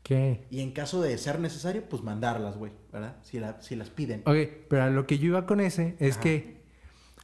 ¿Qué? 0.03 0.45
Y 0.49 0.59
en 0.59 0.71
caso 0.71 1.01
de 1.01 1.17
ser 1.17 1.39
necesario, 1.39 1.87
pues 1.87 2.03
mandarlas, 2.03 2.57
güey, 2.57 2.73
¿verdad? 2.91 3.15
Si, 3.23 3.39
la, 3.39 3.61
si 3.61 3.77
las 3.77 3.89
piden. 3.89 4.21
Ok, 4.25 4.35
pero 4.67 4.83
a 4.83 4.89
lo 4.89 5.07
que 5.07 5.17
yo 5.17 5.27
iba 5.27 5.45
con 5.45 5.61
ese 5.61 5.95
es 5.99 6.15
Ajá. 6.15 6.21
que 6.23 6.63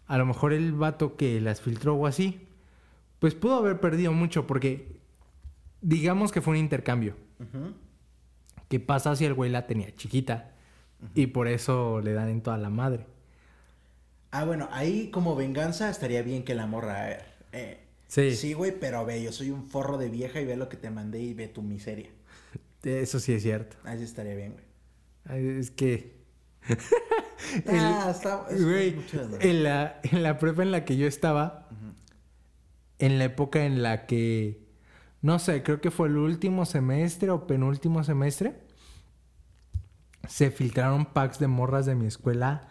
a 0.07 0.17
lo 0.17 0.25
mejor 0.25 0.53
el 0.53 0.71
vato 0.71 1.17
que 1.17 1.41
las 1.41 1.59
filtró 1.59 1.95
o 1.95 2.07
así, 2.07 2.47
pues 3.19 3.35
pudo 3.35 3.55
haber 3.55 3.81
perdido 3.81 4.13
mucho 4.13 4.47
porque 4.47 4.97
digamos 5.81 6.31
que 6.31 6.41
fue 6.41 6.51
un 6.51 6.59
intercambio. 6.59 7.15
Ujú. 7.39 7.73
¿Qué 8.69 8.79
pasa 8.79 9.15
si 9.15 9.25
el 9.25 9.33
güey 9.33 9.49
la 9.51 9.67
tenía 9.67 9.93
chiquita? 9.95 10.51
Y 11.15 11.27
por 11.27 11.47
eso 11.47 12.01
le 12.01 12.13
dan 12.13 12.29
en 12.29 12.41
toda 12.41 12.57
la 12.57 12.69
madre. 12.69 13.05
Ah, 14.31 14.45
bueno, 14.45 14.67
ahí 14.71 15.09
como 15.11 15.35
venganza 15.35 15.89
estaría 15.89 16.21
bien 16.21 16.43
que 16.43 16.55
la 16.55 16.65
morra. 16.67 17.11
eh, 17.11 17.19
eh, 17.51 17.79
Sí. 18.07 18.35
Sí, 18.35 18.53
güey, 18.53 18.71
pero 18.79 19.05
ve, 19.05 19.21
yo 19.21 19.31
soy 19.31 19.51
un 19.51 19.67
forro 19.69 19.97
de 19.99 20.09
vieja 20.09 20.41
y 20.41 20.45
ve 20.45 20.55
lo 20.55 20.67
que 20.67 20.77
te 20.77 20.89
mandé 20.89 21.19
y 21.19 21.33
ve 21.35 21.47
tu 21.47 21.61
miseria. 21.61 22.09
Eso 22.83 23.19
sí 23.19 23.33
es 23.33 23.43
cierto. 23.43 23.77
Ahí 23.83 24.01
estaría 24.01 24.35
bien, 24.35 24.53
güey. 24.53 25.59
Es 25.59 25.71
que... 25.71 26.17
Ah, 27.67 28.09
está- 28.13 28.45
es- 28.51 28.63
Güey, 28.63 28.95
en 29.39 29.63
la, 29.63 29.99
en 30.03 30.21
la 30.23 30.37
prepa 30.37 30.61
en 30.61 30.71
la 30.71 30.85
que 30.85 30.97
yo 30.97 31.07
estaba, 31.07 31.67
en 32.99 33.17
la 33.17 33.23
época 33.25 33.65
en 33.65 33.81
la 33.81 34.05
que, 34.05 34.58
no 35.21 35.39
sé, 35.39 35.63
creo 35.63 35.81
que 35.81 35.91
fue 35.91 36.07
el 36.07 36.17
último 36.17 36.65
semestre 36.65 37.29
o 37.29 37.45
penúltimo 37.47 38.03
semestre, 38.03 38.59
se 40.27 40.51
filtraron 40.51 41.05
packs 41.05 41.39
de 41.39 41.47
morras 41.47 41.85
de 41.85 41.95
mi 41.95 42.05
escuela 42.05 42.67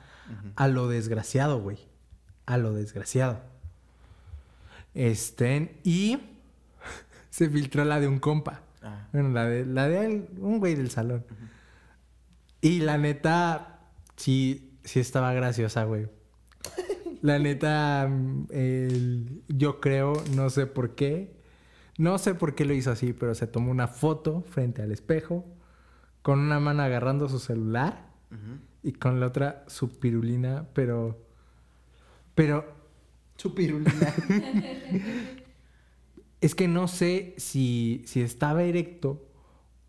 a 0.57 0.69
lo 0.69 0.89
desgraciado, 0.89 1.61
güey. 1.61 1.79
A 2.47 2.59
lo 2.59 2.73
desgraciado. 2.75 3.41
Este, 4.95 5.81
y 5.85 6.19
se 7.31 7.49
filtró 7.49 7.85
la 7.85 8.01
de 8.01 8.09
un 8.09 8.19
compa. 8.19 8.63
Ah. 8.83 9.09
Bueno, 9.13 9.31
la 9.31 9.47
de, 9.47 9.65
la 9.67 9.89
de 9.89 10.29
un 10.39 10.59
güey 10.59 10.75
del 10.75 10.91
salón. 10.91 11.25
Y 12.61 12.81
la 12.81 12.99
neta, 12.99 13.81
sí, 14.17 14.79
sí 14.85 15.01
estaba 15.01 15.33
graciosa, 15.33 15.85
güey. 15.85 16.09
La 17.23 17.39
neta, 17.39 18.09
el- 18.51 19.43
yo 19.49 19.81
creo, 19.81 20.13
no 20.35 20.51
sé 20.51 20.67
por 20.67 20.95
qué. 20.95 21.38
No 21.99 22.17
sé 22.19 22.35
por 22.35 22.55
qué 22.55 22.65
lo 22.65 22.75
hizo 22.75 22.93
así, 22.93 23.13
pero 23.13 23.35
se 23.35 23.49
tomó 23.49 23.71
una 23.73 23.89
foto 23.89 24.43
frente 24.43 24.83
al 24.83 24.93
espejo, 24.93 25.45
con 26.23 26.39
una 26.39 26.61
mano 26.61 26.83
agarrando 26.83 27.29
su 27.29 27.41
celular 27.41 28.09
y 28.83 28.93
con 28.93 29.19
la 29.21 29.27
otra 29.27 29.65
su 29.67 29.99
pirulina, 29.99 30.69
pero. 30.73 31.27
Pero 32.35 32.65
Su 33.37 33.53
pirulina. 33.53 34.15
es 36.41 36.55
que 36.55 36.69
no 36.69 36.87
sé 36.87 37.35
si, 37.37 38.05
si 38.07 38.21
estaba 38.23 38.63
erecto 38.63 39.29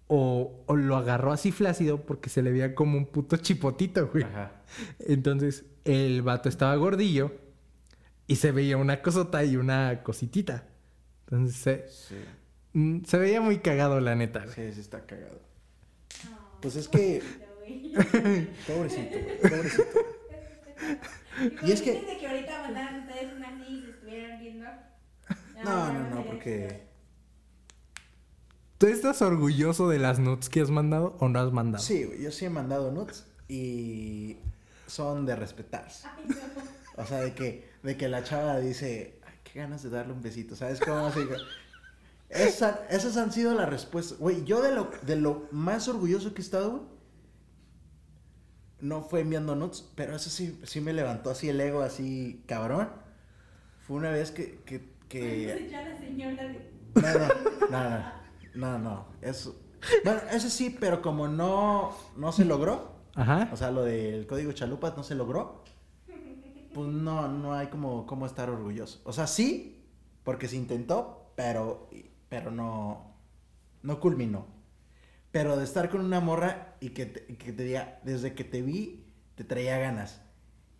o, 0.07 0.63
o 0.65 0.75
lo 0.75 0.95
agarró 0.97 1.31
así 1.31 1.51
flácido 1.51 2.01
porque 2.07 2.29
se 2.29 2.41
le 2.41 2.51
veía 2.51 2.73
como 2.73 2.97
un 2.97 3.05
puto 3.05 3.37
chipotito, 3.37 4.07
güey. 4.07 4.23
Ajá. 4.23 4.63
Entonces, 4.99 5.65
el 5.85 6.23
vato 6.23 6.49
estaba 6.49 6.75
gordillo 6.75 7.31
y 8.25 8.37
se 8.37 8.51
veía 8.51 8.77
una 8.77 9.03
cosota 9.03 9.43
y 9.45 9.57
una 9.57 10.01
cositita. 10.01 10.68
Entonces, 11.31 11.55
se, 11.57 11.87
Sí. 11.89 12.15
mm, 12.73 13.03
se 13.05 13.17
veía 13.17 13.41
muy 13.41 13.59
cagado, 13.59 13.99
la 13.99 14.15
neta, 14.15 14.39
güey. 14.43 14.53
Sí, 14.55 14.73
sí 14.73 14.79
está 14.81 15.05
cagado. 15.05 15.39
Pues 16.61 16.75
es 16.75 16.87
que. 16.87 17.21
Pobrecito, 18.67 19.17
güey. 19.19 19.39
Pobrecito. 19.41 19.83
Y 21.63 21.71
es 21.71 21.81
que- 21.81 22.25
ahorita 22.27 22.61
mandaran 22.63 23.01
ustedes 23.07 23.33
una 23.33 23.67
y 23.67 23.81
se 23.81 23.89
estuvieran 23.91 24.39
viendo. 24.39 24.65
No, 25.63 25.93
no, 25.93 26.09
no, 26.15 26.25
porque. 26.25 26.87
¿Tú 28.77 28.87
estás 28.87 29.21
orgulloso 29.21 29.89
de 29.89 29.99
las 29.99 30.19
nuts 30.19 30.47
que 30.49 30.61
has 30.61 30.69
mandado 30.71 31.17
o 31.19 31.27
no 31.27 31.39
has 31.39 31.51
mandado? 31.51 31.83
Sí, 31.83 32.05
güey. 32.05 32.23
Yo 32.23 32.31
sí 32.31 32.45
he 32.45 32.49
mandado 32.49 32.91
nuts 32.91 33.25
y 33.49 34.37
son 34.87 35.25
de 35.25 35.35
respetarse. 35.35 36.07
chido. 36.25 36.39
Ay, 36.45 36.63
no. 36.97 37.03
O 37.03 37.05
sea, 37.05 37.19
de 37.21 37.33
que, 37.33 37.69
de 37.83 37.97
que 37.97 38.07
la 38.07 38.23
chava 38.23 38.59
dice, 38.59 39.18
qué 39.53 39.59
ganas 39.59 39.83
de 39.83 39.89
darle 39.89 40.13
un 40.13 40.21
besito, 40.21 40.55
¿sabes 40.55 40.79
cómo? 40.79 41.07
Así 41.07 41.21
Esa- 42.29 42.85
esas 42.89 43.17
han 43.17 43.31
sido 43.31 43.53
las 43.55 43.69
respuestas. 43.69 44.17
Güey, 44.19 44.43
yo 44.45 44.61
de 44.61 44.73
lo, 44.73 44.91
de 45.03 45.15
lo 45.15 45.47
más 45.51 45.87
orgulloso 45.87 46.33
que 46.33 46.41
he 46.41 46.45
estado, 46.45 46.69
güey, 46.71 46.83
no 48.81 49.01
fue 49.01 49.21
enviando 49.21 49.55
nuts, 49.55 49.89
pero 49.95 50.15
eso 50.15 50.29
sí, 50.29 50.59
sí 50.63 50.79
me 50.79 50.93
levantó 50.93 51.31
así 51.31 51.49
el 51.49 51.59
ego, 51.59 51.81
así 51.81 52.43
cabrón. 52.47 52.89
Fue 53.85 53.97
una 53.97 54.11
vez 54.11 54.31
que... 54.31 54.59
que, 54.65 54.93
que... 55.09 55.51
Entonces 55.51 55.71
ya 55.71 55.81
la 55.89 55.97
señora 55.97 56.43
de. 56.43 56.71
No, 56.95 57.01
no, 57.19 57.27
no, 57.69 57.89
no, 57.89 58.11
no, 58.55 58.79
no, 58.79 59.07
eso... 59.21 59.59
Bueno, 60.03 60.19
eso 60.31 60.49
sí, 60.49 60.75
pero 60.79 61.01
como 61.01 61.27
no, 61.27 61.95
no 62.17 62.31
se 62.33 62.43
logró, 62.45 62.95
Ajá. 63.15 63.49
o 63.51 63.55
sea, 63.57 63.71
lo 63.71 63.83
del 63.83 64.27
código 64.27 64.51
chalupas 64.51 64.95
no 64.97 65.03
se 65.03 65.15
logró. 65.15 65.63
Pues 66.73 66.87
no, 66.87 67.27
no 67.27 67.53
hay 67.53 67.67
como, 67.67 68.05
como 68.05 68.25
estar 68.25 68.49
orgulloso. 68.49 69.01
O 69.03 69.13
sea, 69.13 69.27
sí, 69.27 69.85
porque 70.23 70.47
se 70.47 70.55
intentó, 70.55 71.31
pero, 71.35 71.89
pero 72.29 72.51
no, 72.51 73.15
no 73.81 73.99
culminó. 73.99 74.45
Pero 75.31 75.57
de 75.57 75.63
estar 75.63 75.89
con 75.89 76.01
una 76.01 76.19
morra 76.19 76.75
y 76.79 76.89
que 76.89 77.05
te, 77.05 77.25
que 77.37 77.51
te 77.53 77.63
diga, 77.63 77.99
desde 78.03 78.33
que 78.33 78.43
te 78.43 78.61
vi, 78.61 79.05
te 79.35 79.43
traía 79.43 79.77
ganas. 79.77 80.21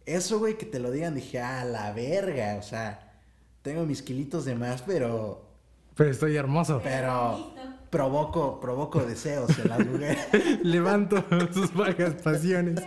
Eso, 0.06 0.40
güey, 0.40 0.58
que 0.58 0.66
te 0.66 0.80
lo 0.80 0.92
digan, 0.92 1.14
dije, 1.16 1.40
ah, 1.40 1.64
la 1.66 1.92
verga. 1.94 2.56
O 2.58 2.64
sea, 2.64 3.22
tengo 3.62 3.86
mis 3.86 4.02
kilitos 4.02 4.46
de 4.46 4.56
más, 4.56 4.82
pero, 4.82 5.48
Pero 5.96 6.10
estoy 6.10 6.36
hermoso. 6.36 6.82
pero 6.84 7.54
provoco, 7.90 8.60
provoco 8.60 9.02
deseos 9.02 9.58
en 9.60 9.70
las 9.70 9.86
mujeres. 9.86 10.28
Levanto 10.64 11.24
sus 11.54 11.74
bajas 11.74 12.16
pasiones. 12.16 12.82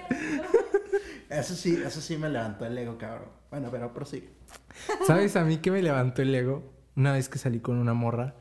Eso 1.33 1.55
sí, 1.55 1.81
eso 1.85 2.01
sí 2.01 2.17
me 2.19 2.29
levantó 2.29 2.67
el 2.67 2.77
ego, 2.77 2.99
cabrón. 2.99 3.31
Bueno, 3.51 3.69
pero 3.71 3.93
prosigue. 3.93 4.29
¿Sabes 5.07 5.35
a 5.37 5.45
mí 5.45 5.59
que 5.59 5.71
me 5.71 5.83
levantó 5.83 6.23
el 6.23 6.35
ego? 6.35 6.63
Una 6.95 7.13
vez 7.13 7.29
que 7.29 7.39
salí 7.39 7.61
con 7.61 7.79
una 7.79 7.95
morra 7.95 8.35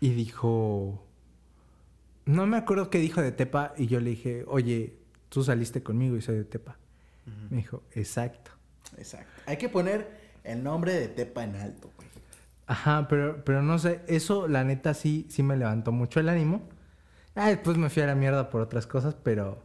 y 0.00 0.10
dijo... 0.10 1.04
No 2.26 2.46
me 2.46 2.58
acuerdo 2.58 2.90
qué 2.90 2.98
dijo 2.98 3.22
de 3.22 3.32
Tepa 3.32 3.72
y 3.78 3.86
yo 3.86 4.00
le 4.00 4.10
dije, 4.10 4.44
oye, 4.46 4.98
tú 5.30 5.42
saliste 5.42 5.82
conmigo 5.82 6.16
y 6.16 6.22
soy 6.22 6.36
de 6.36 6.44
Tepa. 6.44 6.76
Me 7.48 7.58
dijo, 7.58 7.82
exacto. 7.92 8.50
Exacto. 8.98 9.30
Hay 9.46 9.56
que 9.56 9.70
poner 9.70 10.06
el 10.44 10.62
nombre 10.62 10.92
de 10.92 11.08
Tepa 11.08 11.44
en 11.44 11.56
alto, 11.56 11.90
güey. 11.96 12.08
Ajá, 12.66 13.08
pero, 13.08 13.42
pero 13.44 13.62
no 13.62 13.78
sé, 13.78 14.02
eso 14.08 14.46
la 14.46 14.62
neta 14.62 14.92
sí, 14.92 15.26
sí 15.30 15.42
me 15.42 15.56
levantó 15.56 15.90
mucho 15.90 16.20
el 16.20 16.28
ánimo. 16.28 16.68
Ah, 17.34 17.48
después 17.48 17.78
me 17.78 17.88
fui 17.88 18.02
a 18.02 18.06
la 18.06 18.14
mierda 18.14 18.50
por 18.50 18.60
otras 18.60 18.86
cosas, 18.86 19.16
pero... 19.22 19.64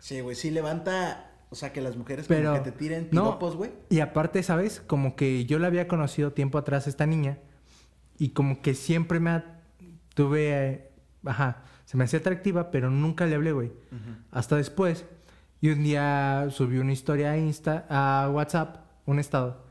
Sí, 0.00 0.20
güey, 0.20 0.34
sí 0.34 0.50
levanta, 0.50 1.29
o 1.50 1.54
sea, 1.56 1.72
que 1.72 1.80
las 1.80 1.96
mujeres 1.96 2.26
Pero... 2.28 2.52
como 2.52 2.64
que 2.64 2.70
te 2.70 2.76
tiren 2.76 3.08
piropos, 3.08 3.56
güey. 3.56 3.72
Y 3.90 4.00
aparte, 4.00 4.42
¿sabes? 4.42 4.80
Como 4.86 5.16
que 5.16 5.44
yo 5.44 5.58
la 5.58 5.66
había 5.66 5.88
conocido 5.88 6.32
tiempo 6.32 6.58
atrás 6.58 6.86
esta 6.86 7.06
niña 7.06 7.38
y 8.18 8.30
como 8.30 8.62
que 8.62 8.74
siempre 8.74 9.20
me 9.20 9.30
ha... 9.30 9.60
tuve... 10.14 10.48
eh, 10.48 10.90
ajá, 11.24 11.64
se 11.84 11.96
me 11.96 12.04
hacía 12.04 12.20
atractiva, 12.20 12.70
pero 12.70 12.88
nunca 12.88 13.26
le 13.26 13.34
hablé, 13.34 13.50
güey. 13.52 13.72
Hasta 14.30 14.56
después. 14.56 15.04
Y 15.60 15.70
un 15.70 15.82
día 15.82 16.46
subí 16.50 16.78
una 16.78 16.92
historia 16.92 17.32
a 17.32 17.36
Insta, 17.36 17.86
a 17.90 18.30
WhatsApp, 18.30 18.86
un 19.06 19.18
estado, 19.18 19.64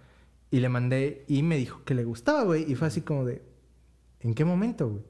y 0.52 0.60
le 0.60 0.70
mandé 0.70 1.24
y 1.28 1.44
me 1.44 1.58
dijo 1.58 1.84
que 1.86 1.96
le 1.96 2.04
gustaba, 2.04 2.44
güey. 2.44 2.70
Y 2.70 2.76
fue 2.76 2.90
así 2.90 3.02
como 3.02 3.24
de, 3.24 3.42
¿en 4.20 4.36
qué 4.36 4.44
momento, 4.44 4.90
güey? 4.90 5.04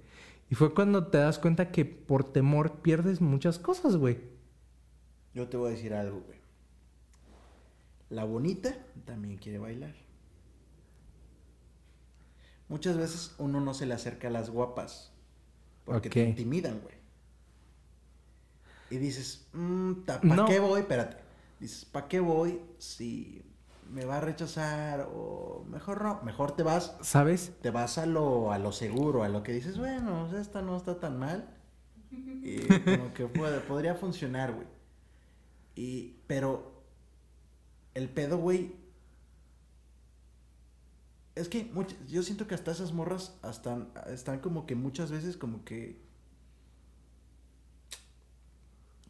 Y 0.50 0.56
fue 0.56 0.74
cuando 0.74 1.08
te 1.08 1.18
das 1.18 1.40
cuenta 1.40 1.72
que 1.72 1.84
por 1.86 2.32
temor 2.32 2.82
pierdes 2.82 3.22
muchas 3.22 3.60
cosas, 3.60 3.98
güey. 3.98 4.20
Yo 5.34 5.48
te 5.48 5.58
voy 5.58 5.70
a 5.70 5.72
decir 5.72 5.94
algo, 5.94 6.22
güey. 6.22 6.39
La 8.10 8.24
bonita 8.24 8.76
también 9.06 9.38
quiere 9.38 9.60
bailar. 9.60 9.94
Muchas 12.68 12.98
veces 12.98 13.36
uno 13.40 13.62
no 13.62 13.74
se 13.74 13.86
le 13.86 13.94
acerca 13.96 14.28
a 14.28 14.32
las 14.32 14.50
guapas 14.50 15.12
porque 15.86 16.10
te 16.10 16.24
intimidan, 16.24 16.80
güey. 16.82 16.96
Y 18.92 18.98
dices, 18.98 19.48
¿para 20.06 20.20
No. 20.24 20.46
qué 20.46 20.60
voy? 20.60 20.82
Espérate. 20.82 21.18
Dices, 21.60 21.86
¿para 21.86 22.08
qué 22.08 22.20
voy 22.20 22.62
si 22.78 23.44
me 23.90 24.06
va 24.06 24.18
a 24.18 24.22
rechazar 24.22 25.08
o 25.12 25.66
mejor 25.68 26.04
no? 26.04 26.22
Mejor 26.24 26.56
te 26.56 26.64
vas 26.64 26.96
¿Sabes? 27.02 27.54
te 27.62 27.72
vas 27.72 27.98
a 27.98 28.06
lo, 28.06 28.52
a 28.52 28.60
lo 28.60 28.72
seguro, 28.72 29.24
a 29.24 29.30
lo 29.30 29.42
que 29.44 29.52
dices, 29.52 29.78
bueno, 29.78 30.36
esta 30.38 30.62
no 30.62 30.78
está 30.78 31.00
tan 31.00 31.18
mal. 31.20 31.56
Y 32.12 32.60
como 32.80 33.14
que 33.14 33.26
puede, 33.28 33.60
podría 33.62 33.96
funcionar, 33.96 34.54
güey. 34.54 34.68
Y, 35.76 36.18
pero, 36.28 36.69
el 38.00 38.10
pedo, 38.10 38.38
güey, 38.38 38.76
es 41.36 41.48
que 41.50 41.72
much- 41.74 41.96
yo 42.08 42.24
siento 42.24 42.48
que 42.48 42.56
hasta 42.56 42.72
esas 42.72 42.94
morras 42.94 43.38
hasta, 43.42 43.88
están 44.08 44.40
como 44.40 44.66
que 44.66 44.76
muchas 44.76 45.12
veces 45.12 45.38
como 45.38 45.64
que, 45.66 46.02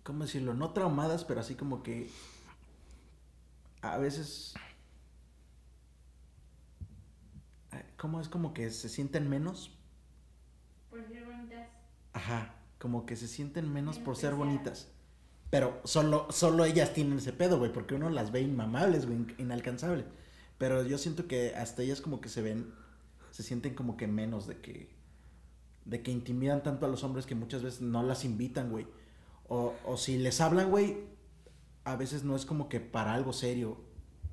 ¿cómo 0.03 0.23
decirlo? 0.23 0.53
No 0.53 0.73
traumadas, 0.73 1.23
pero 1.23 1.39
así 1.39 1.55
como 1.55 1.83
que 1.83 2.09
a 3.81 3.97
veces 3.97 4.53
eh, 7.71 7.85
¿Cómo 7.97 8.19
es 8.21 8.27
como 8.29 8.53
que 8.53 8.69
se 8.71 8.89
sienten 8.89 9.29
menos? 9.29 9.71
Por 10.89 11.07
ser 11.07 11.23
bonitas. 11.25 11.69
Ajá, 12.13 12.55
como 12.79 13.05
que 13.05 13.15
se 13.15 13.27
sienten 13.27 13.71
menos 13.71 13.95
Menos 13.97 14.05
por 14.05 14.15
ser 14.17 14.33
bonitas. 14.35 14.87
Pero 15.50 15.80
solo, 15.84 16.28
solo 16.30 16.64
ellas 16.66 16.93
tienen 16.93 17.18
ese 17.18 17.34
pedo, 17.34 17.58
güey, 17.58 17.74
porque 17.74 17.95
uno 17.95 18.10
las 18.10 18.32
ve 18.32 18.41
inmamables, 18.41 19.06
güey, 19.06 19.18
in- 19.18 19.36
inalcanzables. 19.39 20.06
Pero 20.58 20.84
yo 20.84 20.97
siento 20.97 21.28
que 21.28 21.56
hasta 21.56 21.82
ellas 21.82 22.02
como 22.02 22.22
que 22.22 22.30
se 22.30 22.41
ven, 22.41 22.72
se 23.32 23.43
sienten 23.43 23.74
como 23.74 23.97
que 23.97 24.08
menos 24.08 24.47
de 24.47 24.58
que 24.58 24.97
de 25.86 26.04
que 26.04 26.12
intimidan 26.12 26.62
tanto 26.62 26.86
a 26.86 26.89
los 26.89 27.04
hombres 27.04 27.26
que 27.26 27.34
muchas 27.34 27.64
veces 27.64 27.82
no 27.82 28.04
las 28.04 28.24
invitan, 28.24 28.70
güey. 28.70 28.86
O, 29.47 29.74
o 29.86 29.97
si 29.97 30.20
les 30.20 30.39
hablan, 30.39 30.70
güey, 30.70 30.97
a 31.84 31.95
veces 31.95 32.24
no 32.24 32.36
es 32.36 32.45
como 32.45 32.70
que 32.70 32.80
para 32.80 33.16
algo 33.16 33.34
serio. 33.34 33.78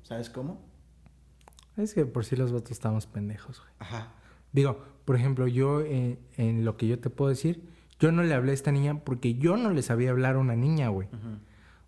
¿Sabes 0.03 0.29
cómo? 0.29 0.61
Es 1.75 1.95
que 1.95 2.05
por 2.05 2.25
sí 2.25 2.35
los 2.35 2.51
vatos 2.51 2.71
estamos 2.71 3.07
pendejos, 3.07 3.59
güey. 3.59 3.71
Ajá. 3.79 4.13
Digo, 4.51 4.83
por 5.05 5.15
ejemplo, 5.15 5.47
yo 5.47 5.81
eh, 5.81 6.19
en 6.37 6.63
lo 6.63 6.77
que 6.77 6.87
yo 6.87 6.99
te 6.99 7.09
puedo 7.09 7.29
decir, 7.29 7.67
yo 7.99 8.11
no 8.11 8.23
le 8.23 8.33
hablé 8.33 8.51
a 8.51 8.53
esta 8.53 8.71
niña 8.71 8.99
porque 9.03 9.35
yo 9.35 9.57
no 9.57 9.71
le 9.71 9.81
sabía 9.81 10.11
hablar 10.11 10.35
a 10.35 10.39
una 10.39 10.55
niña, 10.55 10.89
güey. 10.89 11.07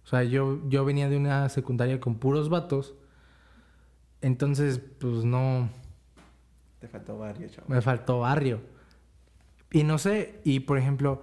O 0.04 0.08
sea, 0.08 0.24
yo, 0.24 0.60
yo 0.70 0.86
venía 0.86 1.08
de 1.10 1.18
una 1.18 1.48
secundaria 1.50 2.00
con 2.00 2.16
puros 2.16 2.50
vatos. 2.50 2.96
Entonces, 4.22 4.80
pues 5.00 5.24
no, 5.24 5.70
Te 6.80 6.88
faltó 6.88 7.18
barrio, 7.18 7.48
chavo. 7.50 7.68
me 7.70 7.82
faltó 7.82 8.20
barrio. 8.20 8.62
Y 9.72 9.84
no 9.84 9.98
sé, 9.98 10.40
y 10.44 10.62
por 10.62 10.78
ejemplo, 10.78 11.22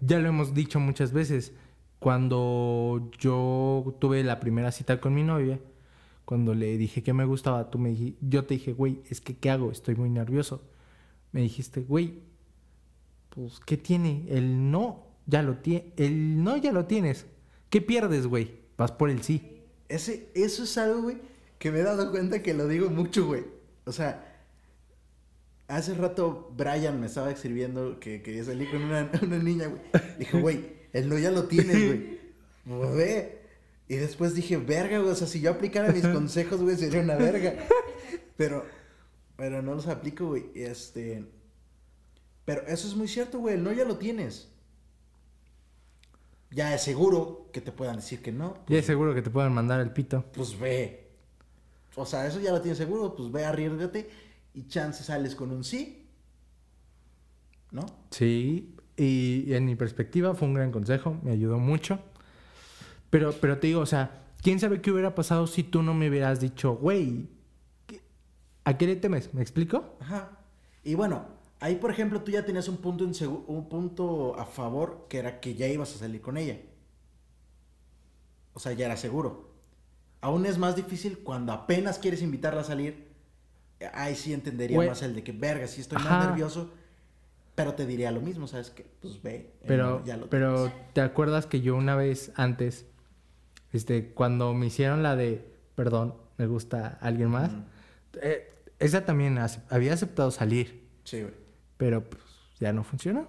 ya 0.00 0.18
lo 0.18 0.28
hemos 0.28 0.52
dicho 0.54 0.78
muchas 0.78 1.12
veces, 1.12 1.54
cuando 1.98 3.10
yo 3.18 3.96
tuve 3.98 4.22
la 4.24 4.40
primera 4.40 4.70
cita 4.72 5.00
con 5.00 5.14
mi 5.14 5.22
novia, 5.22 5.58
cuando 6.26 6.54
le 6.54 6.76
dije 6.76 7.02
que 7.02 7.12
me 7.14 7.24
gustaba, 7.24 7.70
tú 7.70 7.78
me 7.78 7.88
dijiste, 7.90 8.18
yo 8.28 8.44
te 8.44 8.54
dije, 8.54 8.72
güey, 8.74 9.00
es 9.08 9.20
que 9.22 9.36
¿qué 9.36 9.50
hago? 9.50 9.70
Estoy 9.72 9.94
muy 9.96 10.10
nervioso. 10.10 10.62
Me 11.32 11.40
dijiste, 11.40 11.80
güey, 11.80 12.20
pues 13.34 13.60
¿qué 13.66 13.76
tiene? 13.76 14.24
El 14.28 14.70
no 14.70 15.06
ya 15.26 15.42
lo 15.42 15.58
tiene, 15.58 15.92
el 15.96 16.42
no 16.42 16.56
ya 16.56 16.72
lo 16.72 16.86
tienes. 16.86 17.26
¿Qué 17.70 17.80
pierdes, 17.80 18.26
güey? 18.26 18.52
Vas 18.76 18.92
por 18.92 19.10
el 19.10 19.22
sí. 19.22 19.62
Ese, 19.88 20.28
eso 20.34 20.64
es 20.64 20.78
algo, 20.78 21.02
güey, 21.02 21.18
que 21.58 21.70
me 21.70 21.80
he 21.80 21.82
dado 21.82 22.10
cuenta 22.10 22.42
que 22.42 22.54
lo 22.54 22.68
digo 22.68 22.90
mucho, 22.90 23.26
güey. 23.26 23.44
O 23.84 23.92
sea, 23.92 24.42
hace 25.68 25.94
rato 25.94 26.52
Brian 26.56 27.00
me 27.00 27.06
estaba 27.06 27.30
escribiendo 27.30 27.98
que 28.00 28.22
quería 28.22 28.44
salir 28.44 28.70
con 28.70 28.82
una, 28.82 29.10
una 29.22 29.38
niña, 29.38 29.66
güey. 29.66 29.80
Dije, 30.18 30.40
güey, 30.40 30.64
el 30.92 31.08
no 31.08 31.18
ya 31.18 31.30
lo 31.30 31.44
tienes, 31.44 31.86
güey. 31.86 32.14
Y 33.88 33.96
después 33.96 34.34
dije, 34.34 34.56
verga, 34.56 34.98
güey. 34.98 35.10
O 35.10 35.14
sea, 35.14 35.26
si 35.26 35.40
yo 35.40 35.50
aplicara 35.50 35.92
mis 35.92 36.06
consejos, 36.14 36.62
güey, 36.62 36.76
sería 36.76 37.00
una 37.00 37.16
verga. 37.16 37.54
Pero, 38.36 38.64
pero 39.36 39.62
no 39.62 39.74
los 39.74 39.86
aplico, 39.88 40.28
güey. 40.28 40.46
Este. 40.54 41.24
Pero 42.44 42.62
eso 42.66 42.86
es 42.86 42.94
muy 42.94 43.08
cierto, 43.08 43.38
güey. 43.38 43.54
El 43.54 43.62
no 43.64 43.72
ya 43.72 43.84
lo 43.84 43.96
tienes. 43.96 44.50
Ya 46.50 46.74
es 46.74 46.82
seguro 46.82 47.48
que 47.52 47.60
te 47.60 47.72
puedan 47.72 47.96
decir 47.96 48.22
que 48.22 48.30
no. 48.32 48.58
Ya 48.68 48.78
es 48.78 48.86
seguro 48.86 49.14
que 49.14 49.22
te 49.22 49.30
pueden 49.30 49.52
mandar 49.52 49.80
el 49.80 49.90
pito. 49.90 50.24
pues 50.32 50.58
ve. 50.58 51.10
O 51.96 52.04
sea, 52.06 52.26
eso 52.26 52.40
ya 52.40 52.50
lo 52.52 52.60
tienes 52.60 52.78
seguro, 52.78 53.14
pues 53.14 53.30
ve, 53.30 53.44
arriesgate 53.44 54.10
y 54.52 54.66
chance 54.66 55.02
sales 55.04 55.34
con 55.34 55.50
un 55.52 55.62
sí. 55.64 56.06
¿No? 57.70 57.86
Sí, 58.10 58.74
y, 58.96 59.44
y 59.46 59.54
en 59.54 59.64
mi 59.64 59.74
perspectiva 59.76 60.34
fue 60.34 60.48
un 60.48 60.54
gran 60.54 60.70
consejo, 60.72 61.16
me 61.22 61.30
ayudó 61.32 61.58
mucho. 61.58 61.98
Pero, 63.10 63.32
pero 63.40 63.58
te 63.58 63.68
digo, 63.68 63.80
o 63.80 63.86
sea, 63.86 64.24
¿quién 64.42 64.58
sabe 64.60 64.80
qué 64.80 64.90
hubiera 64.92 65.14
pasado 65.14 65.46
si 65.46 65.62
tú 65.62 65.82
no 65.82 65.94
me 65.94 66.08
hubieras 66.08 66.40
dicho, 66.40 66.74
güey, 66.76 67.28
¿qué- 67.86 68.00
¿a 68.64 68.76
qué 68.76 68.86
le 68.86 68.96
temes? 68.96 69.32
¿Me 69.34 69.42
explico? 69.42 69.96
Ajá. 70.00 70.38
Y 70.84 70.94
bueno, 70.94 71.26
ahí 71.64 71.76
por 71.76 71.90
ejemplo 71.90 72.20
tú 72.22 72.30
ya 72.30 72.44
tenías 72.44 72.68
un 72.68 72.76
punto, 72.76 73.04
un 73.46 73.68
punto 73.70 74.38
a 74.38 74.44
favor 74.44 75.06
que 75.08 75.18
era 75.18 75.40
que 75.40 75.54
ya 75.54 75.66
ibas 75.66 75.94
a 75.94 75.98
salir 75.98 76.20
con 76.20 76.36
ella. 76.36 76.58
O 78.52 78.60
sea, 78.60 78.72
ya 78.72 78.84
era 78.84 78.96
seguro. 78.98 79.50
Aún 80.20 80.44
es 80.44 80.58
más 80.58 80.76
difícil 80.76 81.20
cuando 81.20 81.52
apenas 81.52 81.98
quieres 81.98 82.20
invitarla 82.20 82.60
a 82.60 82.64
salir. 82.64 83.08
Eh, 83.80 83.88
Ahí 83.94 84.14
sí 84.14 84.32
entendería 84.34 84.76
más 84.82 85.00
el 85.02 85.14
de 85.14 85.24
que, 85.24 85.32
verga, 85.32 85.66
sí 85.66 85.80
estoy 85.80 86.02
más 86.02 86.26
nervioso. 86.28 86.70
Pero 87.54 87.72
te 87.74 87.86
diría 87.86 88.10
lo 88.10 88.20
mismo, 88.20 88.46
¿sabes? 88.46 88.70
Que 88.70 88.84
pues 89.00 89.22
ve. 89.22 89.34
eh, 89.34 89.64
Pero, 89.66 90.04
ya 90.04 90.16
lo 90.18 90.28
pero. 90.28 90.70
¿te 90.92 91.00
acuerdas 91.00 91.46
que 91.46 91.62
yo 91.62 91.76
una 91.76 91.96
vez 91.96 92.30
antes, 92.36 92.84
este, 93.72 94.12
cuando 94.12 94.52
me 94.52 94.66
hicieron 94.66 95.02
la 95.02 95.16
de, 95.16 95.50
perdón, 95.76 96.14
me 96.36 96.46
gusta 96.46 96.98
alguien 97.00 97.30
más, 97.30 97.52
eh, 98.20 98.52
esa 98.78 99.04
también 99.06 99.38
había 99.70 99.94
aceptado 99.94 100.30
salir, 100.30 100.84
Sí, 101.04 101.22
güey. 101.22 101.43
Pero 101.76 102.04
pues 102.04 102.22
ya 102.60 102.72
no 102.72 102.84
funcionó. 102.84 103.28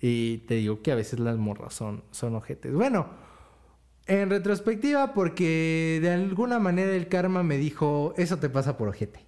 Y 0.00 0.38
te 0.38 0.54
digo 0.54 0.82
que 0.82 0.92
a 0.92 0.96
veces 0.96 1.20
las 1.20 1.36
morras 1.36 1.74
son, 1.74 2.02
son 2.10 2.34
ojetes. 2.34 2.72
Bueno, 2.74 3.06
en 4.06 4.30
retrospectiva, 4.30 5.14
porque 5.14 6.00
de 6.02 6.10
alguna 6.10 6.58
manera 6.58 6.92
el 6.92 7.08
karma 7.08 7.42
me 7.42 7.56
dijo, 7.56 8.14
eso 8.16 8.38
te 8.38 8.48
pasa 8.48 8.76
por 8.76 8.88
ojete. 8.88 9.24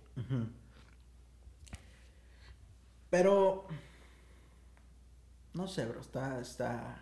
Pero. 3.10 3.66
No 5.52 5.68
sé, 5.68 5.86
bro. 5.86 6.00
Está. 6.00 6.40
está... 6.40 7.00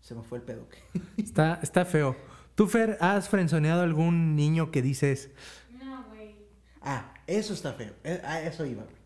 Se 0.00 0.14
me 0.14 0.22
fue 0.22 0.38
el 0.38 0.44
pedo. 0.44 0.66
Está, 1.18 1.60
está 1.62 1.84
feo. 1.84 2.16
¿Tú, 2.54 2.66
Fer, 2.66 2.96
has 3.00 3.28
frenzoneado 3.28 3.82
algún 3.82 4.34
niño 4.34 4.70
que 4.70 4.82
dices, 4.82 5.30
No, 5.70 6.04
güey. 6.08 6.36
Ah, 6.80 7.14
eso 7.26 7.52
está 7.52 7.74
feo. 7.74 7.92
Eh, 8.02 8.20
A 8.24 8.40
eso 8.42 8.64
iba, 8.64 8.82
güey. 8.82 8.96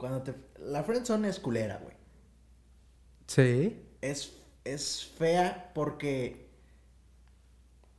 Cuando 0.00 0.22
te. 0.22 0.34
La 0.58 0.82
friendzone 0.82 1.28
es 1.28 1.38
culera, 1.38 1.78
güey. 1.82 1.94
sí? 3.26 3.78
Es, 4.00 4.34
es 4.64 5.12
fea 5.18 5.70
porque. 5.74 6.48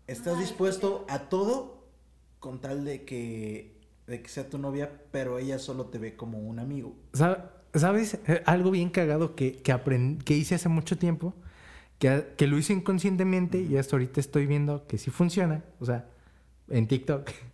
Estás 0.08 0.34
Ay, 0.36 0.41
dispuesto 0.41 1.06
a 1.10 1.30
todo 1.30 1.86
con 2.39 2.60
tal 2.60 2.84
de 2.86 3.06
que. 3.06 3.80
de 4.08 4.22
que 4.22 4.30
sea 4.30 4.49
tu 4.49 4.58
novia, 4.58 4.91
pero 5.12 5.38
ella 5.38 5.60
solo 5.60 5.86
te 5.86 5.99
ve 5.99 6.16
como 6.16 6.39
un 6.39 6.58
amigo. 6.60 6.95
Sa- 7.14 7.52
¿Sabes? 7.76 8.16
Eh, 8.28 8.41
Algo 8.47 8.72
bien 8.72 8.89
cagado 8.89 9.36
que, 9.36 9.58
que, 9.62 9.72
aprend- 9.74 10.24
que 10.24 10.34
hice 10.36 10.56
hace 10.56 10.68
mucho 10.68 10.97
tiempo, 10.97 11.34
que, 11.99 12.34
que 12.36 12.47
lo 12.47 12.58
hice 12.58 12.74
inconscientemente 12.74 13.60
y 13.62 13.78
hasta 13.78 13.95
ahorita 13.95 14.20
estoy 14.20 14.45
viendo 14.47 14.86
que 14.88 14.97
sí 14.97 15.10
funciona. 15.12 15.64
O 15.80 15.86
sea, 15.86 16.10
en 16.68 16.88
TikTok. 16.88 17.30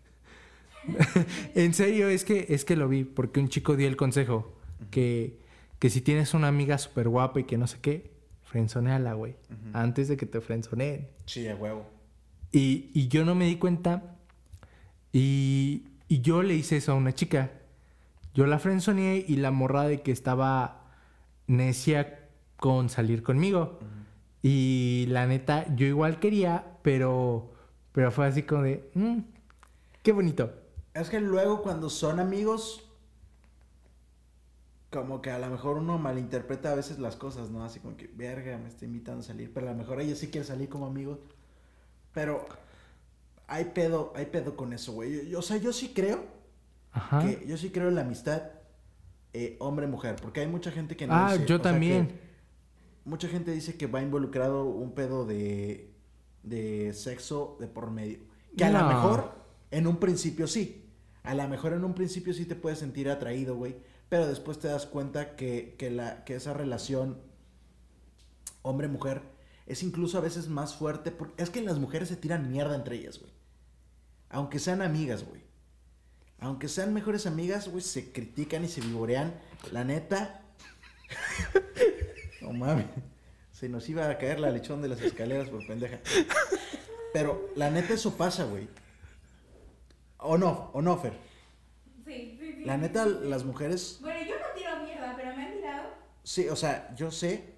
en 1.56 1.74
serio, 1.74 2.10
es 2.10 2.24
que, 2.24 2.48
es 2.50 2.66
que 2.66 2.76
lo 2.76 2.88
vi, 2.88 3.04
porque 3.04 3.40
un 3.40 3.50
chico 3.50 3.76
dio 3.76 3.88
el 3.88 3.96
consejo 3.96 4.54
que, 4.92 5.40
que 5.80 5.90
si 5.90 6.02
tienes 6.02 6.34
una 6.34 6.48
amiga 6.48 6.78
súper 6.78 7.10
guapa 7.10 7.40
y 7.40 7.44
que 7.46 7.58
no 7.58 7.68
sé 7.68 7.78
qué, 7.82 8.12
frenzoneala, 8.44 9.14
güey. 9.14 9.34
Ujú. 9.50 9.78
Antes 9.78 10.08
de 10.08 10.18
que 10.18 10.26
te 10.26 10.40
frenzoneen. 10.42 11.08
Sí, 11.26 11.48
a 11.48 11.56
huevo. 11.56 11.86
Y, 12.52 12.90
y 12.94 13.08
yo 13.10 13.26
no 13.26 13.36
me 13.36 13.46
di 13.46 13.58
cuenta. 13.58 14.16
Y, 15.12 15.84
y 16.08 16.22
yo 16.22 16.44
le 16.44 16.56
hice 16.56 16.78
eso 16.78 16.92
a 16.92 16.96
una 16.96 17.14
chica. 17.14 17.52
Yo 18.34 18.46
la 18.46 18.60
frenzoneé 18.60 19.26
y 19.28 19.38
la 19.38 19.52
morra 19.52 19.84
de 19.88 20.02
que 20.02 20.12
estaba 20.12 20.86
necia 21.48 22.20
con 22.58 22.90
salir 22.90 23.24
conmigo. 23.24 23.80
Y 24.44 25.06
la 25.10 25.26
neta, 25.28 25.66
yo 25.76 25.88
igual 25.88 26.20
quería, 26.20 26.64
pero, 26.84 27.52
pero 27.92 28.12
fue 28.12 28.28
así 28.28 28.44
como 28.44 28.62
de, 28.64 28.90
"Mm, 28.94 29.20
qué 30.04 30.12
bonito. 30.12 30.54
Es 31.02 31.10
que 31.10 31.20
luego 31.20 31.62
cuando 31.62 31.90
son 31.90 32.20
amigos, 32.20 32.84
como 34.92 35.22
que 35.22 35.32
a 35.32 35.40
lo 35.40 35.48
mejor 35.50 35.78
uno 35.78 35.98
malinterpreta 35.98 36.72
a 36.72 36.76
veces 36.76 36.98
las 37.00 37.16
cosas, 37.16 37.50
¿no? 37.50 37.64
Así 37.64 37.80
como 37.80 37.98
que, 37.98 38.08
verga, 38.08 38.58
me 38.58 38.70
está 38.70 38.86
invitando 38.86 39.20
a 39.22 39.24
salir, 39.24 39.54
pero 39.54 39.68
a 39.68 39.72
lo 39.72 39.78
mejor 39.78 40.00
ella 40.02 40.16
sí 40.16 40.28
quiere 40.30 40.48
salir 40.48 40.70
como 40.70 40.86
amigos. 40.88 41.20
Pero 42.14 42.46
hay 43.48 43.66
pedo, 43.66 44.14
hay 44.16 44.28
pedo 44.28 44.56
con 44.56 44.74
eso, 44.74 44.94
güey. 44.94 45.14
Yo- 45.18 45.24
yo- 45.24 45.40
o 45.40 45.42
sea, 45.42 45.58
yo 45.58 45.74
sí 45.74 45.92
creo 45.94 46.24
Ajá. 46.92 47.20
que, 47.22 47.46
yo 47.48 47.58
sí 47.58 47.70
creo 47.70 47.90
en 47.90 47.96
la 47.96 48.02
amistad 48.02 48.44
eh, 49.34 49.56
hombre-mujer, 49.60 50.16
porque 50.22 50.40
hay 50.40 50.48
mucha 50.48 50.72
gente 50.72 50.96
que 50.96 51.06
no 51.06 51.14
ah, 51.14 51.34
dice- 51.34 51.46
yo 51.46 51.62
también. 51.62 52.08
que 52.08 52.20
mucha 53.06 53.28
gente 53.28 53.52
dice 53.52 53.78
que 53.78 53.86
va 53.86 54.02
involucrado 54.02 54.64
un 54.66 54.94
pedo 54.96 55.26
de, 55.26 55.94
de 56.44 56.92
sexo 56.94 57.56
de 57.60 57.68
por 57.68 57.92
medio. 57.92 58.20
Que 58.56 58.64
a 58.66 58.72
lo 58.72 58.88
mejor 58.88 59.32
en 59.70 59.86
un 59.86 59.98
principio 59.98 60.48
sí. 60.48 60.87
A 61.28 61.34
lo 61.34 61.46
mejor 61.50 61.74
en 61.74 61.84
un 61.84 61.94
principio 61.94 62.34
sí 62.34 62.46
te 62.46 62.56
puedes 62.56 62.80
sentir 62.80 63.10
atraído, 63.10 63.58
güey. 63.58 63.76
Pero 64.08 64.28
después 64.28 64.60
te 64.60 64.70
das 64.70 64.86
cuenta 64.86 65.36
que, 65.36 65.76
que, 65.78 65.92
la, 65.92 66.24
que 66.24 66.36
esa 66.36 66.54
relación 66.54 67.20
hombre-mujer 68.62 69.24
es 69.66 69.84
incluso 69.84 70.18
a 70.18 70.22
veces 70.22 70.48
más 70.48 70.76
fuerte. 70.76 71.12
Porque 71.12 71.44
es 71.44 71.50
que 71.50 71.62
las 71.62 71.80
mujeres 71.80 72.08
se 72.08 72.16
tiran 72.16 72.50
mierda 72.50 72.76
entre 72.76 72.96
ellas, 72.96 73.20
güey. 73.20 73.34
Aunque 74.30 74.60
sean 74.60 74.82
amigas, 74.82 75.26
güey. 75.28 75.42
Aunque 76.40 76.70
sean 76.70 76.94
mejores 76.94 77.26
amigas, 77.26 77.68
güey, 77.68 77.82
se 77.82 78.14
critican 78.14 78.64
y 78.64 78.70
se 78.70 78.80
vivorean. 78.80 79.38
La 79.74 79.84
neta. 79.84 80.46
no 82.42 82.54
mames. 82.54 82.86
Se 83.52 83.68
nos 83.68 83.90
iba 83.90 84.10
a 84.10 84.18
caer 84.18 84.40
la 84.40 84.50
lechón 84.50 84.82
de 84.82 84.88
las 84.88 85.02
escaleras 85.02 85.50
por 85.50 85.68
pendeja. 85.68 86.00
Pero 87.12 87.50
la 87.58 87.70
neta 87.70 87.96
eso 87.96 88.16
pasa, 88.16 88.46
güey. 88.46 88.70
O 90.20 90.38
no, 90.38 90.72
o 90.74 90.82
no, 90.82 90.98
Fer. 90.98 91.14
Sí, 92.06 92.38
sí, 92.40 92.54
sí. 92.58 92.64
La 92.66 92.78
neta, 92.78 93.06
las 93.06 93.44
mujeres. 93.46 94.00
Bueno, 94.02 94.20
yo 94.28 94.36
no 94.36 94.46
tiro 94.56 94.84
mierda, 94.84 95.14
pero 95.16 95.36
me 95.36 95.46
han 95.46 95.54
tirado. 95.54 95.90
Sí, 96.24 96.48
o 96.50 96.56
sea, 96.56 96.94
yo 96.96 97.12
sé 97.12 97.56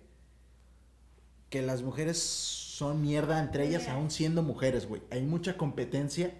que 1.49 1.61
las 1.61 1.81
mujeres 1.81 2.19
son 2.19 3.01
mierda 3.01 3.39
entre 3.39 3.67
ellas, 3.67 3.83
Mira. 3.83 3.93
aún 3.95 4.11
siendo 4.11 4.43
mujeres, 4.43 4.87
güey. 4.87 5.01
Hay 5.11 5.21
mucha 5.23 5.57
competencia 5.57 6.33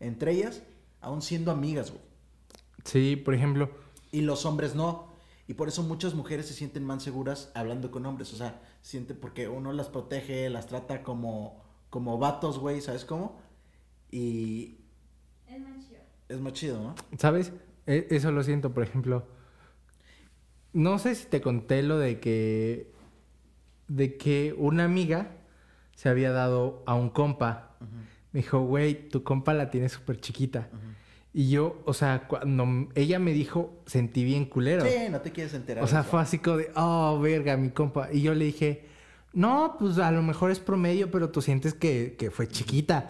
entre 0.00 0.32
ellas, 0.32 0.62
aún 1.00 1.22
siendo 1.22 1.50
amigas, 1.50 1.90
güey. 1.90 2.02
Sí, 2.84 3.16
por 3.16 3.34
ejemplo, 3.34 3.70
Y 4.12 4.22
los 4.22 4.46
hombres 4.46 4.74
no. 4.74 5.14
Y 5.48 5.54
por 5.54 5.68
eso 5.68 5.82
muchas 5.82 6.14
mujeres 6.14 6.46
se 6.46 6.54
sienten 6.54 6.84
más 6.84 7.02
seguras 7.02 7.50
hablando 7.54 7.90
con 7.90 8.04
hombres. 8.06 8.32
O 8.32 8.36
sea, 8.36 8.60
sienten 8.82 9.16
porque 9.18 9.48
uno 9.48 9.72
las 9.72 9.88
protege, 9.88 10.50
las 10.50 10.66
trata 10.66 11.02
como, 11.02 11.62
como 11.90 12.18
vatos, 12.18 12.58
güey, 12.58 12.80
¿sabes 12.80 13.04
cómo? 13.04 13.38
Y 14.10 14.78
Es 15.56 15.62
más 15.62 15.88
chido. 15.88 16.00
es 16.28 16.40
más 16.40 16.52
chido, 16.52 16.82
¿no? 16.82 16.94
¿sabes? 17.18 17.52
E- 17.86 18.06
Eso 18.10 18.30
lo 18.32 18.42
siento, 18.42 18.72
por 18.74 18.82
ejemplo. 18.82 19.26
No 20.72 20.98
sé 20.98 21.14
si 21.14 21.26
te 21.26 21.40
conté 21.40 21.82
lo 21.82 21.98
de 21.98 22.20
que. 22.20 22.92
de 23.88 24.16
que 24.16 24.54
una 24.58 24.84
amiga 24.84 25.32
se 25.94 26.08
había 26.08 26.30
dado 26.32 26.82
a 26.86 26.94
un 26.94 27.10
compa. 27.10 27.76
Me 28.32 28.40
dijo, 28.40 28.60
güey, 28.60 29.08
tu 29.08 29.22
compa 29.22 29.54
la 29.54 29.70
tiene 29.70 29.88
súper 29.88 30.20
chiquita. 30.20 30.68
Y 31.32 31.50
yo, 31.50 31.82
o 31.84 31.92
sea, 31.94 32.26
cuando 32.28 32.88
ella 32.94 33.18
me 33.18 33.32
dijo, 33.32 33.82
sentí 33.86 34.24
bien 34.24 34.46
culero. 34.46 34.84
Sí, 34.84 34.94
no 35.10 35.20
te 35.20 35.32
quieres 35.32 35.54
enterar. 35.54 35.84
O 35.84 35.86
sea, 35.86 36.00
eso. 36.00 36.10
fue 36.10 36.20
así 36.20 36.38
como 36.38 36.56
de, 36.58 36.70
oh, 36.76 37.18
verga, 37.20 37.56
mi 37.56 37.70
compa. 37.70 38.08
Y 38.12 38.22
yo 38.22 38.34
le 38.34 38.46
dije, 38.46 38.86
no, 39.32 39.76
pues 39.78 39.98
a 39.98 40.10
lo 40.10 40.22
mejor 40.22 40.50
es 40.50 40.60
promedio, 40.60 41.10
pero 41.10 41.30
tú 41.30 41.40
sientes 41.42 41.72
que, 41.74 42.16
que 42.18 42.30
fue 42.30 42.48
chiquita. 42.48 43.08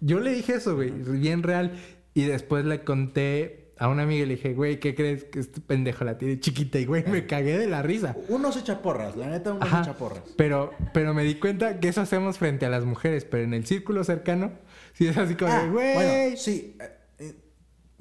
Yo 0.00 0.20
le 0.20 0.32
dije 0.32 0.54
eso, 0.54 0.74
güey, 0.76 0.90
bien 0.90 1.42
real. 1.42 1.72
Y 2.14 2.24
después 2.24 2.64
le 2.64 2.82
conté 2.84 3.70
a 3.78 3.86
una 3.88 4.02
amiga 4.02 4.24
y 4.24 4.26
le 4.26 4.34
dije, 4.36 4.54
güey, 4.54 4.80
¿qué 4.80 4.94
crees 4.94 5.24
que 5.24 5.38
este 5.38 5.60
pendejo 5.60 6.04
la 6.04 6.18
tiene 6.18 6.40
chiquita? 6.40 6.78
Y 6.80 6.84
güey, 6.84 7.04
me 7.06 7.26
cagué 7.26 7.56
de 7.58 7.68
la 7.68 7.80
risa. 7.82 8.16
Uno 8.28 8.50
se 8.50 8.60
echa 8.60 8.82
porras, 8.82 9.16
la 9.16 9.28
neta, 9.28 9.52
uno 9.52 9.62
Ajá. 9.62 9.84
se 9.84 9.90
echa 9.90 9.98
porras. 9.98 10.22
Pero, 10.36 10.72
pero 10.92 11.14
me 11.14 11.22
di 11.22 11.36
cuenta 11.36 11.78
que 11.78 11.88
eso 11.88 12.00
hacemos 12.00 12.38
frente 12.38 12.66
a 12.66 12.70
las 12.70 12.84
mujeres, 12.84 13.24
pero 13.24 13.44
en 13.44 13.54
el 13.54 13.66
círculo 13.66 14.02
cercano, 14.02 14.52
sí 14.94 15.06
es 15.06 15.16
así 15.16 15.36
como 15.36 15.52
Ah, 15.52 15.62
de, 15.62 15.68
güey. 15.70 15.94
bueno, 15.94 16.36
sí. 16.36 16.76
eh, 16.80 16.98
eh, 17.20 17.34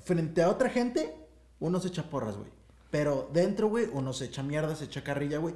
frente 0.03 0.41
a 0.41 0.49
otra 0.49 0.69
gente, 0.69 1.13
uno 1.59 1.79
se 1.79 1.89
echa 1.89 2.09
porras, 2.09 2.37
güey. 2.37 2.49
Pero 2.89 3.29
dentro, 3.33 3.67
güey, 3.67 3.85
uno 3.91 4.13
se 4.13 4.25
echa 4.25 4.41
mierda, 4.41 4.75
se 4.75 4.85
echa 4.85 5.03
carrilla, 5.03 5.37
güey. 5.37 5.53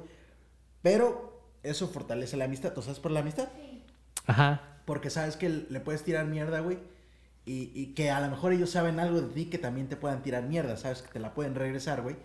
Pero 0.82 1.50
eso 1.64 1.88
fortalece 1.88 2.36
la 2.36 2.44
amistad. 2.44 2.72
¿Tú 2.74 2.82
sabes 2.82 3.00
por 3.00 3.10
la 3.10 3.20
amistad? 3.20 3.48
Sí. 3.56 3.82
Ajá. 4.26 4.71
Porque 4.84 5.10
sabes 5.10 5.36
que 5.36 5.48
le 5.48 5.80
puedes 5.80 6.02
tirar 6.04 6.26
mierda, 6.26 6.60
güey. 6.60 6.78
Y, 7.44 7.72
y 7.74 7.94
que 7.94 8.10
a 8.10 8.20
lo 8.20 8.28
mejor 8.30 8.52
ellos 8.52 8.70
saben 8.70 9.00
algo 9.00 9.20
de 9.20 9.28
ti 9.34 9.46
que 9.46 9.58
también 9.58 9.88
te 9.88 9.96
puedan 9.96 10.22
tirar 10.22 10.44
mierda. 10.44 10.76
Sabes 10.76 11.02
que 11.02 11.10
te 11.12 11.18
la 11.18 11.34
pueden 11.34 11.54
regresar, 11.54 12.02
güey. 12.02 12.16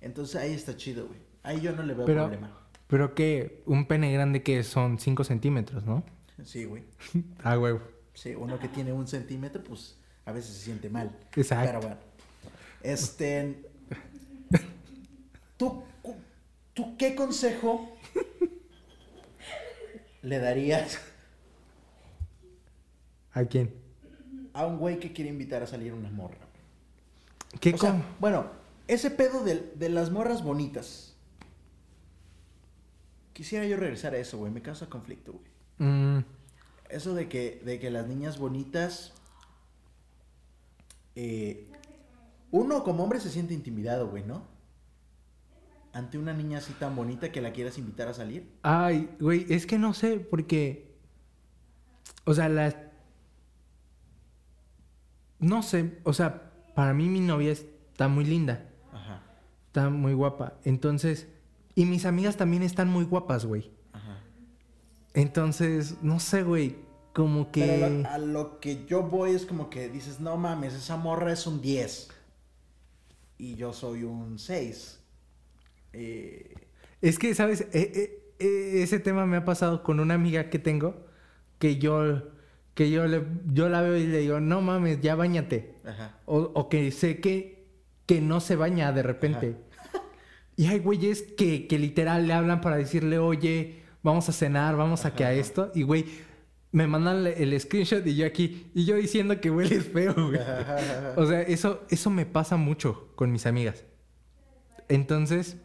Entonces 0.00 0.36
ahí 0.36 0.52
está 0.52 0.76
chido, 0.76 1.06
güey. 1.06 1.20
Ahí 1.42 1.60
yo 1.60 1.72
no 1.72 1.82
le 1.82 1.94
veo 1.94 2.04
Pero, 2.06 2.22
problema. 2.22 2.58
pero 2.86 3.14
que 3.14 3.62
un 3.66 3.86
pene 3.86 4.12
grande 4.12 4.42
que 4.42 4.62
son 4.64 4.98
5 4.98 5.24
centímetros, 5.24 5.84
¿no? 5.84 6.04
Sí, 6.44 6.64
güey. 6.64 6.84
Ah, 7.42 7.58
huevo. 7.58 7.80
Sí, 8.14 8.34
uno 8.34 8.58
que 8.58 8.68
tiene 8.68 8.92
un 8.92 9.06
centímetro, 9.08 9.62
pues 9.64 9.96
a 10.24 10.32
veces 10.32 10.54
se 10.54 10.64
siente 10.64 10.90
mal. 10.90 11.16
Exacto. 11.36 11.66
Pero 11.66 11.80
bueno. 11.80 11.96
Este. 12.82 13.62
¿Tú, 15.56 15.82
¿Tú 16.74 16.96
qué 16.96 17.14
consejo 17.14 17.96
le 20.22 20.38
darías 20.38 21.00
¿A 23.38 23.44
quién? 23.44 23.72
a 24.54 24.66
un 24.66 24.78
güey 24.78 24.98
que 24.98 25.12
quiere 25.12 25.30
invitar 25.30 25.62
a 25.62 25.66
salir 25.68 25.92
una 25.92 26.10
morra? 26.10 26.38
¿Qué 27.60 27.72
O 27.74 27.78
sea, 27.78 28.02
bueno, 28.18 28.46
ese 28.88 29.10
pedo 29.10 29.44
de, 29.44 29.72
de 29.76 29.88
las 29.88 30.10
morras 30.10 30.42
bonitas. 30.42 31.14
Quisiera 33.32 33.64
yo 33.66 33.76
regresar 33.76 34.14
a 34.14 34.18
eso, 34.18 34.38
güey. 34.38 34.50
Me 34.50 34.60
causa 34.62 34.88
conflicto, 34.88 35.32
güey. 35.32 35.88
Mm, 35.90 36.24
Eso 36.90 37.14
de 37.14 37.28
que, 37.28 37.62
de 37.64 37.78
que 37.78 37.90
las 37.90 38.08
niñas 38.08 38.38
bonitas. 38.38 39.12
eh, 41.14 41.68
uno 42.50 42.82
como 42.82 43.04
hombre 43.04 43.20
se 43.20 43.30
siente 43.30 43.54
intimidado, 43.54 44.08
güey, 44.08 44.24
¿no? 44.24 44.42
Ante 45.92 46.18
una 46.18 46.32
niña 46.32 46.58
así 46.58 46.72
tan 46.72 46.96
bonita 46.96 47.30
que 47.30 47.40
la 47.40 47.52
quieras 47.52 47.78
invitar 47.78 48.08
a 48.08 48.14
salir. 48.14 48.50
Ay, 48.62 49.08
güey, 49.20 49.46
es 49.50 49.66
que 49.66 49.78
no 49.78 49.94
sé, 49.94 50.18
porque. 50.18 50.96
O 52.24 52.34
sea, 52.34 52.48
la. 52.48 52.87
No 55.38 55.62
sé, 55.62 55.98
o 56.04 56.12
sea, 56.12 56.50
para 56.74 56.94
mí 56.94 57.08
mi 57.08 57.20
novia 57.20 57.52
está 57.52 58.08
muy 58.08 58.24
linda, 58.24 58.68
Ajá, 58.92 59.22
está 59.66 59.90
muy 59.90 60.12
guapa. 60.14 60.54
Entonces. 60.64 61.28
Y 61.74 61.84
mis 61.84 62.06
amigas 62.06 62.36
también 62.36 62.64
están 62.64 62.88
muy 62.88 63.04
guapas, 63.04 63.44
güey. 63.46 63.70
ajá. 63.92 64.18
Entonces, 65.14 65.96
no 66.02 66.18
sé, 66.20 66.42
güey, 66.42 66.76
como 67.14 67.50
que. 67.52 67.64
Pero 67.64 67.88
lo- 68.02 68.08
a 68.08 68.18
lo 68.18 68.60
que 68.60 68.84
yo 68.86 69.02
voy 69.04 69.30
es 69.32 69.46
como 69.46 69.70
que 69.70 69.88
dices, 69.88 70.18
no 70.20 70.36
mames, 70.36 70.74
esa 70.74 70.96
morra 70.96 71.32
es 71.32 71.46
un 71.46 71.60
10. 71.60 72.08
Y 73.38 73.54
yo 73.54 73.72
soy 73.72 74.02
un 74.04 74.38
6. 74.38 75.00
Eh, 75.92 76.54
Es 77.00 77.18
que, 77.20 77.32
¿sabes? 77.36 77.60
E- 77.72 77.92
e- 78.40 78.44
e- 78.44 78.82
ese 78.82 78.98
tema 78.98 79.24
me 79.24 79.36
ha 79.36 79.44
pasado 79.44 79.84
con 79.84 80.00
una 80.00 80.14
amiga 80.14 80.50
que 80.50 80.58
tengo 80.58 81.06
que 81.60 81.78
yo, 81.78 82.24
que 82.78 82.92
yo, 82.92 83.08
le, 83.08 83.24
yo 83.52 83.68
la 83.68 83.82
veo 83.82 83.96
y 83.96 84.06
le 84.06 84.18
digo, 84.18 84.38
no 84.38 84.60
mames, 84.60 85.00
ya 85.00 85.16
bañate. 85.16 85.74
ajá. 85.84 86.20
O, 86.26 86.38
o 86.54 86.68
que 86.68 86.92
sé 86.92 87.18
que, 87.18 87.66
que 88.06 88.20
no 88.20 88.38
se 88.38 88.54
baña 88.54 88.92
de 88.92 89.02
repente. 89.02 89.56
Y 90.54 90.66
hay 90.66 90.78
güeyes 90.78 91.22
que, 91.22 91.66
que 91.66 91.76
literal 91.76 92.28
le 92.28 92.34
hablan 92.34 92.60
para 92.60 92.76
decirle, 92.76 93.18
oye, 93.18 93.82
vamos 94.04 94.28
a 94.28 94.32
cenar, 94.32 94.76
vamos 94.76 95.06
a 95.06 95.12
que 95.16 95.24
a 95.24 95.32
esto. 95.32 95.72
Y 95.74 95.82
güey, 95.82 96.04
me 96.70 96.86
mandan 96.86 97.26
el 97.26 97.60
screenshot 97.60 98.06
y 98.06 98.14
yo 98.14 98.24
aquí, 98.24 98.70
y 98.76 98.84
yo 98.84 98.94
diciendo 98.94 99.40
que 99.40 99.50
hueles 99.50 99.84
feo, 99.88 100.14
güey. 100.14 100.38
O 101.16 101.26
sea, 101.26 101.42
eso, 101.42 101.82
eso 101.90 102.10
me 102.10 102.26
pasa 102.26 102.56
mucho 102.56 103.10
con 103.16 103.32
mis 103.32 103.44
amigas. 103.44 103.82
Entonces, 104.88 105.56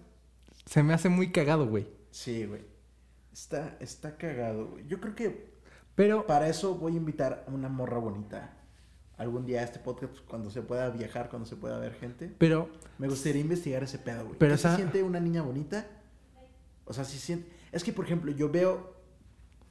se 0.65 0.81
me 0.81 0.95
hace 0.95 1.09
muy 1.09 1.31
cagado, 1.31 1.67
güey. 1.67 1.85
Sí, 2.09 2.45
güey. 2.45 2.61
Está, 3.31 3.77
está 3.79 4.17
cagado, 4.17 4.69
güey. 4.69 4.87
Yo 4.87 4.99
creo 4.99 5.13
que 5.13 5.52
Pero, 5.95 6.25
Para 6.25 6.47
eso 6.49 6.75
voy 6.75 6.93
a 6.93 6.97
invitar 6.97 7.45
a 7.47 7.51
una 7.51 7.69
morra 7.69 7.97
bonita 7.99 8.53
algún 9.17 9.45
día 9.45 9.61
a 9.61 9.63
este 9.63 9.79
podcast 9.79 10.17
cuando 10.27 10.49
se 10.49 10.61
pueda 10.63 10.89
viajar, 10.89 11.29
cuando 11.29 11.47
se 11.47 11.55
pueda 11.55 11.77
ver 11.79 11.93
gente. 11.93 12.33
pero, 12.39 12.69
Me 12.97 13.07
gustaría 13.07 13.41
investigar 13.41 13.83
ese 13.83 13.99
pedo, 13.99 14.25
güey. 14.25 14.37
Pero 14.39 14.53
¿Qué 14.53 14.57
se 14.57 14.67
esa- 14.67 14.75
siente 14.75 15.03
una 15.03 15.19
niña 15.19 15.41
bonita? 15.43 15.85
O 16.85 16.93
sea, 16.93 17.03
si 17.05 17.17
siente... 17.19 17.49
Es 17.71 17.83
que, 17.83 17.93
por 17.93 18.05
ejemplo, 18.05 18.31
yo 18.31 18.49
veo, 18.49 18.95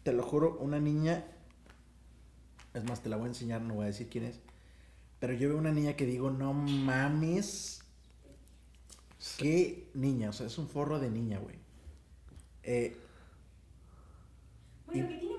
te 0.04 0.12
lo 0.12 0.22
juro, 0.22 0.56
una 0.60 0.78
niña... 0.80 1.24
Es 2.72 2.84
más, 2.84 3.02
te 3.02 3.08
la 3.10 3.16
voy 3.16 3.24
a 3.26 3.28
enseñar, 3.28 3.60
no 3.60 3.74
voy 3.74 3.84
a 3.84 3.86
decir 3.88 4.08
quién 4.08 4.24
es. 4.24 4.40
Pero 5.18 5.34
yo 5.34 5.48
veo 5.48 5.58
una 5.58 5.72
niña 5.72 5.94
que 5.94 6.06
digo, 6.06 6.30
no 6.30 6.54
mames. 6.54 7.82
Qué 9.38 9.90
niña, 9.94 10.30
o 10.30 10.32
sea, 10.32 10.46
es 10.46 10.56
un 10.56 10.68
forro 10.68 10.98
de 10.98 11.10
niña, 11.10 11.38
güey. 11.38 11.56
Eh, 12.62 12.96
Bueno, 14.86 15.04
Y- 15.10 15.12
que 15.14 15.18
tiene 15.20 15.31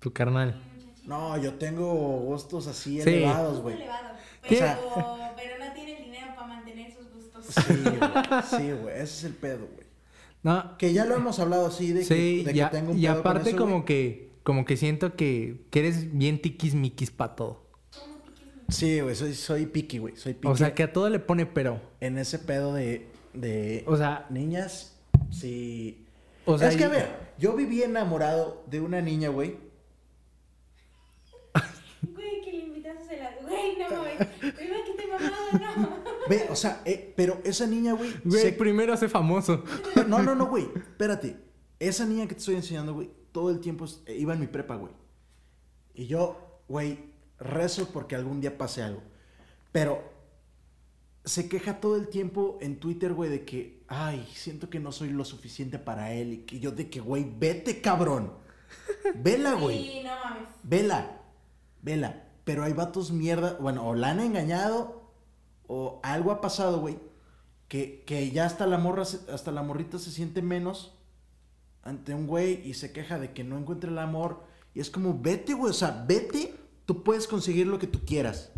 tu 0.00 0.12
carnal. 0.12 0.60
no, 1.04 1.36
yo 1.38 1.54
tengo 1.54 1.92
gustos 2.20 2.66
así 2.66 3.00
Sí. 3.02 3.08
elevados, 3.10 3.60
güey. 3.60 3.76
pero, 4.48 4.66
pero 5.36 5.64
no 5.64 5.72
tiene 5.74 5.98
el 5.98 6.04
dinero 6.04 6.28
para 6.34 6.46
mantener 6.48 6.92
sus 6.92 7.10
gustos. 7.12 7.46
Sí, 7.54 7.74
güey. 7.82 8.00
Sí, 8.48 8.72
güey. 8.82 8.94
Ese 8.94 9.02
es 9.04 9.24
el 9.24 9.34
pedo, 9.34 9.66
güey. 9.74 9.86
No, 10.42 10.78
Que 10.78 10.92
ya 10.94 11.04
lo 11.04 11.16
hemos 11.16 11.38
hablado 11.38 11.66
así 11.66 11.92
de 11.92 12.00
que, 12.00 12.06
sí, 12.06 12.44
de 12.44 12.52
y, 12.52 12.54
que 12.54 12.64
tengo 12.66 12.92
un 12.92 12.98
y 12.98 13.02
pedo 13.02 13.12
con 13.12 13.20
aparte 13.20 13.50
eso, 13.50 13.58
como 13.58 13.84
que, 13.84 14.30
como 14.42 14.64
que 14.64 14.76
siento 14.78 15.14
que, 15.14 15.66
que 15.70 15.80
eres 15.80 16.16
bien 16.16 16.40
tiquismiquis 16.40 17.10
para 17.10 17.36
todo. 17.36 17.66
¿Cómo 17.98 18.20
piques 18.22 18.46
mi- 18.46 18.72
Sí, 18.74 19.00
güey. 19.00 19.14
Soy, 19.14 19.34
soy 19.34 19.66
piqui, 19.66 19.98
güey. 19.98 20.16
Soy 20.16 20.32
piqui. 20.34 20.48
O 20.48 20.56
sea, 20.56 20.74
que 20.74 20.84
a 20.84 20.92
todo 20.94 21.10
le 21.10 21.18
pone 21.18 21.44
pero. 21.44 21.80
En 22.00 22.16
ese 22.16 22.38
pedo 22.38 22.72
de... 22.72 23.06
de 23.34 23.84
O 23.86 23.96
sea, 23.98 24.26
niñas, 24.30 24.96
sí... 25.30 26.06
o 26.46 26.56
sea, 26.56 26.68
es 26.70 26.76
que, 26.76 26.84
y- 26.84 26.86
a 26.86 26.88
ver, 26.88 27.32
yo 27.38 27.52
viví 27.54 27.82
enamorado 27.82 28.64
de 28.70 28.80
una 28.80 29.02
niña, 29.02 29.28
güey. 29.28 29.58
Güey, 32.14 32.40
que 32.42 32.50
le 32.52 32.58
invitas 32.64 32.96
a 32.96 33.04
celar. 33.08 33.36
Güey, 33.42 33.76
no 33.78 33.90
mames. 33.90 34.26
Primero 34.54 34.84
que 34.86 34.92
te 34.94 35.06
mamado, 35.06 35.52
no. 35.52 35.98
Ve, 36.30 36.46
o 36.50 36.56
sea, 36.56 36.80
eh, 36.84 37.12
pero 37.16 37.40
esa 37.44 37.66
niña, 37.66 37.92
güey... 37.92 38.12
Güey, 38.24 38.42
se- 38.42 38.52
primero 38.52 38.92
hace 38.92 39.08
famoso. 39.08 39.64
No, 40.08 40.22
no, 40.22 40.34
no, 40.34 40.46
güey. 40.46 40.68
Espérate. 40.74 41.36
Esa 41.78 42.06
niña 42.06 42.26
que 42.28 42.34
te 42.34 42.40
estoy 42.40 42.54
enseñando, 42.54 42.94
güey, 42.94 43.10
todo 43.32 43.50
el 43.50 43.60
tiempo 43.60 43.86
eh, 44.06 44.16
iba 44.16 44.32
en 44.34 44.40
mi 44.40 44.46
prepa, 44.46 44.76
güey. 44.76 44.92
Y 45.94 46.06
yo, 46.06 46.60
güey, 46.68 47.10
rezo 47.38 47.88
porque 47.92 48.14
algún 48.16 48.40
día 48.40 48.56
pase 48.56 48.82
algo. 48.82 49.02
Pero 49.72 50.02
se 51.24 51.48
queja 51.48 51.80
todo 51.80 51.96
el 51.96 52.08
tiempo 52.08 52.58
en 52.60 52.78
Twitter, 52.80 53.12
güey, 53.12 53.30
de 53.30 53.44
que, 53.44 53.82
ay, 53.88 54.26
siento 54.34 54.70
que 54.70 54.80
no 54.80 54.92
soy 54.92 55.10
lo 55.10 55.24
suficiente 55.24 55.78
para 55.78 56.12
él. 56.12 56.32
Y 56.32 56.38
que 56.38 56.60
yo 56.60 56.70
de 56.70 56.88
que, 56.90 57.00
güey, 57.00 57.26
vete, 57.38 57.80
cabrón. 57.80 58.32
Vela, 59.16 59.54
güey. 59.54 59.78
Sí, 59.82 60.00
no 60.04 60.10
mames. 60.24 60.48
Vela. 60.62 61.20
Vela. 61.82 62.24
Pero 62.44 62.62
hay 62.64 62.72
vatos 62.72 63.10
mierda. 63.10 63.56
Bueno, 63.60 63.86
o 63.86 63.94
la 63.94 64.10
han 64.10 64.20
engañado. 64.20 64.99
O 65.72 66.00
algo 66.02 66.32
ha 66.32 66.40
pasado, 66.40 66.80
güey. 66.80 66.98
Que, 67.68 68.02
que 68.04 68.28
ya 68.32 68.44
hasta 68.44 68.66
la 68.66 68.76
morra, 68.76 69.02
hasta 69.02 69.52
la 69.52 69.62
morrita 69.62 70.00
se 70.00 70.10
siente 70.10 70.42
menos 70.42 70.98
ante 71.84 72.12
un 72.12 72.26
güey 72.26 72.60
y 72.68 72.74
se 72.74 72.92
queja 72.92 73.20
de 73.20 73.32
que 73.32 73.44
no 73.44 73.56
encuentra 73.56 73.88
el 73.88 73.98
amor. 73.98 74.42
Y 74.74 74.80
es 74.80 74.90
como, 74.90 75.16
vete, 75.16 75.54
güey. 75.54 75.70
O 75.70 75.74
sea, 75.74 76.04
vete. 76.08 76.56
Tú 76.86 77.04
puedes 77.04 77.28
conseguir 77.28 77.68
lo 77.68 77.78
que 77.78 77.86
tú 77.86 78.00
quieras. 78.04 78.50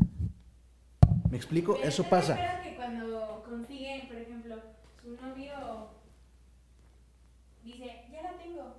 ¿Me 1.30 1.36
explico? 1.36 1.74
Pero 1.74 1.86
Eso 1.86 2.02
¿no 2.02 2.08
te 2.08 2.10
pasa. 2.16 2.32
acuerdas 2.32 2.62
que 2.62 2.76
cuando 2.76 3.44
consigue, 3.46 4.04
por 4.08 4.16
ejemplo, 4.16 4.56
su 5.02 5.10
novio 5.10 5.52
dice, 7.62 8.06
ya 8.10 8.22
la 8.22 8.38
tengo, 8.38 8.76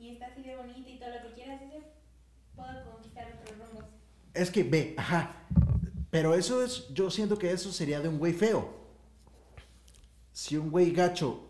y 0.00 0.08
está 0.10 0.26
así 0.26 0.42
de 0.42 0.56
bonita 0.56 0.90
y 0.90 0.98
todo 0.98 1.10
lo 1.10 1.28
que 1.28 1.34
quieras 1.34 1.62
hacer, 1.62 1.84
puedo 2.56 2.90
conquistar 2.90 3.28
otros 3.40 3.58
rumbos. 3.58 3.84
Es 4.34 4.50
que 4.50 4.64
ve, 4.64 4.94
ajá. 4.98 5.36
Pero 6.10 6.34
eso 6.34 6.62
es, 6.62 6.88
yo 6.92 7.10
siento 7.10 7.38
que 7.38 7.52
eso 7.52 7.70
sería 7.72 8.00
de 8.00 8.08
un 8.08 8.18
güey 8.18 8.32
feo. 8.32 8.68
Si 10.32 10.56
un 10.56 10.70
güey 10.70 10.90
gacho 10.92 11.40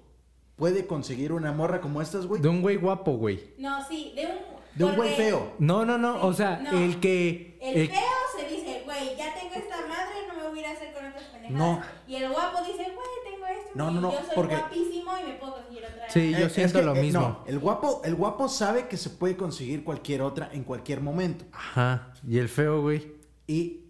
puede 0.56 0.86
conseguir 0.86 1.32
una 1.32 1.52
morra 1.52 1.80
como 1.80 2.02
estas, 2.02 2.26
güey. 2.26 2.40
De 2.42 2.48
un 2.48 2.60
güey 2.62 2.76
guapo, 2.76 3.12
güey. 3.12 3.54
No, 3.58 3.86
sí, 3.88 4.12
de 4.14 4.26
un... 4.26 4.50
De 4.74 4.84
un 4.84 4.94
güey 4.96 5.14
feo. 5.16 5.52
No, 5.58 5.84
no, 5.84 5.98
no. 5.98 6.24
O 6.24 6.32
sea, 6.32 6.58
no. 6.58 6.70
el 6.78 7.00
que. 7.00 7.58
El 7.60 7.76
el- 7.76 7.88
feo 7.88 7.98
se 8.38 8.48
dice, 8.48 8.82
güey, 8.84 9.16
ya 9.16 9.34
tengo 9.34 9.54
esta 9.56 9.76
madre, 9.88 10.26
no 10.28 10.34
me 10.40 10.48
voy 10.48 10.58
a 10.58 10.62
ir 10.62 10.66
a 10.68 10.70
hacer 10.72 10.92
con 10.94 11.04
otras 11.06 11.24
pendejadas. 11.24 11.58
No. 11.58 11.82
Y 12.06 12.14
el 12.16 12.30
guapo 12.30 12.58
dice, 12.60 12.84
güey, 12.84 13.08
tengo 13.24 13.46
esto, 13.46 13.70
No, 13.74 13.90
no, 13.90 14.00
no, 14.00 14.12
yo 14.12 14.18
soy 14.18 14.28
porque- 14.36 14.56
guapísimo 14.56 15.12
y 15.18 15.26
me 15.28 15.34
puedo 15.38 15.54
conseguir 15.54 15.84
otra. 15.84 16.08
Sí, 16.10 16.30
yo 16.30 16.38
Eh, 16.38 16.44
es 16.44 16.52
siento 16.52 16.78
que, 16.78 16.84
lo 16.84 16.94
eh, 16.94 17.02
mismo. 17.02 17.20
no, 17.20 17.44
el 17.46 17.58
guapo, 17.58 18.00
el 18.04 18.14
guapo 18.14 18.48
sabe 18.48 18.86
que 18.86 18.96
se 18.96 19.10
puede 19.10 19.36
conseguir 19.36 19.82
cualquier 19.82 20.22
otra 20.22 20.50
en 20.52 20.62
cualquier 20.62 21.00
momento. 21.00 21.44
Ajá. 21.52 22.12
Y 22.26 22.38
el 22.38 22.48
feo, 22.48 22.80
güey. 22.80 23.12
Y 23.48 23.80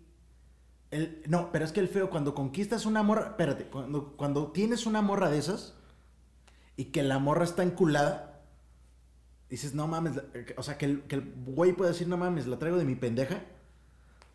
el, 0.91 1.23
no, 1.29 1.53
pero 1.53 1.65
es 1.65 1.73
que 1.73 1.81
el 1.81 1.89
feo 1.89 2.11
cuando 2.11 2.35
conquistas 2.35 2.85
una 2.87 3.03
morra, 3.03 3.27
espérate, 3.29 3.65
cuando, 3.67 4.17
cuando 4.17 4.49
tienes 4.53 4.87
una 4.87 5.03
morra 5.03 5.31
de 5.31 5.39
esas 5.39 5.75
y 6.77 6.87
que 6.87 7.03
la 7.03 7.19
morra 7.19 7.45
está 7.45 7.63
enculada, 7.63 8.41
dices, 9.49 9.75
no 9.75 9.87
mames, 9.87 10.17
la- 10.17 10.25
o 10.57 10.63
sea, 10.63 10.79
que 10.79 10.87
el, 10.87 11.03
que 11.03 11.17
el 11.17 11.33
güey 11.47 11.73
puede 11.73 11.93
decir, 11.93 12.09
no 12.09 12.17
mames, 12.17 12.47
la 12.47 12.59
traigo 12.59 12.77
de 12.79 12.85
mi 12.85 12.95
pendeja. 12.97 13.41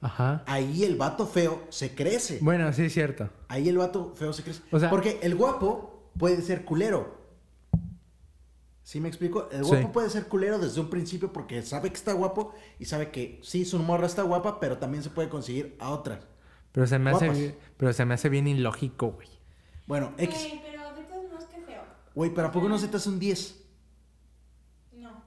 Ajá. 0.01 0.43
Ahí 0.45 0.83
el 0.83 0.95
vato 0.97 1.25
feo 1.25 1.63
se 1.69 1.95
crece. 1.95 2.39
Bueno, 2.41 2.71
sí 2.73 2.83
es 2.83 2.93
cierto. 2.93 3.29
Ahí 3.47 3.67
el 3.69 3.77
vato 3.77 4.13
feo 4.15 4.33
se 4.33 4.43
crece. 4.43 4.61
O 4.71 4.79
sea- 4.79 4.89
Porque 4.89 5.19
el 5.23 5.35
guapo 5.35 6.11
puede 6.17 6.41
ser 6.41 6.63
culero. 6.63 7.23
¿Sí 8.83 8.99
me 8.99 9.07
explico? 9.07 9.49
El 9.51 9.63
guapo 9.63 9.81
Sí. 9.81 9.87
puede 9.91 10.09
ser 10.11 10.27
culero 10.27 10.59
desde 10.59 10.79
un 10.79 10.89
principio 10.91 11.33
porque 11.33 11.61
sabe 11.63 11.89
que 11.89 11.95
está 11.95 12.13
guapo 12.13 12.53
y 12.77 12.85
sabe 12.85 13.09
que 13.09 13.39
sí, 13.43 13.65
su 13.65 13.79
morra 13.79 14.05
está 14.05 14.21
guapa, 14.21 14.59
pero 14.59 14.77
también 14.77 15.03
se 15.03 15.09
puede 15.09 15.27
conseguir 15.27 15.75
a 15.79 15.89
otras. 15.89 16.19
Pero 16.75 16.85
se 16.87 16.99
me 16.99 17.09
hace, 17.11 17.25
Guapas. 17.27 17.53
pero 17.77 17.93
se 17.93 18.03
me 18.05 18.13
hace 18.13 18.27
bien 18.29 18.47
ilógico, 18.47 19.13
güey. 19.13 19.29
Bueno, 19.87 20.13
X. 20.17 20.37
Güey, 20.37 20.61
pero 20.63 20.93
de 20.95 21.03
todos 21.05 21.23
modos, 21.31 21.45
qué 21.45 21.61
feo. 21.61 21.81
Güey, 22.13 22.33
pero 22.33 22.47
¿a 22.49 22.51
poco 22.51 22.67
no 22.69 22.77
se 22.77 22.89
te 22.89 22.97
hace 22.97 23.07
un 23.09 23.17
10? 23.17 23.63
No. 24.93 25.23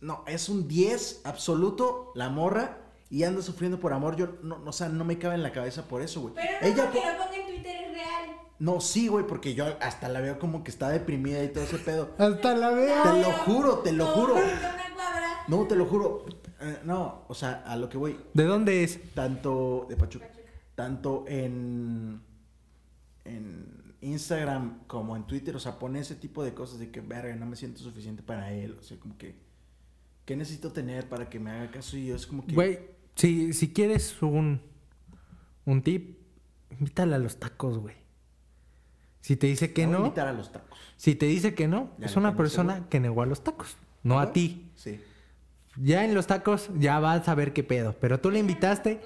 No, 0.00 0.24
es 0.28 0.48
un 0.48 0.68
10 0.68 1.22
absoluto 1.24 2.12
la 2.14 2.28
morra 2.28 2.78
y 3.10 3.24
anda 3.24 3.42
sufriendo 3.42 3.80
por 3.80 3.92
amor. 3.92 4.14
Yo, 4.16 4.36
no, 4.42 4.58
no, 4.58 4.70
o 4.70 4.72
sea, 4.72 4.88
no 4.88 5.04
me 5.04 5.18
cabe 5.18 5.34
en 5.34 5.42
la 5.42 5.50
cabeza 5.52 5.88
por 5.88 6.02
eso, 6.02 6.20
güey. 6.20 6.34
Pero 6.34 6.52
no 6.60 6.66
Ella 6.66 6.84
porque 6.84 7.00
po- 7.00 7.06
lo 7.06 7.18
ponga 7.24 7.36
en 7.36 7.46
Twitter 7.48 7.76
es 7.84 7.92
real. 7.92 8.30
No, 8.60 8.80
sí, 8.80 9.08
güey, 9.08 9.26
porque 9.26 9.54
yo 9.54 9.66
hasta 9.80 10.08
la 10.08 10.20
veo 10.20 10.38
como 10.38 10.62
que 10.64 10.70
está 10.70 10.88
deprimida 10.90 11.42
y 11.42 11.48
todo 11.48 11.64
ese 11.64 11.78
pedo. 11.78 12.10
Hasta 12.18 12.54
la 12.54 12.70
veo. 12.70 13.02
Te 13.02 13.20
lo 13.22 13.32
juro, 13.32 13.78
te 13.80 13.92
lo 13.92 14.04
No, 14.06 14.10
juro. 14.12 14.34
No, 15.48 15.66
te 15.66 15.74
lo 15.76 15.84
juro. 15.86 16.24
Eh, 16.60 16.78
no, 16.84 17.24
o 17.28 17.34
sea, 17.34 17.62
a 17.66 17.76
lo 17.76 17.88
que 17.88 17.98
voy. 17.98 18.18
¿De 18.34 18.44
dónde 18.44 18.82
es? 18.84 19.12
Tanto 19.14 19.86
de 19.88 19.96
Pachuca. 19.96 20.28
Tanto 20.76 21.24
en, 21.26 22.20
en 23.24 23.94
Instagram 24.02 24.86
como 24.86 25.16
en 25.16 25.24
Twitter. 25.26 25.56
O 25.56 25.58
sea, 25.58 25.78
pone 25.80 25.98
ese 25.98 26.14
tipo 26.14 26.44
de 26.44 26.54
cosas 26.54 26.78
de 26.78 26.90
que, 26.92 27.00
verga, 27.00 27.34
no 27.34 27.46
me 27.46 27.56
siento 27.56 27.80
suficiente 27.80 28.22
para 28.22 28.52
él. 28.52 28.76
O 28.78 28.82
sea, 28.84 28.96
como 29.00 29.18
que, 29.18 29.34
¿qué 30.24 30.36
necesito 30.36 30.70
tener 30.72 31.08
para 31.08 31.28
que 31.28 31.40
me 31.40 31.50
haga 31.50 31.70
caso? 31.72 31.96
Y 31.96 32.06
yo 32.06 32.14
es 32.16 32.26
como 32.26 32.46
que... 32.46 32.54
Güey, 32.54 32.78
si, 33.16 33.52
si 33.52 33.72
quieres 33.72 34.22
un, 34.22 34.60
un 35.64 35.82
tip, 35.82 36.18
invítala 36.78 37.16
a 37.16 37.18
los 37.18 37.38
tacos, 37.40 37.78
güey. 37.78 37.96
Si 39.22 39.34
te 39.34 39.48
dice 39.48 39.72
que 39.72 39.86
me 39.86 39.86
voy 39.88 39.94
a 39.96 39.98
no, 39.98 40.04
invitar 40.06 40.28
a 40.28 40.32
los 40.32 40.52
tacos. 40.52 40.78
si 40.96 41.16
te 41.16 41.26
dice 41.26 41.52
que 41.54 41.66
no, 41.66 41.90
Ya 41.98 42.06
es 42.06 42.14
una 42.16 42.36
persona 42.36 42.74
seguro. 42.74 42.90
que 42.90 43.00
negó 43.00 43.22
a 43.22 43.26
los 43.26 43.42
tacos, 43.42 43.76
no 44.04 44.20
a 44.20 44.32
ti. 44.32 44.70
Sí. 44.76 45.00
Ya 45.82 46.04
en 46.04 46.14
los 46.14 46.28
tacos 46.28 46.70
ya 46.78 47.00
vas 47.00 47.28
a 47.28 47.34
ver 47.34 47.52
qué 47.52 47.64
pedo. 47.64 47.96
Pero 48.00 48.20
tú 48.20 48.30
le 48.30 48.38
invitaste, 48.38 49.00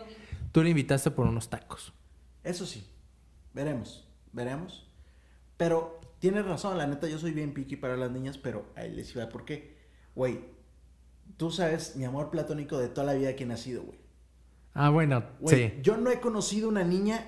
tú 0.52 0.62
le 0.62 0.70
invitaste 0.70 1.10
por 1.10 1.26
unos 1.26 1.48
tacos. 1.50 1.92
Eso 2.44 2.66
sí. 2.66 2.86
Veremos. 3.52 4.06
Veremos. 4.32 4.88
Pero 5.56 6.00
tienes 6.18 6.46
razón, 6.46 6.78
la 6.78 6.86
neta, 6.86 7.06
yo 7.08 7.18
soy 7.18 7.32
bien 7.32 7.52
piqui 7.52 7.76
para 7.76 7.96
las 7.96 8.10
niñas, 8.10 8.38
pero 8.38 8.66
ahí 8.76 8.90
les 8.90 9.14
iba. 9.14 9.28
¿Por 9.28 9.44
qué? 9.44 9.76
Güey, 10.14 10.40
tú 11.36 11.50
sabes 11.50 11.96
mi 11.96 12.04
amor 12.04 12.30
platónico 12.30 12.78
de 12.78 12.88
toda 12.88 13.06
la 13.06 13.14
vida 13.14 13.34
que 13.36 13.44
he 13.44 13.46
nacido, 13.46 13.82
güey. 13.82 13.98
Ah, 14.72 14.88
bueno, 14.90 15.24
Güey, 15.40 15.56
sí. 15.70 15.78
yo 15.82 15.96
no 15.96 16.10
he 16.10 16.20
conocido 16.20 16.68
una 16.68 16.84
niña 16.84 17.26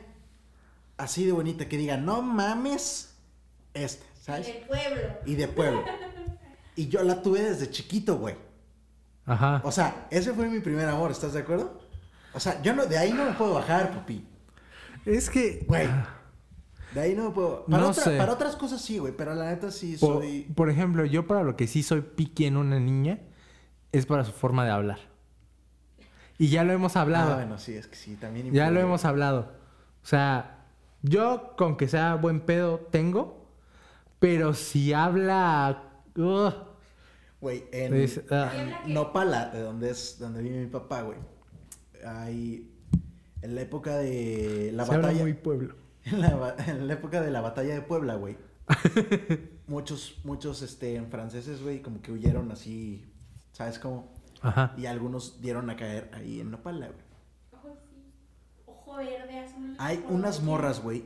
así 0.96 1.26
de 1.26 1.32
bonita 1.32 1.68
que 1.68 1.76
diga, 1.76 1.96
no 1.96 2.22
mames, 2.22 3.16
esta, 3.74 4.04
¿sabes? 4.20 4.46
Del 4.46 4.62
pueblo. 4.66 5.02
Y 5.26 5.34
de 5.34 5.48
pueblo. 5.48 5.84
Y 6.74 6.88
yo 6.88 7.02
la 7.02 7.20
tuve 7.20 7.42
desde 7.42 7.68
chiquito, 7.70 8.16
güey. 8.16 8.34
Ajá. 9.26 9.60
O 9.62 9.70
sea, 9.70 10.06
ese 10.10 10.32
fue 10.32 10.48
mi 10.48 10.60
primer 10.60 10.88
amor, 10.88 11.10
¿estás 11.10 11.34
de 11.34 11.40
acuerdo? 11.40 11.82
O 12.34 12.40
sea, 12.40 12.60
yo 12.62 12.74
no, 12.74 12.86
de 12.86 12.98
ahí 12.98 13.12
no 13.12 13.24
me 13.26 13.32
puedo 13.32 13.54
bajar, 13.54 13.90
papi. 13.92 14.26
Es 15.04 15.28
que, 15.30 15.64
Güey. 15.68 15.88
De 16.94 17.00
ahí 17.00 17.14
no 17.14 17.24
me 17.24 17.30
puedo. 17.30 17.64
Para, 17.64 17.82
No 17.84 17.88
otra- 17.90 18.04
sé. 18.04 18.18
para 18.18 18.32
otras 18.32 18.54
cosas 18.56 18.80
sí, 18.82 18.98
güey, 18.98 19.14
pero 19.16 19.34
la 19.34 19.46
neta 19.50 19.70
sí 19.70 19.96
soy. 19.96 20.42
por 20.54 20.68
ejemplo, 20.68 21.04
yo 21.06 21.26
para 21.26 21.42
lo 21.42 21.56
que 21.56 21.66
sí 21.66 21.82
soy 21.82 22.02
piqui 22.02 22.44
en 22.44 22.58
una 22.58 22.78
niña 22.78 23.18
es 23.92 24.04
para 24.04 24.24
su 24.24 24.32
forma 24.32 24.64
de 24.66 24.72
hablar. 24.72 24.98
Y 26.38 26.48
ya 26.48 26.64
lo 26.64 26.72
hemos 26.74 26.96
hablado. 26.96 27.32
Ah, 27.32 27.36
bueno, 27.36 27.58
sí, 27.58 27.74
es 27.74 27.86
que 27.86 27.96
sí, 27.96 28.16
también. 28.16 28.52
Ya 28.52 28.70
lo 28.70 28.80
hemos 28.80 29.04
hablado. 29.06 29.52
O 30.02 30.06
sea, 30.06 30.66
yo 31.02 31.54
con 31.56 31.76
que 31.78 31.88
sea 31.88 32.14
buen 32.16 32.40
pedo 32.40 32.78
tengo, 32.90 33.48
pero 34.18 34.52
si 34.52 34.92
habla... 34.92 35.84
Güey, 37.40 37.64
en, 37.72 37.94
Es, 37.94 38.20
ah. 38.30 38.50
en 38.54 38.92
Nopala, 38.92 39.46
de 39.46 39.60
donde 39.62 39.90
es, 39.90 40.18
donde 40.18 40.42
vive 40.42 40.58
mi 40.60 40.66
papá, 40.66 41.02
güey. 41.02 41.18
Hay. 42.06 42.68
En 43.42 43.54
la 43.54 43.60
época 43.62 43.96
de 43.98 44.70
la 44.72 44.84
se 44.84 44.92
habla 44.92 45.08
batalla. 45.08 45.22
muy 45.22 45.34
pueblo. 45.34 45.74
En 46.04 46.20
la, 46.20 46.34
ba- 46.34 46.56
en 46.66 46.88
la 46.88 46.94
época 46.94 47.20
de 47.20 47.30
la 47.30 47.40
batalla 47.40 47.74
de 47.74 47.80
Puebla, 47.82 48.16
güey. 48.16 48.36
muchos, 49.68 50.18
muchos, 50.24 50.60
este, 50.62 51.00
franceses, 51.02 51.62
güey, 51.62 51.80
como 51.80 52.02
que 52.02 52.10
huyeron 52.10 52.50
así, 52.50 53.04
¿sabes 53.52 53.78
cómo? 53.78 54.12
Ajá. 54.40 54.74
Y 54.76 54.86
algunos 54.86 55.40
dieron 55.40 55.70
a 55.70 55.76
caer 55.76 56.10
ahí 56.12 56.40
en 56.40 56.50
Nopala, 56.50 56.88
güey. 56.88 56.98
Ojo, 57.52 57.76
sí. 57.88 58.02
Ojo 58.66 58.96
verde, 58.96 59.38
azul. 59.38 59.76
Hay 59.78 60.04
unas 60.08 60.42
morras, 60.42 60.82
güey. 60.82 61.04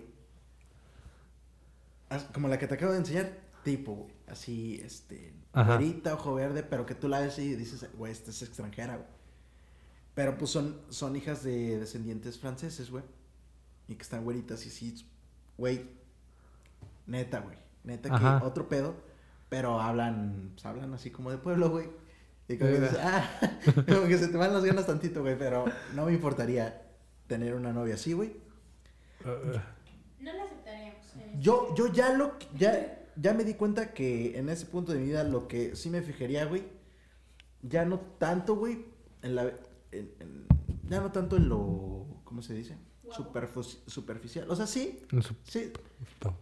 Como 2.33 2.49
la 2.49 2.59
que 2.59 2.67
te 2.67 2.75
acabo 2.75 2.93
de 2.93 2.99
enseñar, 2.99 3.33
tipo, 3.65 3.95
güey. 3.95 4.15
Así, 4.29 4.81
este, 4.83 5.35
güerita, 5.53 6.15
ojo 6.15 6.35
verde, 6.35 6.63
pero 6.63 6.87
que 6.87 6.95
tú 6.95 7.09
la 7.09 7.21
ves 7.21 7.39
y 7.39 7.55
dices, 7.55 7.87
güey, 7.99 8.13
esta 8.13 8.31
es 8.31 8.43
extranjera, 8.43 8.97
güey. 8.97 9.09
Pero 10.17 10.39
pues 10.39 10.51
son, 10.51 10.81
son 10.89 11.14
hijas 11.14 11.45
de 11.45 11.79
descendientes 11.79 12.39
franceses, 12.39 12.91
güey. 12.91 13.05
Y 13.87 13.97
que 13.97 14.03
están 14.03 14.25
güeritas 14.25 14.64
y 14.64 14.71
sí, 14.71 15.07
güey. 15.59 15.87
Neta, 17.07 17.41
güey. 17.41 17.59
Neta 17.85 18.12
Ajá. 18.12 18.41
que 18.41 18.47
otro 18.47 18.67
pedo. 18.67 18.95
Pero 19.51 19.79
hablan, 19.79 20.53
pues 20.55 20.64
hablan 20.64 20.95
así 20.95 21.11
como 21.11 21.31
de 21.31 21.37
pueblo, 21.37 21.69
güey. 21.69 21.89
Y 22.49 22.57
como 22.57 22.71
que, 22.71 22.81
dices, 22.81 22.99
ah, 22.99 23.29
como 23.87 24.07
que 24.09 24.17
se 24.17 24.29
te 24.29 24.39
van 24.39 24.55
las 24.55 24.64
ganas 24.64 24.87
tantito, 24.87 25.21
güey. 25.21 25.39
Pero 25.39 25.67
no 25.95 26.07
me 26.07 26.14
importaría 26.14 26.83
tener 27.27 27.55
una 27.55 27.75
novia 27.75 27.97
así, 27.97 28.14
güey. 28.14 28.35
No 29.23 30.33
la 30.33 30.45
aceptaríamos. 30.45 31.05
eh. 31.19 31.35
Yo, 31.39 31.75
yo 31.75 31.93
ya 31.93 32.14
lo, 32.14 32.39
ya, 32.57 33.07
ya 33.17 33.35
me 33.35 33.45
di 33.45 33.53
cuenta 33.53 33.93
que 33.93 34.39
en 34.39 34.49
ese 34.49 34.64
punto 34.64 34.93
de 34.93 34.99
mi 34.99 35.07
vida 35.09 35.25
lo 35.25 35.47
que 35.47 35.77
sí 35.77 35.91
me 35.91 36.01
fijaría, 36.01 36.47
güey, 36.47 36.64
ya 37.61 37.85
no 37.85 38.01
tanto, 38.01 38.57
güey, 38.57 38.87
en 39.23 39.35
la, 39.35 39.53
en- 39.93 40.12
en- 40.20 40.47
ya 40.89 41.01
no 41.01 41.11
tanto 41.12 41.37
en 41.37 41.49
lo, 41.49 42.07
¿cómo 42.24 42.43
se 42.43 42.55
dice? 42.55 42.76
Superfus- 43.11 43.78
superficial. 43.87 44.51
O 44.51 44.57
sea, 44.57 44.66
sí, 44.66 45.03
sí, 45.45 45.72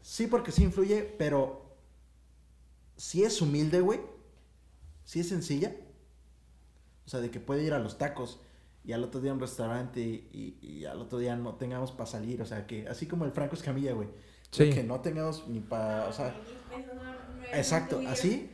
sí 0.02 0.26
porque 0.26 0.50
sí 0.52 0.62
influye, 0.64 1.02
pero 1.18 1.76
si 2.96 3.22
es 3.24 3.40
humilde, 3.42 3.80
güey, 3.80 4.00
si 5.04 5.20
es 5.20 5.28
sencilla, 5.28 5.74
o 7.06 7.08
sea, 7.10 7.20
de 7.20 7.30
que 7.30 7.40
puede 7.40 7.64
ir 7.64 7.74
a 7.74 7.78
los 7.78 7.98
tacos 7.98 8.40
y 8.84 8.92
al 8.92 9.04
otro 9.04 9.20
día 9.20 9.30
a 9.30 9.34
un 9.34 9.40
restaurante 9.40 10.00
y, 10.00 10.58
y 10.62 10.84
al 10.86 11.00
otro 11.00 11.18
día 11.18 11.36
no 11.36 11.54
tengamos 11.56 11.92
para 11.92 12.06
salir, 12.06 12.40
o 12.40 12.46
sea, 12.46 12.66
que 12.66 12.88
así 12.88 13.06
como 13.06 13.24
el 13.24 13.30
Franco 13.32 13.54
Escamilla, 13.54 13.92
güey. 13.92 14.08
Sí. 14.50 14.70
Que 14.70 14.84
no 14.84 15.00
tengamos 15.00 15.46
ni 15.48 15.60
para, 15.60 16.06
o 16.08 16.12
sea, 16.12 16.34
exacto, 17.52 18.00
así. 18.06 18.50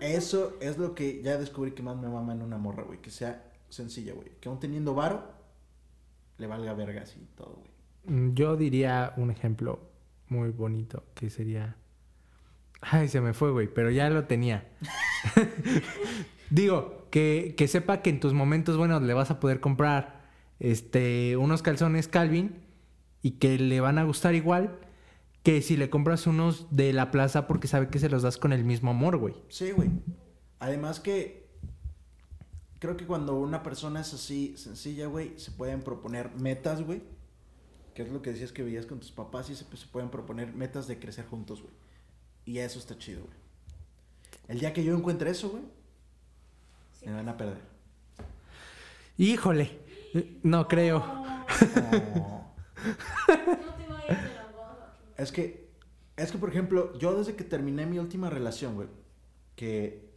Eso 0.00 0.56
es 0.60 0.78
lo 0.78 0.94
que 0.94 1.22
ya 1.22 1.38
descubrí 1.38 1.72
que 1.72 1.82
más 1.82 1.96
me 1.96 2.08
mama 2.08 2.32
en 2.32 2.42
una 2.42 2.56
morra, 2.56 2.84
güey, 2.84 3.00
que 3.02 3.10
sea 3.10 3.47
sencilla, 3.68 4.14
güey. 4.14 4.32
Que 4.40 4.48
aún 4.48 4.60
teniendo 4.60 4.94
varo, 4.94 5.30
le 6.38 6.46
valga 6.46 6.74
verga 6.74 7.02
así 7.02 7.26
todo, 7.36 7.56
güey. 7.56 7.70
Mm, 8.16 8.34
Yo 8.34 8.56
diría 8.56 9.12
un 9.16 9.30
ejemplo 9.30 9.90
muy 10.28 10.50
bonito 10.50 11.04
que 11.14 11.30
sería... 11.30 11.76
Ay, 12.80 13.08
se 13.08 13.20
me 13.20 13.32
fue, 13.32 13.50
güey, 13.50 13.66
pero 13.66 13.90
ya 13.90 14.08
lo 14.08 14.24
tenía. 14.24 14.68
Digo, 16.50 17.08
que, 17.10 17.54
que 17.56 17.66
sepa 17.68 18.02
que 18.02 18.10
en 18.10 18.20
tus 18.20 18.34
momentos 18.34 18.76
buenos 18.76 19.02
le 19.02 19.14
vas 19.14 19.30
a 19.30 19.40
poder 19.40 19.60
comprar 19.60 20.28
este, 20.60 21.36
unos 21.36 21.62
calzones 21.62 22.08
Calvin 22.08 22.54
y 23.20 23.32
que 23.32 23.58
le 23.58 23.80
van 23.80 23.98
a 23.98 24.04
gustar 24.04 24.34
igual 24.34 24.78
que 25.42 25.62
si 25.62 25.76
le 25.76 25.90
compras 25.90 26.26
unos 26.26 26.66
de 26.70 26.92
la 26.92 27.10
plaza 27.10 27.46
porque 27.46 27.68
sabe 27.68 27.88
que 27.88 27.98
se 27.98 28.08
los 28.08 28.22
das 28.22 28.36
con 28.38 28.52
el 28.52 28.64
mismo 28.64 28.90
amor, 28.90 29.16
güey. 29.16 29.34
Sí, 29.48 29.72
güey. 29.72 29.90
Además 30.58 31.00
que 31.00 31.47
creo 32.78 32.96
que 32.96 33.06
cuando 33.06 33.34
una 33.34 33.62
persona 33.62 34.00
es 34.00 34.12
así 34.14 34.56
sencilla, 34.56 35.06
güey, 35.06 35.38
se 35.38 35.50
pueden 35.50 35.82
proponer 35.82 36.30
metas, 36.36 36.82
güey. 36.82 37.02
Que 37.94 38.02
es 38.02 38.10
lo 38.10 38.22
que 38.22 38.30
decías 38.30 38.52
que 38.52 38.62
veías 38.62 38.86
con 38.86 39.00
tus 39.00 39.10
papás 39.10 39.50
y 39.50 39.56
se, 39.56 39.64
se 39.76 39.86
pueden 39.88 40.10
proponer 40.10 40.52
metas 40.54 40.86
de 40.86 40.98
crecer 40.98 41.26
juntos, 41.26 41.60
güey. 41.62 41.74
Y 42.44 42.58
eso 42.58 42.78
está 42.78 42.96
chido, 42.96 43.22
güey. 43.24 43.36
El 44.48 44.60
día 44.60 44.72
que 44.72 44.84
yo 44.84 44.96
encuentre 44.96 45.30
eso, 45.30 45.50
güey, 45.50 45.62
Sí. 46.98 47.06
me 47.06 47.12
van 47.14 47.28
a 47.28 47.36
perder. 47.36 47.58
Híjole, 49.16 49.78
no 50.42 50.66
creo. 50.68 50.98
Oh. 50.98 52.44
No 53.28 53.74
te 53.76 53.86
vayas 53.88 54.22
de 54.22 54.34
la 54.34 54.46
boda. 54.54 54.96
Es 55.16 55.32
que, 55.32 55.68
es 56.16 56.30
que, 56.32 56.38
por 56.38 56.48
ejemplo, 56.48 56.96
yo 56.98 57.16
desde 57.16 57.34
que 57.34 57.44
terminé 57.44 57.86
mi 57.86 57.98
última 57.98 58.30
relación, 58.30 58.74
güey, 58.76 58.88
que, 59.56 60.07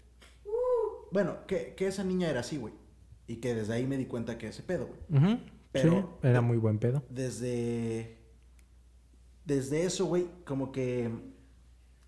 bueno, 1.11 1.45
que, 1.47 1.73
que 1.75 1.87
esa 1.87 2.03
niña 2.03 2.29
era 2.29 2.39
así, 2.41 2.57
güey. 2.57 2.73
Y 3.27 3.37
que 3.37 3.53
desde 3.55 3.73
ahí 3.73 3.85
me 3.87 3.97
di 3.97 4.05
cuenta 4.05 4.37
que 4.37 4.47
ese 4.47 4.63
pedo, 4.63 4.87
güey. 4.87 5.39
Pero- 5.71 5.91
sí, 6.21 6.27
era 6.27 6.41
muy 6.41 6.57
buen 6.57 6.79
pedo. 6.79 7.03
Desde, 7.09 8.17
desde 9.45 9.85
eso, 9.85 10.05
güey, 10.05 10.27
como 10.45 10.71
que 10.71 11.09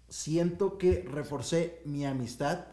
siento 0.10 0.78
que 0.78 1.06
reforcé 1.10 1.82
mi 1.86 2.06
amistad 2.06 2.66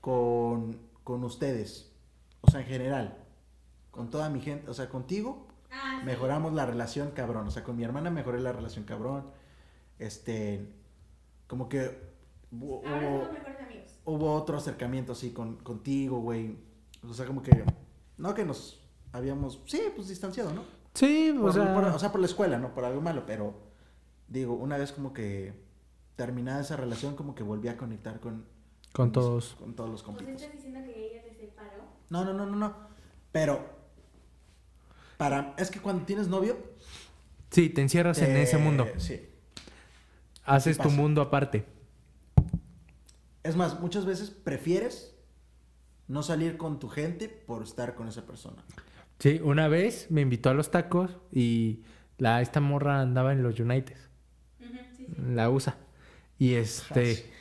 con, 0.00 0.78
con 1.04 1.24
ustedes. 1.24 1.92
O 2.40 2.50
sea, 2.50 2.60
en 2.60 2.66
general. 2.66 3.18
Con 3.90 4.10
toda 4.10 4.28
mi 4.30 4.40
gente. 4.40 4.68
O 4.70 4.74
sea, 4.74 4.88
contigo 4.88 5.46
Ah, 5.70 5.98
sí. 6.00 6.06
mejoramos 6.06 6.52
la 6.52 6.66
relación 6.66 7.10
cabrón. 7.12 7.46
O 7.48 7.50
sea, 7.50 7.64
con 7.64 7.76
mi 7.76 7.84
hermana 7.84 8.10
mejoré 8.10 8.40
la 8.40 8.52
relación 8.52 8.84
cabrón. 8.84 9.26
Este, 9.98 10.68
como 11.46 11.68
que 11.68 11.78
Ahora 11.80 11.98
hubo, 12.52 12.82
somos 12.84 13.32
mejores 13.32 13.60
amigos. 13.60 13.83
Hubo 14.04 14.34
otro 14.34 14.56
acercamiento 14.58 15.12
así 15.12 15.30
con, 15.30 15.56
contigo, 15.56 16.20
güey. 16.20 16.56
O 17.08 17.12
sea, 17.14 17.26
como 17.26 17.42
que, 17.42 17.64
no 18.18 18.34
que 18.34 18.44
nos 18.44 18.80
habíamos, 19.12 19.60
sí, 19.66 19.80
pues 19.94 20.08
distanciado, 20.08 20.52
¿no? 20.52 20.62
Sí, 20.94 21.34
Por- 21.38 21.50
o 21.50 21.52
sea, 21.52 21.74
por- 21.74 21.84
o 21.84 21.98
sea, 21.98 22.12
por 22.12 22.20
la 22.20 22.26
escuela, 22.26 22.58
no 22.58 22.72
por 22.74 22.84
algo 22.84 23.00
malo, 23.00 23.24
pero 23.26 23.54
digo, 24.28 24.54
una 24.54 24.76
vez 24.78 24.92
como 24.92 25.12
que 25.12 25.52
terminada 26.16 26.60
esa 26.60 26.76
relación, 26.76 27.16
como 27.16 27.34
que 27.34 27.42
volví 27.42 27.68
a 27.68 27.76
conectar 27.76 28.20
con, 28.20 28.44
con 28.92 29.06
mis- 29.06 29.12
todos. 29.12 29.56
con 29.58 29.74
todos 29.74 29.90
los 29.90 30.02
¿Pues 30.02 30.28
estás 30.28 30.52
diciendo 30.52 30.80
que 30.84 31.10
ella 31.12 31.22
te 31.24 31.34
separó? 31.34 31.82
No, 32.10 32.24
no, 32.24 32.32
no, 32.32 32.46
no, 32.46 32.56
no. 32.56 32.74
Pero, 33.32 33.60
para, 35.16 35.54
es 35.58 35.70
que 35.70 35.80
cuando 35.80 36.04
tienes 36.04 36.28
novio, 36.28 36.56
Sí, 37.50 37.68
te 37.68 37.82
encierras 37.82 38.18
en 38.18 38.26
te- 38.26 38.42
ese 38.42 38.58
mundo. 38.58 38.86
Sí. 38.98 39.28
Haces 40.44 40.76
tu 40.78 40.90
mundo 40.90 41.20
aparte. 41.22 41.64
Es 43.44 43.54
más, 43.56 43.78
muchas 43.80 44.04
veces 44.06 44.30
prefieres 44.30 45.14
no 46.08 46.22
salir 46.22 46.56
con 46.56 46.78
tu 46.80 46.88
gente 46.88 47.28
por 47.28 47.62
estar 47.62 47.94
con 47.94 48.08
esa 48.08 48.26
persona. 48.26 48.64
Sí, 49.20 49.40
una 49.42 49.68
vez 49.68 50.10
me 50.10 50.22
invitó 50.22 50.50
a 50.50 50.54
los 50.54 50.70
tacos 50.70 51.18
y 51.30 51.82
la 52.18 52.40
esta 52.42 52.60
morra 52.60 53.00
andaba 53.00 53.32
en 53.32 53.42
los 53.42 53.58
United, 53.60 53.96
Ujú, 54.60 54.68
sí, 54.96 55.06
sí. 55.06 55.14
la 55.34 55.48
USA. 55.50 55.76
Y 56.38 56.54
este 56.54 57.32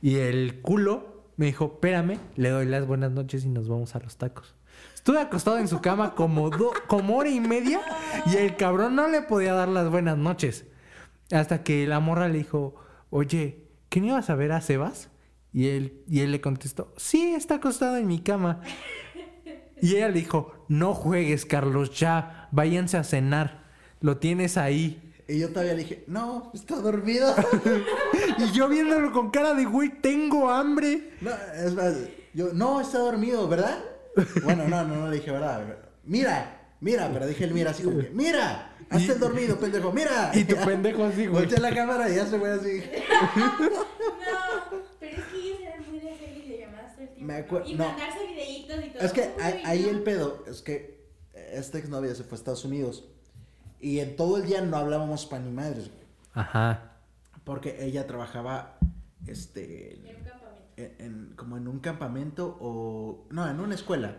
y 0.00 0.16
el 0.16 0.60
culo 0.62 1.26
me 1.36 1.46
dijo, 1.46 1.66
"Espérame, 1.74 2.18
le 2.36 2.48
doy 2.50 2.66
las 2.66 2.86
buenas 2.86 3.12
noches 3.12 3.44
y 3.44 3.48
nos 3.48 3.68
vamos 3.68 3.94
a 3.94 4.00
los 4.00 4.16
tacos." 4.16 4.54
Estuve 4.94 5.20
acostado 5.20 5.58
en 5.58 5.68
su 5.68 5.80
cama 5.80 6.14
como 6.14 6.50
do- 6.50 6.72
como 6.88 7.16
hora 7.16 7.28
y 7.30 7.40
media 7.40 7.80
y 8.26 8.36
el 8.36 8.56
cabrón 8.56 8.94
no 8.96 9.06
le 9.08 9.22
podía 9.22 9.52
dar 9.54 9.68
las 9.68 9.88
buenas 9.90 10.16
noches. 10.18 10.64
Hasta 11.30 11.62
que 11.62 11.86
la 11.86 12.00
morra 12.00 12.28
le 12.28 12.38
dijo, 12.38 12.74
"Oye, 13.10 13.68
¿qué 13.88 14.00
no 14.00 14.06
ibas 14.08 14.28
a 14.30 14.34
ver 14.34 14.52
a 14.52 14.60
Sebas?" 14.60 15.08
Y 15.52 15.68
él 15.68 16.02
y 16.08 16.20
él 16.20 16.32
le 16.32 16.40
contestó, 16.40 16.92
"Sí, 16.96 17.34
está 17.34 17.56
acostado 17.56 17.96
en 17.96 18.06
mi 18.06 18.20
cama." 18.20 18.60
Y 19.82 19.96
ella 19.96 20.08
le 20.08 20.20
dijo, 20.20 20.64
no 20.68 20.94
juegues, 20.94 21.44
Carlos, 21.44 21.98
ya, 21.98 22.48
váyanse 22.52 22.98
a 22.98 23.02
cenar. 23.02 23.64
Lo 24.00 24.18
tienes 24.18 24.56
ahí. 24.56 25.12
Y 25.26 25.40
yo 25.40 25.48
todavía 25.48 25.72
le 25.74 25.80
dije, 25.82 26.04
no, 26.06 26.52
está 26.54 26.76
dormido. 26.76 27.34
Y 28.38 28.52
yo 28.52 28.68
viéndolo 28.68 29.10
con 29.10 29.30
cara 29.30 29.54
de, 29.54 29.64
güey, 29.64 29.88
tengo 30.00 30.48
hambre. 30.50 31.14
no, 31.20 31.30
es 31.56 31.74
más, 31.74 31.94
yo, 32.32 32.52
no, 32.52 32.80
está 32.80 32.98
dormido, 32.98 33.48
¿verdad? 33.48 33.76
Bueno, 34.44 34.68
no, 34.68 34.84
no, 34.84 34.96
no 34.96 35.10
le 35.10 35.16
dije, 35.16 35.32
¿verdad? 35.32 35.64
Mira, 36.04 36.60
mira, 36.80 37.10
pero 37.12 37.26
dije 37.26 37.42
el 37.44 37.52
mira 37.52 37.72
así 37.72 37.82
como 37.82 37.98
que, 37.98 38.10
mira, 38.10 38.74
hazte 38.88 39.12
el 39.12 39.18
dormido, 39.18 39.58
pendejo, 39.58 39.90
mira. 39.92 40.30
Y 40.32 40.44
tu 40.44 40.54
pendejo 40.56 41.04
así, 41.04 41.26
güey. 41.26 41.42
Volteé 41.42 41.58
la 41.58 41.74
cámara 41.74 42.08
y 42.08 42.14
ya 42.14 42.26
se 42.26 42.38
fue 42.38 42.52
así. 42.52 42.82
No, 43.36 44.80
pero 45.00 45.16
es 45.16 45.24
que 45.26 45.36
ellos 45.38 45.58
eran 45.60 45.90
muy 45.90 45.98
de 46.00 46.10
hacer 46.10 46.34
videollamadas 46.34 46.94
todo 46.94 47.02
el 47.02 47.08
tiempo. 47.08 47.11
Me 47.22 47.40
¿no? 47.40 47.46
acuer- 47.46 47.64
Y 47.66 47.74
no. 47.74 47.86
mandarse 47.88 48.26
videitos 48.26 48.84
y 48.84 48.88
todo. 48.90 49.02
Es 49.02 49.12
que 49.12 49.20
Uy, 49.36 49.42
ahí, 49.64 49.84
el 49.88 50.02
pedo, 50.02 50.44
es 50.46 50.62
que 50.62 51.02
esta 51.34 51.78
exnovia 51.78 52.14
se 52.14 52.24
fue 52.24 52.36
a 52.36 52.38
Estados 52.38 52.64
Unidos. 52.64 53.04
Y 53.80 53.98
en 54.00 54.16
todo 54.16 54.36
el 54.36 54.46
día 54.46 54.60
no 54.60 54.76
hablábamos 54.76 55.26
pan 55.26 55.44
ni 55.44 55.50
madres, 55.50 55.88
güey. 55.88 56.04
Ajá. 56.34 56.92
Porque 57.44 57.84
ella 57.84 58.06
trabajaba, 58.06 58.78
este, 59.26 59.94
En 59.94 60.16
un 60.16 60.22
campamento. 60.24 60.62
en, 60.76 60.94
en- 60.98 61.32
como 61.36 61.56
en 61.56 61.68
un 61.68 61.78
campamento 61.80 62.56
o... 62.60 63.26
No, 63.30 63.48
en 63.50 63.58
una 63.60 63.74
escuela, 63.74 64.16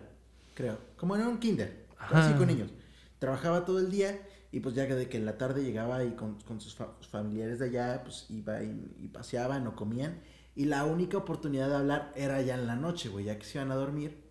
creo. 0.54 0.78
Como 0.98 1.16
en 1.16 1.26
un 1.26 1.38
kinder, 1.40 1.86
Ajá. 1.98 2.26
así 2.26 2.34
con 2.38 2.48
niños. 2.48 2.72
Trabajaba 3.20 3.64
todo 3.66 3.80
el 3.80 3.90
día 3.90 4.20
y 4.52 4.60
pues 4.60 4.76
ya 4.76 4.86
que 4.88 4.96
de 4.96 5.08
que 5.08 5.18
en 5.18 5.26
la 5.26 5.38
tarde 5.38 5.64
llegaba 5.64 6.04
y 6.04 6.12
con, 6.12 6.40
con 6.42 6.60
sus 6.60 6.76
fa- 6.76 6.92
familiares 7.10 7.60
de 7.60 7.66
allá, 7.68 8.02
pues 8.04 8.26
iba 8.30 8.62
y, 8.62 8.96
y 9.02 9.08
paseaban 9.08 9.66
o 9.68 9.76
comían. 9.76 10.20
Y 10.56 10.66
la 10.66 10.86
única 10.86 11.18
oportunidad 11.18 11.70
de 11.70 11.76
hablar 11.76 12.12
era 12.16 12.42
ya 12.42 12.56
en 12.56 12.68
la 12.68 12.76
noche, 12.76 13.10
güey, 13.10 13.26
ya 13.26 13.40
que 13.40 13.46
se 13.46 13.58
iban 13.58 13.72
a 13.72 13.76
dormir. 13.76 14.22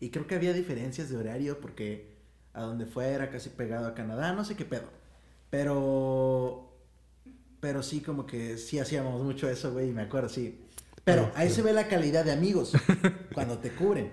Y 0.00 0.10
creo 0.10 0.26
que 0.26 0.34
había 0.34 0.52
diferencias 0.52 1.08
de 1.08 1.16
horario 1.16 1.60
porque 1.60 2.16
a 2.52 2.62
donde 2.62 2.86
fue 2.86 3.08
era 3.08 3.30
casi 3.30 3.50
pegado 3.50 3.86
a 3.86 3.94
Canadá, 3.94 4.32
no 4.32 4.44
sé 4.44 4.56
qué 4.56 4.64
pedo. 4.64 4.88
Pero... 5.50 6.64
Pero 7.60 7.82
sí, 7.82 8.00
como 8.00 8.24
que 8.24 8.56
sí 8.56 8.78
hacíamos 8.78 9.22
mucho 9.22 9.50
eso, 9.50 9.72
güey, 9.72 9.88
y 9.88 9.92
me 9.92 10.02
acuerdo, 10.02 10.28
sí. 10.28 10.60
Pero 11.02 11.32
ahí 11.34 11.50
se 11.50 11.62
ve 11.62 11.72
la 11.72 11.88
calidad 11.88 12.24
de 12.24 12.32
amigos 12.32 12.72
cuando 13.34 13.58
te 13.58 13.70
cubren. 13.72 14.12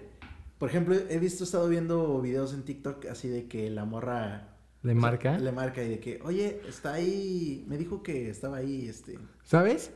Por 0.57 0.69
ejemplo, 0.69 0.95
he 0.95 1.19
visto, 1.19 1.43
he 1.43 1.45
estado 1.45 1.67
viendo 1.67 2.21
videos 2.21 2.53
en 2.53 2.63
TikTok 2.63 3.05
así 3.05 3.27
de 3.27 3.47
que 3.47 3.69
la 3.69 3.85
morra... 3.85 4.55
¿Le 4.81 4.93
sea, 4.93 5.01
marca? 5.01 5.37
le 5.37 5.51
marca 5.51 5.83
y 5.83 5.89
de 5.89 5.99
que, 5.99 6.19
oye, 6.23 6.61
está 6.67 6.93
ahí, 6.93 7.65
me 7.67 7.77
dijo 7.77 8.01
que 8.01 8.29
estaba 8.29 8.57
ahí, 8.57 8.87
este... 8.87 9.19
¿Sabes? 9.43 9.91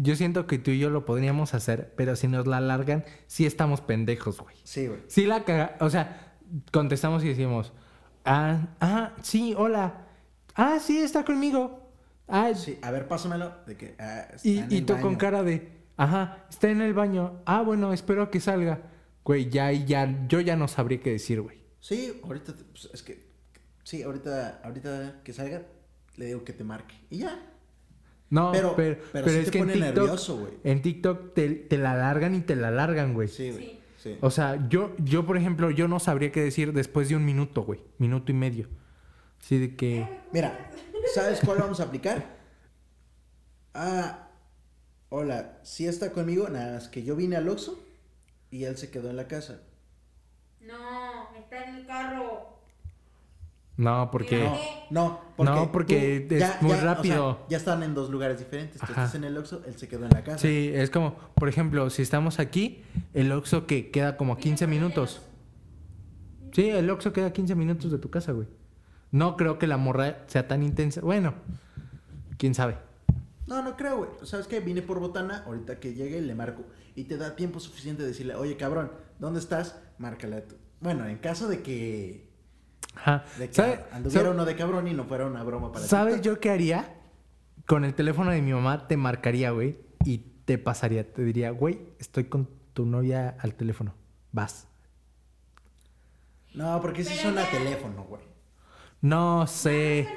Yo 0.00 0.14
siento 0.14 0.46
que 0.46 0.58
tú 0.58 0.70
y 0.70 0.78
yo 0.78 0.90
lo 0.90 1.04
podríamos 1.04 1.54
hacer, 1.54 1.92
pero 1.96 2.14
si 2.14 2.28
nos 2.28 2.46
la 2.46 2.60
largan, 2.60 3.04
sí 3.26 3.46
estamos 3.46 3.80
pendejos, 3.80 4.38
güey. 4.38 4.54
Sí, 4.62 4.86
güey. 4.86 5.00
Sí 5.08 5.26
la 5.26 5.44
caga... 5.44 5.76
O 5.80 5.90
sea, 5.90 6.36
contestamos 6.72 7.24
y 7.24 7.28
decimos, 7.28 7.72
ah, 8.24 8.68
ah, 8.80 9.14
sí, 9.22 9.54
hola. 9.58 10.06
Ah, 10.54 10.78
sí, 10.80 10.98
está 10.98 11.24
conmigo. 11.24 11.90
Ah, 12.28 12.52
Sí, 12.54 12.78
a 12.80 12.92
ver, 12.92 13.08
pásamelo. 13.08 13.52
De 13.66 13.76
que, 13.76 13.96
ah, 13.98 14.28
está 14.34 14.48
Y, 14.48 14.58
en 14.58 14.72
y 14.72 14.82
tú 14.82 15.00
con 15.00 15.16
cara 15.16 15.42
de, 15.42 15.72
ajá, 15.96 16.46
está 16.48 16.70
en 16.70 16.80
el 16.80 16.94
baño. 16.94 17.42
Ah, 17.44 17.62
bueno, 17.62 17.92
espero 17.92 18.30
que 18.30 18.38
salga. 18.38 18.82
Güey, 19.24 19.50
ya, 19.50 19.72
ya, 19.72 20.26
yo 20.28 20.40
ya 20.40 20.54
no 20.54 20.68
sabría 20.68 21.00
qué 21.00 21.10
decir, 21.10 21.40
güey. 21.40 21.58
Sí, 21.80 22.20
ahorita, 22.22 22.54
pues, 22.70 22.88
es 22.92 23.02
que... 23.02 23.26
Sí, 23.82 24.02
ahorita, 24.02 24.60
ahorita 24.62 25.22
que 25.24 25.32
salga, 25.32 25.62
le 26.16 26.26
digo 26.26 26.44
que 26.44 26.52
te 26.52 26.62
marque. 26.62 26.94
Y 27.10 27.18
ya. 27.18 27.36
No, 28.30 28.52
Pero- 28.52 28.76
pero, 28.76 28.98
pero 29.12 29.24
pero, 29.24 29.28
sí 29.28 29.38
es 29.38 29.44
te 29.46 29.50
que 29.52 29.58
en 29.58 29.64
pone 29.64 29.72
TikTok, 29.74 29.94
nervioso, 29.96 30.36
güey. 30.38 30.52
en 30.64 30.82
TikTok 30.82 31.34
te, 31.34 31.48
te 31.50 31.78
la 31.78 31.94
largan 31.96 32.34
y 32.34 32.40
te 32.40 32.56
la 32.56 32.70
largan, 32.70 33.14
güey. 33.14 33.28
Sí, 33.28 33.50
güey. 33.52 33.78
Sí. 33.96 34.16
O 34.20 34.30
sea, 34.30 34.68
yo, 34.68 34.94
yo, 34.98 35.24
por 35.26 35.36
ejemplo, 35.36 35.70
yo 35.70 35.88
no 35.88 35.98
sabría 35.98 36.30
qué 36.30 36.42
decir 36.42 36.72
después 36.72 37.08
de 37.08 37.16
un 37.16 37.24
minuto, 37.24 37.62
güey. 37.62 37.80
Minuto 37.98 38.30
y 38.30 38.34
medio. 38.34 38.68
Así 39.40 39.58
de 39.58 39.74
que, 39.76 40.06
Mira, 40.32 40.70
¿sabes 41.14 41.40
cuál 41.44 41.58
vamos 41.58 41.80
a 41.80 41.84
aplicar? 41.84 42.36
Ah, 43.74 44.28
hola, 45.08 45.58
si 45.62 45.86
está 45.86 46.12
conmigo, 46.12 46.48
nada 46.48 46.74
más 46.74 46.88
que 46.88 47.02
yo 47.04 47.16
vine 47.16 47.36
al 47.36 47.48
Oxxo 47.48 47.78
y 48.50 48.64
él 48.64 48.76
se 48.76 48.90
quedó 48.90 49.10
en 49.10 49.16
la 49.16 49.26
casa. 49.28 49.60
No, 50.60 51.34
está 51.36 51.64
en 51.64 51.76
el 51.76 51.86
carro. 51.86 52.58
no, 53.76 54.10
porque... 54.10 54.42
No, 54.44 54.58
no, 54.90 55.20
porque, 55.38 55.52
No, 55.52 55.72
porque 55.72 56.26
tú 56.28 56.34
es 56.34 56.62
muy 56.62 56.72
o 56.72 56.74
sea, 56.74 56.94
rápido. 56.94 57.46
ya 57.48 57.56
están 57.56 57.82
en 57.82 57.94
dos 57.94 58.10
lugares 58.10 58.38
diferentes. 58.38 58.78
Tú 58.80 58.86
estás 58.86 59.14
en 59.14 59.24
el 59.24 59.36
Oxxo, 59.38 59.62
él 59.66 59.76
se 59.78 59.88
quedó 59.88 60.04
en 60.04 60.10
la 60.10 60.22
casa. 60.22 60.38
Sí, 60.38 60.70
es 60.74 60.90
como, 60.90 61.16
por 61.34 61.48
ejemplo, 61.48 61.88
si 61.88 62.02
estamos 62.02 62.38
aquí, 62.40 62.82
el 63.14 63.32
Oxxo 63.32 63.66
que 63.66 63.90
queda 63.90 64.16
como 64.16 64.34
a 64.34 64.38
15 64.38 64.66
minutos. 64.66 65.22
Sí, 66.52 66.68
el 66.68 66.90
Oxxo 66.90 67.12
queda 67.12 67.26
a 67.28 67.32
15 67.32 67.54
minutos 67.54 67.90
de 67.90 67.98
tu 67.98 68.10
casa, 68.10 68.32
güey. 68.32 68.48
No 69.10 69.36
creo 69.36 69.58
que 69.58 69.66
la 69.66 69.76
morra 69.76 70.24
sea 70.26 70.48
tan 70.48 70.62
intensa. 70.62 71.00
Bueno, 71.00 71.34
quién 72.36 72.54
sabe. 72.54 72.76
No, 73.46 73.62
no 73.62 73.76
creo, 73.76 73.98
güey. 73.98 74.10
¿Sabes 74.24 74.46
qué? 74.46 74.60
Vine 74.60 74.82
por 74.82 74.98
botana, 75.00 75.44
ahorita 75.46 75.80
que 75.80 75.94
llegue 75.94 76.20
le 76.20 76.34
marco. 76.34 76.64
Y 76.94 77.04
te 77.04 77.16
da 77.16 77.36
tiempo 77.36 77.60
suficiente 77.60 78.02
de 78.02 78.08
decirle, 78.08 78.34
oye, 78.34 78.56
cabrón, 78.56 78.90
¿dónde 79.18 79.40
estás? 79.40 79.78
Márcala 79.98 80.42
tú. 80.42 80.56
Bueno, 80.80 81.06
en 81.06 81.18
caso 81.18 81.48
de 81.48 81.62
que... 81.62 82.27
Ajá. 83.00 83.24
De 83.38 83.48
que 83.48 83.54
¿Sabe- 83.54 83.84
anduviera 83.92 84.22
sabe- 84.24 84.34
uno 84.34 84.44
de 84.44 84.56
cabrón 84.56 84.88
y 84.88 84.92
no 84.94 85.04
fuera 85.04 85.26
una 85.26 85.42
broma 85.42 85.72
para 85.72 85.84
ti. 85.84 85.88
¿Sabes 85.90 86.20
yo 86.20 86.40
qué 86.40 86.50
haría? 86.50 86.94
Con 87.66 87.84
el 87.84 87.94
teléfono 87.94 88.30
de 88.30 88.40
mi 88.42 88.52
mamá 88.52 88.86
te 88.88 88.96
marcaría, 88.96 89.50
güey, 89.50 89.76
y 90.04 90.18
te 90.44 90.58
pasaría, 90.58 91.12
te 91.12 91.22
diría, 91.22 91.50
güey, 91.50 91.80
estoy 91.98 92.24
con 92.24 92.48
tu 92.72 92.86
novia 92.86 93.36
al 93.40 93.54
teléfono. 93.54 93.94
Vas. 94.32 94.66
No, 96.54 96.80
porque 96.80 97.04
sí 97.04 97.10
Pero 97.10 97.22
suena 97.34 97.42
ya- 97.44 97.50
teléfono, 97.58 98.04
güey. 98.04 98.22
No 99.00 99.46
sé. 99.46 100.08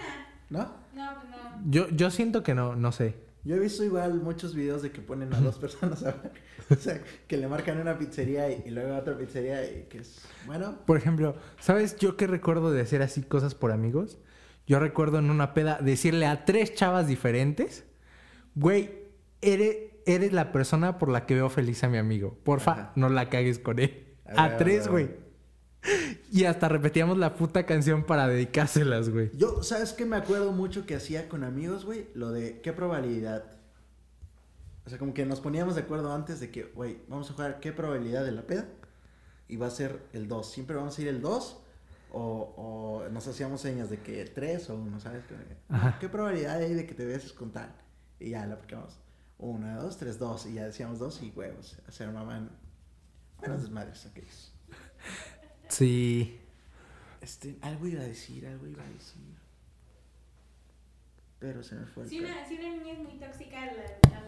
¿No? 0.49 0.59
No, 0.93 1.11
pues 1.15 1.29
no. 1.29 1.61
Yo, 1.69 1.89
yo 1.89 2.09
siento 2.09 2.41
que 2.43 2.55
no, 2.55 2.75
no 2.75 2.91
sé. 2.91 3.15
Yo 3.43 3.55
he 3.55 3.59
visto 3.59 3.83
igual 3.83 4.21
muchos 4.21 4.53
videos 4.55 4.81
de 4.83 4.91
que 4.91 5.01
ponen 5.01 5.33
a 5.33 5.39
dos 5.41 5.57
personas 5.57 6.03
a 6.03 6.09
hablar. 6.09 6.31
O 6.69 6.75
sea, 6.75 7.01
que 7.27 7.35
le 7.35 7.47
marcan 7.49 7.79
una 7.81 7.97
pizzería 7.97 8.49
y, 8.49 8.63
y 8.65 8.69
luego 8.69 8.93
a 8.93 8.99
otra 8.99 9.17
pizzería 9.17 9.61
y 9.65 9.87
que 9.89 9.97
es... 9.97 10.21
Bueno, 10.45 10.77
Por 10.85 10.95
ejemplo, 10.95 11.35
¿sabes 11.59 11.97
yo 11.97 12.15
qué 12.15 12.27
recuerdo 12.27 12.71
de 12.71 12.79
hacer 12.81 13.01
así 13.01 13.23
cosas 13.23 13.55
por 13.55 13.71
amigos? 13.73 14.19
Yo 14.67 14.79
recuerdo 14.79 15.19
en 15.19 15.29
una 15.31 15.53
peda 15.53 15.79
decirle 15.81 16.27
a 16.27 16.45
tres 16.45 16.73
chavas 16.73 17.07
diferentes, 17.07 17.83
güey, 18.55 18.89
eres, 19.41 19.75
eres 20.05 20.31
la 20.31 20.53
persona 20.53 20.97
por 20.97 21.09
la 21.09 21.25
que 21.25 21.33
veo 21.35 21.49
feliz 21.49 21.83
a 21.83 21.89
mi 21.89 21.97
amigo. 21.97 22.37
Porfa, 22.45 22.71
Ajá. 22.71 22.91
no 22.95 23.09
la 23.09 23.27
cagues 23.29 23.59
con 23.59 23.79
él. 23.79 24.05
A 24.25 24.45
A, 24.45 24.47
ver, 24.49 24.57
tres, 24.59 24.87
güey. 24.87 25.09
Y 26.31 26.45
hasta 26.45 26.69
repetíamos 26.69 27.17
la 27.17 27.35
puta 27.35 27.65
canción 27.65 28.03
para 28.03 28.27
dedicárselas, 28.27 29.09
güey. 29.09 29.31
yo, 29.35 29.63
¿sabes 29.63 29.93
qué 29.93 30.05
me 30.05 30.15
acuerdo 30.15 30.51
mucho 30.51 30.85
que 30.85 30.95
hacía 30.95 31.27
con 31.27 31.43
amigos, 31.43 31.85
güey? 31.85 32.07
Lo 32.13 32.31
de 32.31 32.61
qué 32.61 32.71
probabilidad. 32.73 33.43
O 34.85 34.89
sea, 34.89 34.97
como 34.97 35.13
que 35.13 35.25
nos 35.25 35.39
poníamos 35.41 35.75
de 35.75 35.81
acuerdo 35.81 36.13
antes 36.13 36.39
de 36.39 36.49
que, 36.49 36.63
güey, 36.63 36.99
vamos 37.07 37.29
a 37.29 37.33
jugar 37.33 37.59
qué 37.59 37.71
probabilidad 37.71 38.23
de 38.23 38.31
la 38.31 38.43
peda. 38.43 38.67
Y 39.47 39.57
va 39.57 39.67
a 39.67 39.71
ser 39.71 40.01
el 40.13 40.27
2. 40.27 40.49
Siempre 40.49 40.75
vamos 40.75 40.97
a 40.97 41.01
ir 41.01 41.07
el 41.09 41.21
2. 41.21 41.57
O, 42.13 43.03
o 43.05 43.09
nos 43.09 43.27
hacíamos 43.27 43.61
señas 43.61 43.89
de 43.89 43.99
que 43.99 44.25
3 44.25 44.69
o 44.69 44.75
1, 44.75 44.99
¿sabes? 44.99 45.23
Ajá. 45.69 45.97
¿Qué 45.99 46.09
probabilidad 46.09 46.57
hay 46.57 46.73
de 46.73 46.85
que 46.85 46.93
te 46.93 47.05
beses 47.05 47.31
con 47.33 47.51
tal? 47.51 47.73
Y 48.19 48.31
ya 48.31 48.45
la 48.45 48.55
aplicamos. 48.55 48.97
1, 49.37 49.81
2, 49.83 49.97
3, 49.97 50.19
2. 50.19 50.45
Y 50.47 50.53
ya 50.53 50.65
decíamos 50.65 50.99
2 50.99 51.23
y 51.23 51.33
huevos. 51.35 51.77
Se 51.89 52.03
armaban 52.03 52.49
buenos 53.39 53.61
desmadres 53.61 54.05
aquellos. 54.05 54.53
Sí. 55.71 56.37
Este, 57.21 57.55
algo 57.61 57.87
iba 57.87 58.01
a 58.01 58.05
decir, 58.05 58.45
algo 58.45 58.67
iba 58.67 58.83
a 58.83 58.89
decir. 58.89 59.21
Pero 61.39 61.63
se 61.63 61.75
me 61.75 61.85
fue 61.85 62.03
el 62.03 62.09
Si 62.09 62.19
una, 62.19 62.45
si 62.47 62.55
una 62.55 62.69
niña 62.69 62.93
es 62.93 62.99
muy 62.99 63.13
tóxica, 63.13 63.65
¿la, 63.65 63.73
la? 63.73 64.21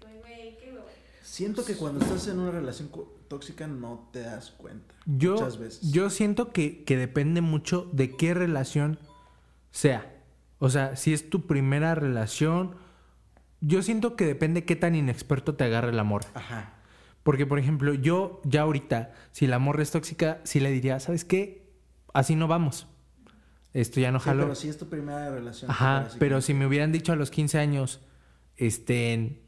Pues, 0.00 0.20
güey, 0.20 0.58
qué 0.58 0.72
huevo. 0.72 0.86
Siento 1.22 1.64
que 1.64 1.76
cuando 1.76 2.04
estás 2.04 2.26
en 2.28 2.38
una 2.40 2.50
relación 2.50 2.90
tóxica 3.28 3.66
no 3.66 4.08
te 4.12 4.20
das 4.20 4.50
cuenta. 4.50 4.94
Yo, 5.06 5.34
Muchas 5.34 5.58
veces. 5.58 5.92
yo 5.92 6.10
siento 6.10 6.52
que, 6.52 6.84
que 6.84 6.96
depende 6.96 7.40
mucho 7.40 7.88
de 7.92 8.16
qué 8.16 8.34
relación 8.34 8.98
sea. 9.70 10.14
O 10.58 10.70
sea, 10.70 10.96
si 10.96 11.12
es 11.12 11.30
tu 11.30 11.46
primera 11.46 11.94
relación, 11.94 12.76
yo 13.60 13.82
siento 13.82 14.16
que 14.16 14.26
depende 14.26 14.64
qué 14.64 14.74
tan 14.74 14.94
inexperto 14.94 15.54
te 15.54 15.64
agarre 15.64 15.90
el 15.90 15.98
amor. 15.98 16.22
Ajá. 16.34 16.77
Porque, 17.28 17.44
por 17.44 17.58
ejemplo, 17.58 17.92
yo 17.92 18.40
ya 18.46 18.62
ahorita, 18.62 19.12
si 19.32 19.46
la 19.46 19.58
morra 19.58 19.82
es 19.82 19.90
tóxica, 19.90 20.40
sí 20.44 20.60
le 20.60 20.70
diría, 20.70 20.98
¿sabes 20.98 21.26
qué? 21.26 21.68
Así 22.14 22.34
no 22.36 22.48
vamos. 22.48 22.86
Esto 23.74 24.00
ya 24.00 24.10
no 24.10 24.18
Sí, 24.18 24.24
jaló. 24.24 24.44
pero 24.44 24.54
si 24.54 24.70
es 24.70 24.78
tu 24.78 24.88
primera 24.88 25.28
relación. 25.30 25.70
Ajá, 25.70 25.98
así 26.06 26.16
pero 26.18 26.40
si 26.40 26.54
me 26.54 26.66
hubieran 26.66 26.90
dicho 26.90 27.12
a 27.12 27.16
los 27.16 27.30
15 27.30 27.58
años, 27.58 28.00
este, 28.56 29.42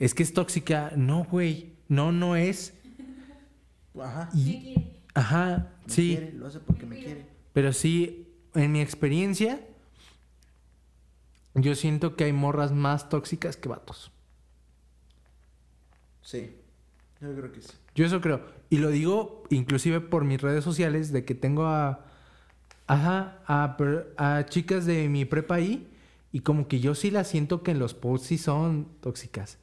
es 0.00 0.12
que 0.12 0.24
es 0.24 0.32
tóxica, 0.34 0.90
no, 0.96 1.22
güey, 1.22 1.74
no, 1.86 2.10
no 2.10 2.34
es. 2.34 2.74
Ajá. 3.96 4.28
Me 4.34 4.40
Y, 4.40 4.60
quiere. 4.60 4.90
ajá, 5.14 5.70
Me 5.86 5.92
sí, 5.92 6.16
quiere, 6.16 6.32
lo 6.32 6.48
hace 6.48 6.58
porque 6.58 6.84
me 6.84 6.96
Me 6.96 7.04
quiere. 7.04 7.26
pero 7.52 7.72
sí, 7.72 8.26
en 8.56 8.72
mi 8.72 8.80
experiencia, 8.80 9.60
yo 11.54 11.76
siento 11.76 12.16
que 12.16 12.24
hay 12.24 12.32
morras 12.32 12.72
más 12.72 13.08
tóxicas 13.08 13.56
que 13.56 13.68
vatos. 13.68 14.10
Sí. 16.22 16.56
Yo 17.24 17.34
creo 17.34 17.52
que 17.52 17.62
sí. 17.62 17.70
Yo 17.94 18.04
eso 18.04 18.20
creo. 18.20 18.42
Y 18.68 18.78
lo 18.78 18.90
digo 18.90 19.44
inclusive 19.48 20.00
por 20.00 20.24
mis 20.24 20.40
redes 20.42 20.62
sociales 20.62 21.10
de 21.12 21.24
que 21.24 21.34
tengo 21.34 21.66
a... 21.66 22.04
Ajá, 22.86 23.40
a, 23.46 23.76
a 24.18 24.44
chicas 24.44 24.84
de 24.84 25.08
mi 25.08 25.24
prepa 25.24 25.54
ahí 25.54 25.88
y 26.32 26.40
como 26.40 26.68
que 26.68 26.80
yo 26.80 26.94
sí 26.94 27.10
las 27.10 27.28
siento 27.28 27.62
que 27.62 27.70
en 27.70 27.78
los 27.78 27.94
posts 27.94 28.26
sí 28.26 28.36
son 28.36 28.88
tóxicas. 29.00 29.58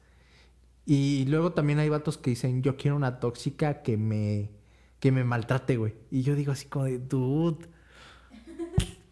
Y 0.86 1.24
luego 1.26 1.52
también 1.52 1.78
hay 1.78 1.88
vatos 1.88 2.18
que 2.18 2.30
dicen, 2.30 2.62
yo 2.62 2.76
quiero 2.76 2.96
una 2.96 3.20
tóxica 3.20 3.82
que 3.82 3.96
me, 3.96 4.50
que 4.98 5.12
me 5.12 5.22
maltrate, 5.22 5.76
güey. 5.76 5.94
Y 6.10 6.22
yo 6.22 6.34
digo 6.34 6.50
así 6.50 6.66
como 6.66 6.86
de, 6.86 6.98
dude, 6.98 7.68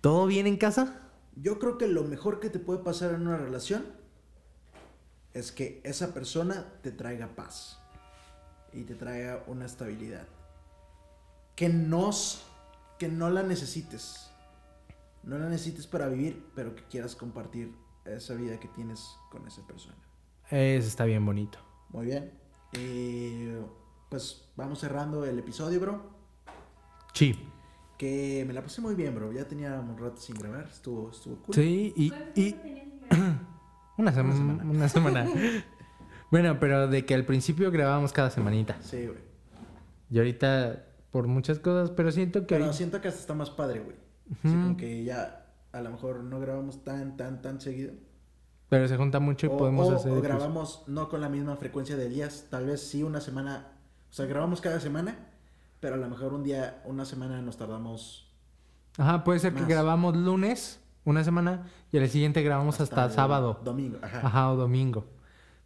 ¿todo 0.01 0.27
bien 0.27 0.49
en 0.49 0.57
casa? 0.57 1.09
Yo 1.37 1.61
creo 1.61 1.79
que 1.79 1.87
lo 1.87 2.03
mejor 2.03 2.41
que 2.41 2.51
te 2.51 2.59
puede 2.59 2.83
pasar 2.83 3.15
en 3.15 3.29
una 3.29 3.37
relación 3.37 3.87
es 5.35 5.53
que 5.53 5.81
esa 5.85 6.13
persona 6.13 6.67
te 6.83 6.91
traiga 6.91 7.37
paz 7.37 7.80
y 8.73 8.83
te 8.83 8.95
traiga 8.95 9.43
una 9.47 9.67
estabilidad. 9.67 10.27
Que 11.57 11.69
no, 11.69 12.11
s- 12.11 12.39
que 12.99 13.09
no 13.09 13.31
la 13.31 13.43
necesites. 13.43 14.31
No 15.23 15.39
la 15.39 15.49
necesites 15.49 15.87
para 15.87 16.09
vivir, 16.09 16.47
pero 16.55 16.75
que 16.75 16.85
quieras 16.85 17.15
compartir 17.15 17.75
esa 18.05 18.35
vida 18.35 18.59
que 18.59 18.69
tienes 18.69 19.07
con 19.31 19.47
esa 19.47 19.67
persona. 19.67 19.97
Eso 20.51 20.89
está 20.89 21.05
bien 21.05 21.25
bonito. 21.27 21.59
Muy 21.91 22.07
bien. 22.07 22.33
Y 22.73 23.49
pues 24.09 24.49
vamos 24.57 24.79
cerrando 24.81 25.25
el 25.25 25.39
episodio, 25.39 25.79
bro. 25.81 26.03
Sí. 27.13 27.39
Que 27.99 28.45
me 28.47 28.55
la 28.55 28.63
pasé 28.63 28.81
muy 28.81 28.95
bien, 28.95 29.15
bro. 29.15 29.31
Ya 29.33 29.47
tenía 29.47 29.79
un 29.79 29.99
rato 29.99 30.17
sin 30.17 30.37
grabar. 30.37 30.67
Estuvo, 30.73 31.11
estuvo 31.11 31.37
cool. 31.43 31.55
Sí, 31.55 31.93
y, 31.97 32.09
¿Cuánto 32.09 32.29
y, 32.41 32.53
tiempo 32.53 32.63
tenías 32.63 32.85
sin 32.89 33.01
grabar? 33.01 33.39
Una, 33.99 34.13
sema- 34.13 34.33
semana. 34.33 34.65
una 34.65 34.89
semana. 34.89 35.27
bueno, 36.31 36.59
pero 36.61 36.89
de 36.89 37.05
que 37.05 37.15
al 37.15 37.25
principio 37.25 37.71
grabábamos 37.71 38.13
cada 38.13 38.31
semanita. 38.31 38.77
Sí, 38.83 39.07
güey. 39.07 39.19
Y 40.11 40.19
ahorita 40.19 40.85
por 41.11 41.27
muchas 41.27 41.59
cosas, 41.59 41.91
pero 41.91 42.11
siento 42.13 42.41
que... 42.41 42.47
Pero 42.55 42.65
ahorita- 42.65 42.77
siento 42.77 43.01
que 43.01 43.09
hasta 43.09 43.21
está 43.21 43.35
más 43.35 43.51
padre, 43.51 43.81
güey. 43.81 43.97
Así 44.39 44.49
Ujú. 44.49 44.63
como 44.63 44.77
que 44.77 45.03
ya 45.05 45.47
a 45.73 45.81
lo 45.81 45.91
mejor 45.91 46.23
no 46.23 46.39
grabamos 46.41 46.85
tan, 46.85 47.17
tan, 47.17 47.43
tan 47.43 47.61
seguido. 47.61 47.93
Pero 48.69 48.87
se 48.87 48.97
junta 48.97 49.19
mucho 49.19 49.47
y 49.47 49.51
O, 49.51 49.57
podemos 49.57 49.89
o- 49.89 49.97
hacer... 49.97 50.13
o 50.13 50.21
grabamos 50.21 50.85
no 50.87 51.09
con 51.09 51.21
la 51.21 51.29
misma 51.29 51.57
frecuencia 51.57 51.97
de 51.97 52.09
días. 52.09 52.47
Tal 52.51 52.67
vez 52.67 52.81
sí 52.81 53.03
una 53.03 53.21
semana. 53.21 53.67
O 54.09 54.13
sea, 54.13 54.27
grabamos 54.27 54.61
cada 54.61 54.79
semana. 54.81 55.17
Pero 55.81 55.95
a 55.95 55.99
lo 55.99 56.09
mejor 56.09 56.35
un 56.35 56.45
día, 56.45 56.83
una 56.85 57.05
semana 57.07 57.41
nos 57.41 57.57
tardamos 57.57 58.31
Ajá, 58.99 59.25
puede 59.25 59.39
ser 59.41 59.55
que 59.55 59.61
más. 59.61 59.69
grabamos 59.69 60.15
lunes 60.17 60.79
una 61.05 61.25
semana 61.25 61.71
y 61.91 61.97
al 61.99 62.07
siguiente 62.09 62.43
grabamos 62.43 62.81
hasta, 62.81 63.07
el 63.07 63.11
sábado. 63.13 63.61
Domingo. 63.65 63.99
Ajá. 64.03 64.19
Ajá, 64.27 64.53
o 64.53 64.57
domingo. 64.57 65.07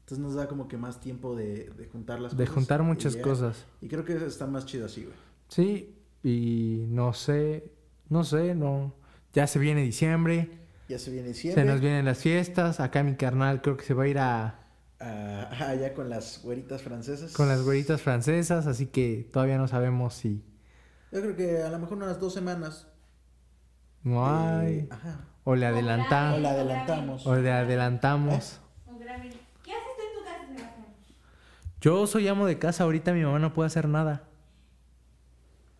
Entonces 0.04 0.18
nos 0.18 0.34
da 0.34 0.48
como 0.48 0.68
que 0.68 0.76
más 0.76 1.00
tiempo 1.00 1.34
de, 1.34 1.70
de 1.70 1.86
juntar 1.86 2.20
las 2.20 2.36
De 2.36 2.44
cosas. 2.44 2.54
juntar 2.54 2.80
y 2.80 2.84
muchas 2.84 3.16
cosas. 3.16 3.64
Y 3.80 3.88
creo 3.88 4.04
que 4.04 4.14
está 4.26 4.46
más 4.46 4.66
chido 4.66 4.84
así, 4.86 5.04
güey. 5.04 5.16
Sí, 5.48 5.96
y 6.22 6.84
no 6.88 7.12
sé, 7.14 7.72
no 8.08 8.22
sé, 8.24 8.54
no... 8.54 8.94
Ya 9.32 9.46
se 9.48 9.58
viene 9.58 9.80
diciembre, 9.82 10.48
Ya 10.88 10.98
se 10.98 11.10
viene 11.10 11.28
se 11.28 11.32
diciembre. 11.34 11.64
nos 11.64 11.80
vienen 11.80 12.04
las 12.04 12.18
fiestas, 12.18 12.78
acá 12.80 13.02
mi 13.02 13.16
carnal 13.16 13.60
creo 13.62 13.76
que 13.76 13.84
se 13.84 13.94
va 13.94 14.04
a 14.04 14.08
ir 14.08 14.18
a... 14.18 14.60
Ah, 15.00 15.74
ya 15.74 15.92
con 15.92 16.08
las 16.08 16.40
güeritas 16.42 16.82
francesas. 16.82 17.32
con 17.32 17.48
las 17.48 17.62
güeritas 17.62 18.00
francesas, 18.00 18.66
así 18.66 18.86
que 18.86 19.28
todavía 19.32 19.58
no 19.58 19.66
sabemos 19.68 20.14
si 20.14 20.42
Yo 21.12 21.20
creo 21.20 21.36
que 21.36 21.62
a 21.62 21.68
lo 21.70 21.78
mejor 21.78 21.96
unas 21.98 22.20
dos 22.20 22.32
semanas. 22.32 22.86
no 24.02 24.24
hay, 24.26 24.74
eh, 24.80 24.88
ajá. 24.90 25.20
o 25.44 25.56
le 25.56 25.66
adelantamos, 25.66 26.38
O 26.38 26.40
la 26.40 26.50
adelantamos. 26.50 27.26
o 27.26 27.36
le 27.36 27.50
adelantamos. 27.52 28.60
O 28.86 28.98
graben. 28.98 29.30
¿Qué 29.62 29.72
haces 29.72 29.96
tú 29.96 30.02
en 30.08 30.18
tu 30.18 30.24
casa, 30.24 30.46
Sebastián? 30.46 30.86
Yo 31.84 32.06
soy 32.06 32.26
amo 32.28 32.46
de 32.46 32.58
casa, 32.58 32.84
ahorita 32.84 33.12
mi 33.12 33.22
mamá 33.22 33.38
no 33.38 33.52
puede 33.52 33.66
hacer 33.66 33.88
nada. 33.88 34.26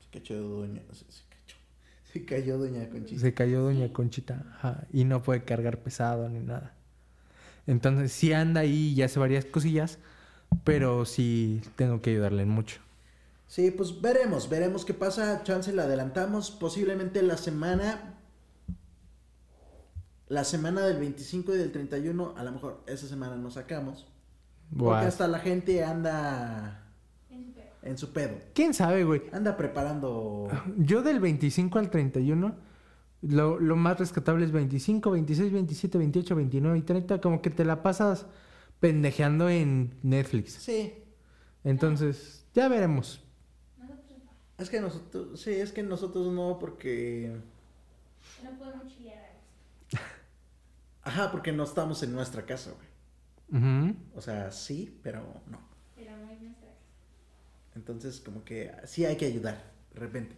Se 0.00 0.18
cayó 0.18 0.42
doña. 0.42 0.82
Se, 0.92 1.07
se 1.11 1.22
cayó. 1.30 1.57
Se 2.12 2.24
cayó 2.26 2.59
doña 2.59 2.90
Conchita. 2.90 3.20
Se 3.22 3.32
cayó 3.32 3.62
doña 3.62 3.90
Conchita 3.90 4.44
ajá, 4.52 4.86
y 4.92 5.05
no 5.05 5.22
puede 5.22 5.44
cargar 5.44 5.78
pesado 5.78 6.28
ni 6.28 6.40
nada. 6.40 6.74
Entonces 7.66 8.12
sí 8.12 8.34
anda 8.34 8.61
ahí 8.61 8.92
y 8.92 9.00
hace 9.00 9.18
varias 9.18 9.46
cosillas, 9.46 9.98
pero 10.62 11.07
sí 11.07 11.62
tengo 11.74 12.02
que 12.02 12.11
ayudarle 12.11 12.44
mucho. 12.44 12.82
Sí, 13.46 13.70
pues 13.70 13.98
veremos, 14.02 14.50
veremos 14.50 14.84
qué 14.84 14.92
pasa. 14.92 15.42
Chance 15.42 15.72
la 15.72 15.84
adelantamos. 15.84 16.50
Posiblemente 16.50 17.22
la 17.22 17.38
semana. 17.38 18.18
La 20.28 20.44
semana 20.44 20.82
del 20.82 20.98
25 20.98 21.55
y 21.55 21.57
del 21.57 21.72
31, 21.72 22.34
a 22.36 22.44
lo 22.44 22.52
mejor 22.52 22.82
esa 22.86 23.09
semana 23.09 23.36
nos 23.36 23.55
sacamos. 23.55 24.07
Porque 24.77 25.07
hasta 25.07 25.29
la 25.29 25.39
gente 25.39 25.85
anda 25.85 26.81
En 27.83 27.99
su 27.99 28.12
pedo. 28.12 28.37
¿Quién 28.55 28.73
sabe, 28.75 29.05
güey? 29.05 29.23
Anda 29.33 29.57
preparando. 29.57 30.49
Yo 30.77 31.03
del 31.03 31.21
25 31.21 31.79
al 31.79 31.91
31, 31.91 32.55
lo, 33.23 33.59
lo 33.59 33.77
más 33.77 33.99
rescatable 33.99 34.45
es 34.45 34.53
25, 34.53 35.11
26, 35.11 35.53
27, 35.53 35.99
28, 35.99 36.35
29 36.37 36.79
y 36.79 36.83
30. 36.83 37.21
Como 37.21 37.43
que 37.43 37.51
te 37.51 37.65
la 37.65 37.83
pasas 37.83 38.27
pendejeando 38.81 39.49
en 39.49 39.95
Netflix. 40.03 40.55
Sí, 40.55 40.95
Entonces, 41.62 42.45
ya 42.55 42.69
veremos. 42.69 43.23
Nosotros 43.79 44.19
no. 44.25 44.31
Es 44.59 44.71
que 44.71 44.81
nosotros, 44.81 45.41
sí, 45.41 45.53
es 45.53 45.73
que 45.73 45.83
nosotros 45.83 46.33
no, 46.33 46.59
porque. 46.59 47.35
No 48.43 48.51
podemos 48.59 48.87
chilear. 48.89 49.33
Ajá, 51.03 51.31
porque 51.31 51.53
no 51.53 51.65
estamos 51.65 52.03
en 52.03 52.15
nuestra 52.15 52.45
casa, 52.47 52.71
güey. 52.71 52.93
Ujú. 53.51 53.95
O 54.14 54.20
sea, 54.20 54.51
sí, 54.51 54.99
pero 55.03 55.20
no. 55.47 55.59
Pero 55.95 56.16
no 56.16 56.30
es 56.30 56.40
nuestra 56.40 56.68
casa. 56.68 56.80
Entonces, 57.76 58.20
como 58.20 58.45
que 58.45 58.72
sí 58.84 59.05
hay 59.05 59.16
que 59.16 59.26
ayudar, 59.26 59.72
de 59.92 60.01
repente. 60.01 60.36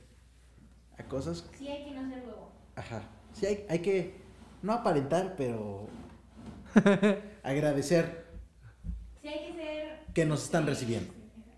A 0.99 1.05
cosas. 1.05 1.49
Sí 1.59 1.69
hay 1.69 1.85
que 1.85 1.91
no 1.93 2.09
ser 2.09 2.21
huevo. 2.27 2.51
Ajá. 2.75 3.03
Sí 3.33 3.47
hay, 3.47 3.67
hay 3.69 3.79
que. 3.81 4.15
No 4.63 4.73
aparentar, 4.73 5.35
pero. 5.37 5.89
agradecer 7.43 8.27
Sí 9.23 9.29
hay 9.29 9.47
que 9.47 9.53
ser... 9.55 10.05
que 10.13 10.25
nos 10.27 10.45
están 10.45 10.65
Sí, 10.65 10.71
recibiendo. 10.71 11.13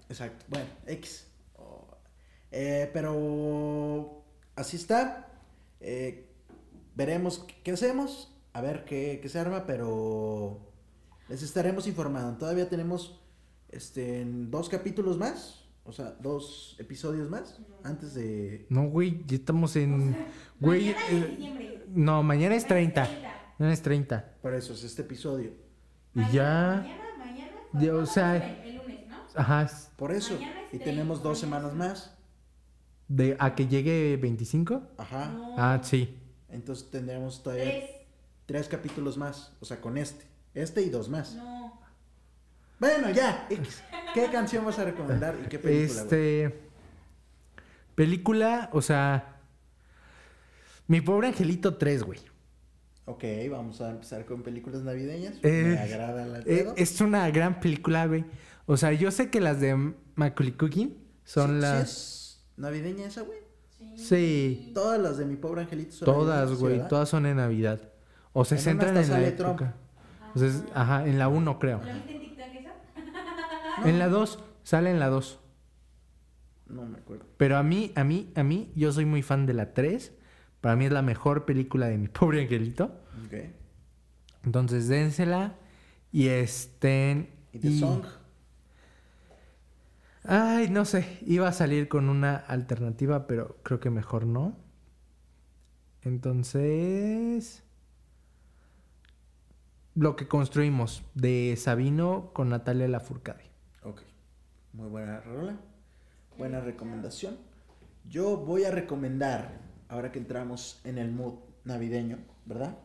exacto. 0.08 0.44
Bueno, 0.48 0.66
X. 0.86 1.26
Oh, 1.56 1.86
eh, 2.50 2.90
pero. 2.92 4.24
Así 4.56 4.76
está. 4.76 5.28
Eh, 5.80 6.28
veremos 6.94 7.40
qué- 7.40 7.54
qué 7.64 7.70
hacemos. 7.72 8.34
A 8.52 8.60
ver 8.60 8.84
qué, 8.84 9.18
qué 9.22 9.28
se 9.28 9.38
arma, 9.38 9.66
pero. 9.66 10.67
Les 11.28 11.42
estaremos 11.42 11.86
informando. 11.86 12.38
Todavía 12.38 12.68
tenemos 12.68 13.20
este, 13.70 14.20
en 14.22 14.50
dos 14.50 14.68
capítulos 14.68 15.18
más. 15.18 15.64
O 15.84 15.92
sea, 15.92 16.10
dos 16.20 16.76
episodios 16.78 17.30
más. 17.30 17.58
Antes 17.82 18.14
de. 18.14 18.66
No, 18.68 18.88
güey, 18.88 19.24
ya 19.26 19.36
estamos 19.36 19.74
en... 19.76 20.16
Güey, 20.60 20.86
Mañana 20.94 21.06
es 21.08 21.12
eh, 21.24 21.84
no, 21.94 22.22
mañana 22.22 22.54
es 22.56 22.66
30. 22.66 23.04
30. 23.06 23.28
Mañana 23.58 23.72
es 23.74 23.82
30. 23.82 24.34
Por 24.42 24.54
eso 24.54 24.72
es 24.74 24.84
este 24.84 25.02
episodio. 25.02 25.52
Y 26.14 26.20
ya... 26.32 26.82
Mañana, 26.82 27.04
mañana. 27.18 27.52
Ya, 27.74 27.94
o 27.94 28.04
sea- 28.06 28.62
El 28.64 28.76
lunes, 28.76 29.06
¿no? 29.08 29.16
Ajá, 29.34 29.66
Por 29.96 30.12
eso. 30.12 30.34
Y 30.34 30.78
30, 30.78 30.84
tenemos 30.84 31.22
dos 31.22 31.38
semanas 31.38 31.74
más. 31.74 32.14
de 33.08 33.36
a 33.38 33.54
que 33.54 33.66
llegue 33.66 34.18
25. 34.20 34.82
Ajá. 34.98 35.30
No. 35.30 35.54
Ah, 35.56 35.80
sí. 35.82 36.18
Entonces 36.50 36.90
tendremos 36.90 37.42
todavía 37.42 37.64
Tres. 37.64 37.90
tres 38.44 38.68
capítulos 38.68 39.16
más. 39.16 39.54
O 39.60 39.64
sea, 39.64 39.80
con 39.80 39.96
este. 39.96 40.26
Este 40.62 40.82
y 40.82 40.90
dos 40.90 41.08
más. 41.08 41.34
No. 41.34 41.80
Bueno, 42.80 43.10
ya. 43.10 43.46
¿Qué 44.14 44.26
canción 44.30 44.64
vas 44.64 44.78
a 44.78 44.84
recomendar 44.84 45.36
y 45.44 45.48
qué 45.48 45.58
película? 45.58 46.02
güey? 46.04 46.04
Este. 46.04 46.60
Película, 47.94 48.70
o 48.72 48.82
sea. 48.82 49.36
Mi 50.86 51.00
pobre 51.00 51.28
angelito 51.28 51.76
3, 51.76 52.02
güey. 52.02 52.20
Ok, 53.04 53.24
vamos 53.50 53.80
a 53.80 53.90
empezar 53.90 54.24
con 54.24 54.42
películas 54.42 54.82
navideñas. 54.82 55.34
Eh, 55.42 55.76
Me 55.76 55.78
agrada 55.78 56.26
la 56.26 56.38
Eh, 56.40 56.66
es 56.76 57.00
una 57.00 57.28
gran 57.30 57.60
película, 57.60 58.06
güey. 58.06 58.24
O 58.66 58.76
sea, 58.76 58.92
yo 58.92 59.10
sé 59.10 59.30
que 59.30 59.40
las 59.40 59.60
de 59.60 59.94
Macaulay 60.14 60.52
Culkin 60.52 60.96
son 61.24 61.50
Sí- 61.50 61.54
sí 61.56 61.60
las. 61.62 61.88
es 61.90 62.46
navideña 62.56 63.06
esa, 63.06 63.22
güey? 63.22 63.38
Sí. 63.96 64.72
Todas 64.74 65.00
las 65.00 65.16
de 65.18 65.24
mi 65.24 65.36
pobre 65.36 65.62
angelito 65.62 65.92
son 65.92 66.06
Todas, 66.06 66.52
güey. 66.54 66.86
Todas 66.88 67.08
son 67.08 67.26
en 67.26 67.36
Navidad. 67.36 67.80
O 68.32 68.44
se 68.44 68.56
En 68.56 68.60
una 68.60 68.64
centran 68.70 68.96
hasta 68.96 69.16
en 69.16 69.22
la 69.22 69.28
época. 69.28 69.56
Trump. 69.56 69.87
O 70.38 70.48
sea, 70.48 70.48
es- 70.48 70.64
ajá, 70.74 71.06
en 71.06 71.18
la 71.18 71.28
1 71.28 71.58
creo. 71.58 71.78
¿Lo 71.78 71.84
viste 71.84 72.12
en 72.14 72.20
TikTok 72.20 72.46
eso? 72.54 72.70
En 73.88 73.98
la 73.98 74.08
2, 74.08 74.42
sale 74.62 74.90
en 74.90 74.98
la 75.00 75.08
2. 75.08 75.40
No 76.68 76.84
me 76.84 76.98
acuerdo. 76.98 77.24
Pero 77.36 77.56
a 77.56 77.62
mí, 77.62 77.92
a 77.96 78.04
mí, 78.04 78.30
a 78.34 78.42
mí, 78.42 78.70
yo 78.74 78.92
soy 78.92 79.04
muy 79.04 79.22
fan 79.22 79.46
de 79.46 79.54
la 79.54 79.72
3. 79.74 80.12
Para 80.60 80.76
mí 80.76 80.84
es 80.86 80.92
la 80.92 81.02
mejor 81.02 81.44
película 81.44 81.86
de 81.86 81.96
mi 81.98 82.08
pobre 82.08 82.42
angelito. 82.42 82.84
Ok. 83.26 83.34
Entonces, 84.44 84.88
dénsela. 84.88 85.54
Y 86.12 86.28
estén. 86.28 87.30
¿Y 87.52 87.58
The 87.58 87.70
Song? 87.78 88.02
Ay, 90.24 90.68
no 90.68 90.84
sé. 90.84 91.18
Iba 91.26 91.48
a 91.48 91.52
salir 91.52 91.88
con 91.88 92.08
una 92.08 92.36
alternativa, 92.36 93.26
pero 93.26 93.56
creo 93.62 93.80
que 93.80 93.90
mejor 93.90 94.26
no. 94.26 94.56
Entonces. 96.02 97.62
Lo 99.98 100.14
que 100.14 100.28
construimos 100.28 101.02
de 101.14 101.56
Sabino 101.56 102.30
con 102.32 102.50
Natalia 102.50 102.86
Lafourcade. 102.86 103.42
Ok. 103.82 104.02
Muy 104.72 104.88
buena 104.88 105.20
rola. 105.22 105.58
Buena 106.36 106.60
recomendación. 106.60 107.36
Yo 108.08 108.36
voy 108.36 108.62
a 108.62 108.70
recomendar, 108.70 109.58
ahora 109.88 110.12
que 110.12 110.20
entramos 110.20 110.80
en 110.84 110.98
el 110.98 111.10
mood 111.10 111.40
navideño, 111.64 112.18
¿verdad? 112.46 112.78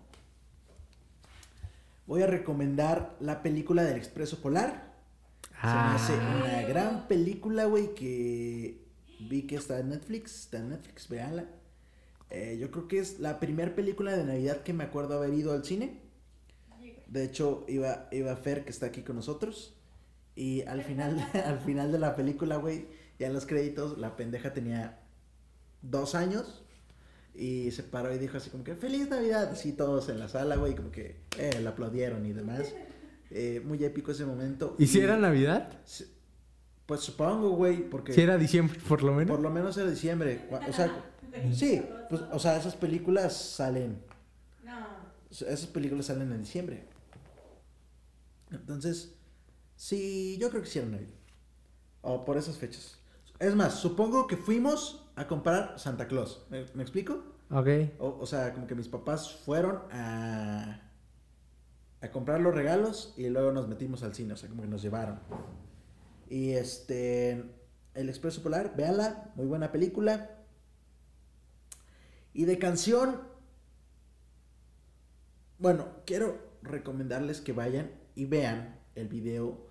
Voy 2.07 2.23
a 2.23 2.27
recomendar 2.27 3.15
la 3.19 3.43
película 3.43 3.83
del 3.83 3.97
Expreso 3.97 4.41
Polar. 4.41 4.91
Se 5.61 5.67
me 5.67 5.71
hace 5.71 6.13
Ah, 6.19 6.41
una 6.43 6.61
gran 6.63 7.07
película, 7.07 7.65
güey, 7.65 7.93
que 7.93 8.87
vi 9.19 9.43
que 9.43 9.57
está 9.57 9.77
en 9.79 9.89
Netflix. 9.89 10.45
Está 10.45 10.57
en 10.57 10.69
Netflix, 10.69 11.07
véanla. 11.07 11.45
Eh, 12.31 12.57
yo 12.59 12.71
creo 12.71 12.87
que 12.87 12.97
es 12.97 13.19
la 13.19 13.39
primera 13.39 13.75
película 13.75 14.17
de 14.17 14.23
Navidad 14.23 14.63
que 14.63 14.73
me 14.73 14.83
acuerdo 14.83 15.15
haber 15.15 15.35
ido 15.35 15.53
al 15.53 15.63
cine. 15.63 16.01
De 17.07 17.23
hecho, 17.23 17.65
iba, 17.67 18.07
iba 18.11 18.35
Fer, 18.35 18.63
que 18.63 18.69
está 18.71 18.87
aquí 18.87 19.01
con 19.03 19.15
nosotros. 19.15 19.73
Y 20.35 20.61
al 20.63 20.83
final, 20.83 21.19
al 21.45 21.59
final 21.59 21.91
de 21.91 21.99
la 21.99 22.15
película, 22.15 22.57
güey, 22.57 22.87
ya 23.19 23.27
en 23.27 23.33
los 23.33 23.45
créditos, 23.45 23.97
la 23.97 24.15
pendeja 24.15 24.53
tenía 24.53 24.99
dos 25.81 26.15
años. 26.15 26.63
Y 27.35 27.71
se 27.71 27.81
paró 27.83 28.13
y 28.13 28.19
dijo 28.19 28.37
así 28.37 28.49
como 28.51 28.63
que, 28.63 28.75
¡Feliz 28.75 29.09
Navidad! 29.09 29.49
Así 29.51 29.73
todos 29.73 30.09
en 30.09 30.19
la 30.19 30.27
sala, 30.27 30.55
güey, 30.55 30.75
como 30.75 30.91
que 30.91 31.17
eh, 31.39 31.59
le 31.61 31.67
aplaudieron 31.67 32.25
y 32.25 32.33
demás. 32.33 32.73
Eh, 33.35 33.61
muy 33.65 33.83
épico 33.83 34.11
ese 34.11 34.25
momento. 34.27 34.75
¿Y 34.77 34.85
si 34.85 34.99
era 34.99 35.17
Navidad? 35.17 35.79
Pues 36.85 36.99
supongo, 37.01 37.49
güey, 37.51 37.89
porque 37.89 38.13
Si 38.13 38.21
era 38.21 38.37
diciembre, 38.37 38.77
por 38.87 39.01
lo 39.01 39.11
menos. 39.11 39.35
por 39.35 39.41
lo 39.41 39.49
menos 39.49 39.75
era 39.75 39.89
diciembre. 39.89 40.41
O 40.69 40.71
sea, 40.71 41.03
sí, 41.51 41.81
pues, 42.11 42.21
o 42.31 42.37
sea, 42.37 42.57
esas 42.57 42.75
películas 42.75 43.35
salen, 43.35 43.97
No. 44.63 44.85
esas 45.31 45.65
películas 45.65 46.05
salen 46.05 46.31
en 46.31 46.41
diciembre. 46.41 46.83
Entonces, 48.53 49.15
sí, 49.75 50.37
yo 50.39 50.49
creo 50.49 50.61
que 50.61 50.69
sí 50.69 50.79
era 50.79 50.87
Navidad. 50.87 51.13
O 52.01 52.25
por 52.25 52.37
esas 52.37 52.57
fechas. 52.57 52.99
Es 53.39 53.55
más, 53.55 53.75
supongo 53.75 54.27
que 54.27 54.37
fuimos 54.37 55.09
a 55.15 55.27
comprar 55.27 55.79
Santa 55.79 56.07
Claus. 56.07 56.45
¿Me, 56.49 56.65
me 56.73 56.83
explico? 56.83 57.23
Ok. 57.49 57.67
O, 57.99 58.17
o 58.19 58.25
sea, 58.25 58.53
como 58.53 58.67
que 58.67 58.75
mis 58.75 58.87
papás 58.87 59.31
fueron 59.31 59.81
a, 59.91 60.81
a 62.01 62.11
comprar 62.11 62.41
los 62.41 62.53
regalos 62.53 63.13
y 63.17 63.29
luego 63.29 63.51
nos 63.51 63.67
metimos 63.67 64.03
al 64.03 64.13
cine, 64.13 64.33
o 64.33 64.37
sea, 64.37 64.49
como 64.49 64.61
que 64.61 64.67
nos 64.67 64.81
llevaron. 64.81 65.19
Y 66.29 66.51
este, 66.51 67.43
El 67.93 68.09
Expreso 68.09 68.41
Polar, 68.41 68.75
véanla, 68.75 69.31
muy 69.35 69.45
buena 69.45 69.71
película. 69.71 70.31
Y 72.33 72.45
de 72.45 72.57
canción, 72.57 73.21
bueno, 75.59 75.87
quiero 76.05 76.37
recomendarles 76.63 77.39
que 77.39 77.53
vayan 77.53 77.91
y 78.15 78.25
vean 78.25 78.79
el 78.95 79.07
video 79.07 79.67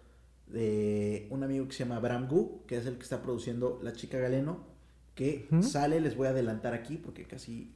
de 0.47 1.27
un 1.31 1.43
amigo 1.43 1.67
que 1.67 1.73
se 1.73 1.81
llama 1.85 1.97
Abraham 1.97 2.29
Gu, 2.29 2.65
que 2.67 2.77
es 2.77 2.87
el 2.87 2.97
que 2.97 3.03
está 3.03 3.23
produciendo 3.23 3.81
La 3.83 3.93
Chica 3.93 4.19
Galeno, 4.19 4.67
que 5.15 5.47
Ujú. 5.51 5.63
sale, 5.63 6.01
les 6.01 6.17
voy 6.17 6.27
a 6.27 6.31
adelantar 6.31 6.75
aquí 6.75 6.97
porque 6.97 7.25
casi, 7.27 7.75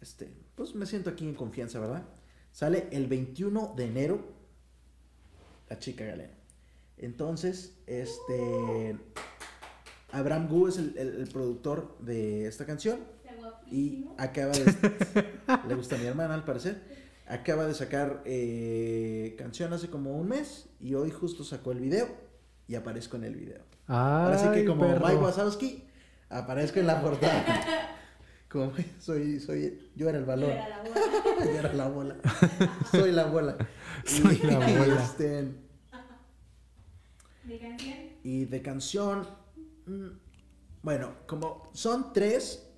este, 0.00 0.32
pues 0.54 0.74
me 0.74 0.86
siento 0.86 1.10
aquí 1.10 1.24
en 1.26 1.34
confianza, 1.34 1.78
¿verdad? 1.78 2.04
Sale 2.52 2.88
el 2.92 3.06
21 3.06 3.74
de 3.76 3.84
enero 3.86 4.24
La 5.68 5.78
Chica 5.78 6.04
Galeno. 6.04 6.32
Entonces, 6.96 7.76
este, 7.86 8.96
Abraham 10.12 10.48
Gu 10.48 10.68
es 10.68 10.78
el, 10.78 10.96
el- 10.96 11.20
el 11.20 11.28
productor 11.28 11.96
de 11.98 12.46
esta 12.46 12.64
canción. 12.66 13.00
Y 13.70 14.06
acaba 14.18 14.52
de... 14.52 14.64
le 15.68 15.74
gusta 15.74 15.96
a 15.96 15.98
mi 15.98 16.06
hermana, 16.06 16.34
al 16.34 16.44
parecer. 16.44 17.03
Acaba 17.26 17.66
de 17.66 17.74
sacar 17.74 18.22
eh, 18.26 19.34
canción 19.38 19.72
hace 19.72 19.88
como 19.88 20.16
un 20.16 20.28
mes. 20.28 20.68
Y 20.80 20.94
hoy 20.94 21.10
justo 21.10 21.44
sacó 21.44 21.72
el 21.72 21.80
video. 21.80 22.08
Y 22.68 22.74
aparezco 22.74 23.16
en 23.16 23.24
el 23.24 23.34
video. 23.36 23.62
Ahora 23.86 24.38
sí 24.38 24.46
que 24.48 24.60
Ay, 24.60 24.64
como 24.64 24.86
perro. 24.86 25.06
Mike 25.06 25.20
Wazowski, 25.22 25.84
aparezco 26.30 26.80
en 26.80 26.86
la 26.86 27.02
portada. 27.02 27.44
Como 28.48 28.72
soy, 29.00 29.40
soy, 29.40 29.90
yo 29.96 30.08
era 30.08 30.16
el 30.18 30.24
Yo 30.24 30.28
balón. 30.28 30.50
era 30.52 30.68
la 30.68 30.82
bola. 30.84 31.00
Yo 31.44 31.50
era 31.58 31.72
la 31.72 31.88
bola. 31.88 32.16
Soy 32.92 33.10
la 33.10 33.24
bola. 33.26 33.56
Soy 34.04 34.38
la 34.38 34.58
bola. 34.60 35.02
este, 35.02 35.48
¿De 37.44 37.58
canción? 37.58 37.94
y 38.22 38.44
de 38.44 38.62
canción. 38.62 39.26
mm, 39.86 40.06
Bueno, 40.82 41.14
como 41.26 41.68
son 41.74 42.12
tres 42.12 42.70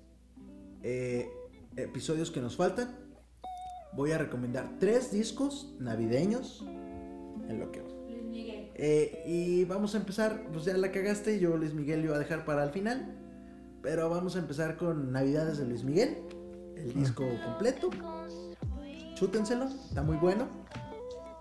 eh, 0.81 1.29
episodios 1.75 2.31
que 2.31 2.41
nos 2.41 2.55
faltan, 2.55 2.97
voy 3.93 4.11
a 4.11 4.17
recomendar 4.17 4.77
tres 4.79 5.11
discos 5.11 5.73
navideños 5.79 6.63
en 7.47 7.59
lo 7.59 7.71
que 7.71 7.81
va. 7.81 7.89
Luis 8.09 8.23
Miguel. 8.23 8.71
Eh, 8.75 9.23
y 9.25 9.65
vamos 9.65 9.95
a 9.95 9.97
empezar, 9.97 10.47
pues 10.51 10.65
ya 10.65 10.77
la 10.77 10.91
cagaste, 10.91 11.39
yo 11.39 11.57
Luis 11.57 11.73
Miguel 11.73 12.01
lo 12.01 12.07
iba 12.07 12.15
a 12.15 12.19
dejar 12.19 12.45
para 12.45 12.63
el 12.63 12.69
final, 12.69 13.15
pero 13.81 14.09
vamos 14.09 14.35
a 14.35 14.39
empezar 14.39 14.77
con 14.77 15.11
Navidades 15.11 15.57
de 15.57 15.65
Luis 15.65 15.83
Miguel, 15.83 16.17
el 16.75 16.93
disco 16.93 17.23
completo. 17.43 17.89
Chútenselo, 19.15 19.65
está 19.65 20.03
muy 20.03 20.17
bueno. 20.17 20.47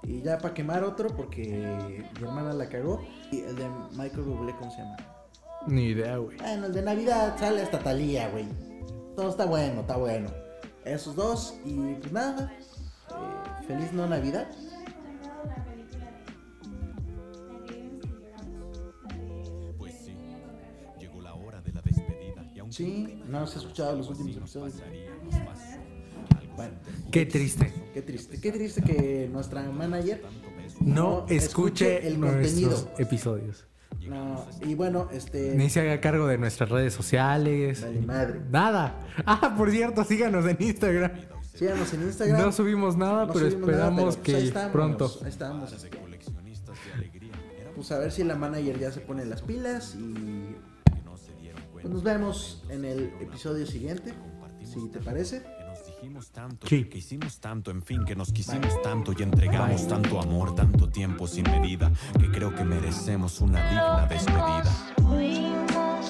Y 0.02 0.22
ya 0.22 0.38
para 0.38 0.54
quemar 0.54 0.84
otro, 0.84 1.08
porque 1.14 2.04
mi 2.18 2.26
hermana 2.26 2.52
la 2.52 2.68
cagó. 2.68 3.04
Y 3.32 3.40
el 3.40 3.56
de 3.56 3.68
Michael 3.96 4.22
Bublé, 4.22 4.54
¿cómo 4.56 4.70
se 4.70 4.78
llama? 4.78 4.96
Ni 5.66 5.86
idea, 5.88 6.16
güey. 6.16 6.38
Bueno, 6.38 6.66
el 6.66 6.72
de 6.72 6.82
Navidad 6.82 7.36
sale 7.36 7.62
hasta 7.62 7.80
Talía, 7.80 8.28
güey. 8.30 8.46
Todo 9.16 9.30
está 9.30 9.46
bueno, 9.46 9.80
está 9.80 9.96
bueno. 9.96 10.28
Esos 10.86 11.14
dos 11.16 11.54
y 11.64 11.74
pues 11.94 12.12
nada. 12.12 12.50
eh, 12.52 13.64
feliz 13.66 13.92
no 13.92 14.06
Navidad. 14.06 14.46
Pues 19.78 19.94
sí. 20.04 20.10
El 20.10 20.18
niño 20.18 20.42
con 20.42 20.56
cáncer. 20.56 20.98
Llegó 21.00 21.20
la 21.20 21.34
hora 21.34 21.60
de 21.60 21.72
la 21.72 21.82
despedida 21.82 22.50
y 22.54 22.58
aunque 22.60 22.76
Sí, 22.76 23.20
no 23.28 23.38
has 23.40 23.56
escuchado 23.56 23.96
los 23.96 24.08
últimos 24.08 24.36
episodios. 24.36 24.74
Bueno, 26.56 26.72
Qué 27.12 27.26
triste. 27.26 27.72
qué 27.92 28.00
triste, 28.02 28.40
qué 28.40 28.50
triste 28.52 28.80
que 28.82 29.28
nuestra 29.30 29.62
manager 29.70 30.22
No, 30.80 30.94
No 31.20 31.26
escuche, 31.28 31.36
escuche 31.36 32.06
el 32.08 32.18
nuestros 32.20 32.44
contenido. 32.46 32.90
episodios. 32.98 33.66
No, 34.08 34.46
y 34.62 34.74
bueno, 34.74 35.08
este 35.12 35.54
Ni 35.56 35.68
se 35.70 35.80
haga 35.80 36.00
cargo 36.00 36.26
de 36.26 36.38
nuestras 36.38 36.68
redes 36.70 36.94
sociales. 36.94 37.84
Madre. 38.04 38.40
Nada. 38.50 39.00
Ah, 39.26 39.54
por 39.56 39.70
cierto, 39.70 40.04
síganos 40.04 40.44
en 40.46 40.56
Instagram. 40.60 41.10
síganos 41.54 41.92
en 41.94 42.02
Instagram. 42.02 42.40
No 42.40 42.52
subimos 42.52 42.96
nada, 42.96 43.26
No 43.26 43.32
pero 43.32 43.50
subimos 43.50 43.68
nada, 43.68 43.88
esperamos 43.88 44.16
pero, 44.16 44.24
pues, 44.24 44.34
que 44.34 44.36
ahí 44.36 44.48
estamos, 44.48 44.72
pronto. 44.72 45.12
Ahí 45.22 45.28
estamos. 45.28 45.72
este, 45.72 45.96
coleccionistas 45.96 46.76
de 46.86 46.92
alegría 46.92 47.32
éramos 47.58 47.74
Pues 47.76 47.92
a 47.92 47.98
ver 47.98 48.12
si 48.12 48.24
la 48.24 48.36
manager 48.36 48.78
ya 48.78 48.92
se 48.92 49.00
pone 49.00 49.24
las 49.24 49.42
pilas 49.42 49.94
y 49.98 50.12
que 50.14 51.02
no 51.04 51.16
se 51.16 51.32
dieron 51.40 51.62
pues 51.72 51.84
cuenta 51.84 51.88
nos 51.88 52.02
vemos 52.02 52.62
en 52.68 52.84
el 52.84 53.12
episodio 53.20 53.66
siguiente, 53.66 54.12
si 54.64 54.88
te 54.88 55.00
parece. 55.00 55.42
Dijimos 56.06 56.30
tanto, 56.30 56.68
Sí. 56.68 56.84
que 56.84 56.98
hicimos 56.98 57.40
tanto, 57.40 57.72
en 57.72 57.82
fin, 57.82 58.04
que 58.04 58.14
nos 58.14 58.32
quisimos 58.32 58.80
tanto 58.80 59.12
y 59.12 59.22
entregamos 59.24 59.88
tanto 59.88 60.20
amor, 60.20 60.54
tanto 60.54 60.88
tiempo 60.88 61.26
sin 61.26 61.42
medida, 61.50 61.90
que 62.20 62.30
creo 62.30 62.54
que 62.54 62.62
merecemos 62.64 63.40
una 63.40 63.60
digna 63.68 64.06
despedida. 64.06 64.72
Fuimos 65.02 66.06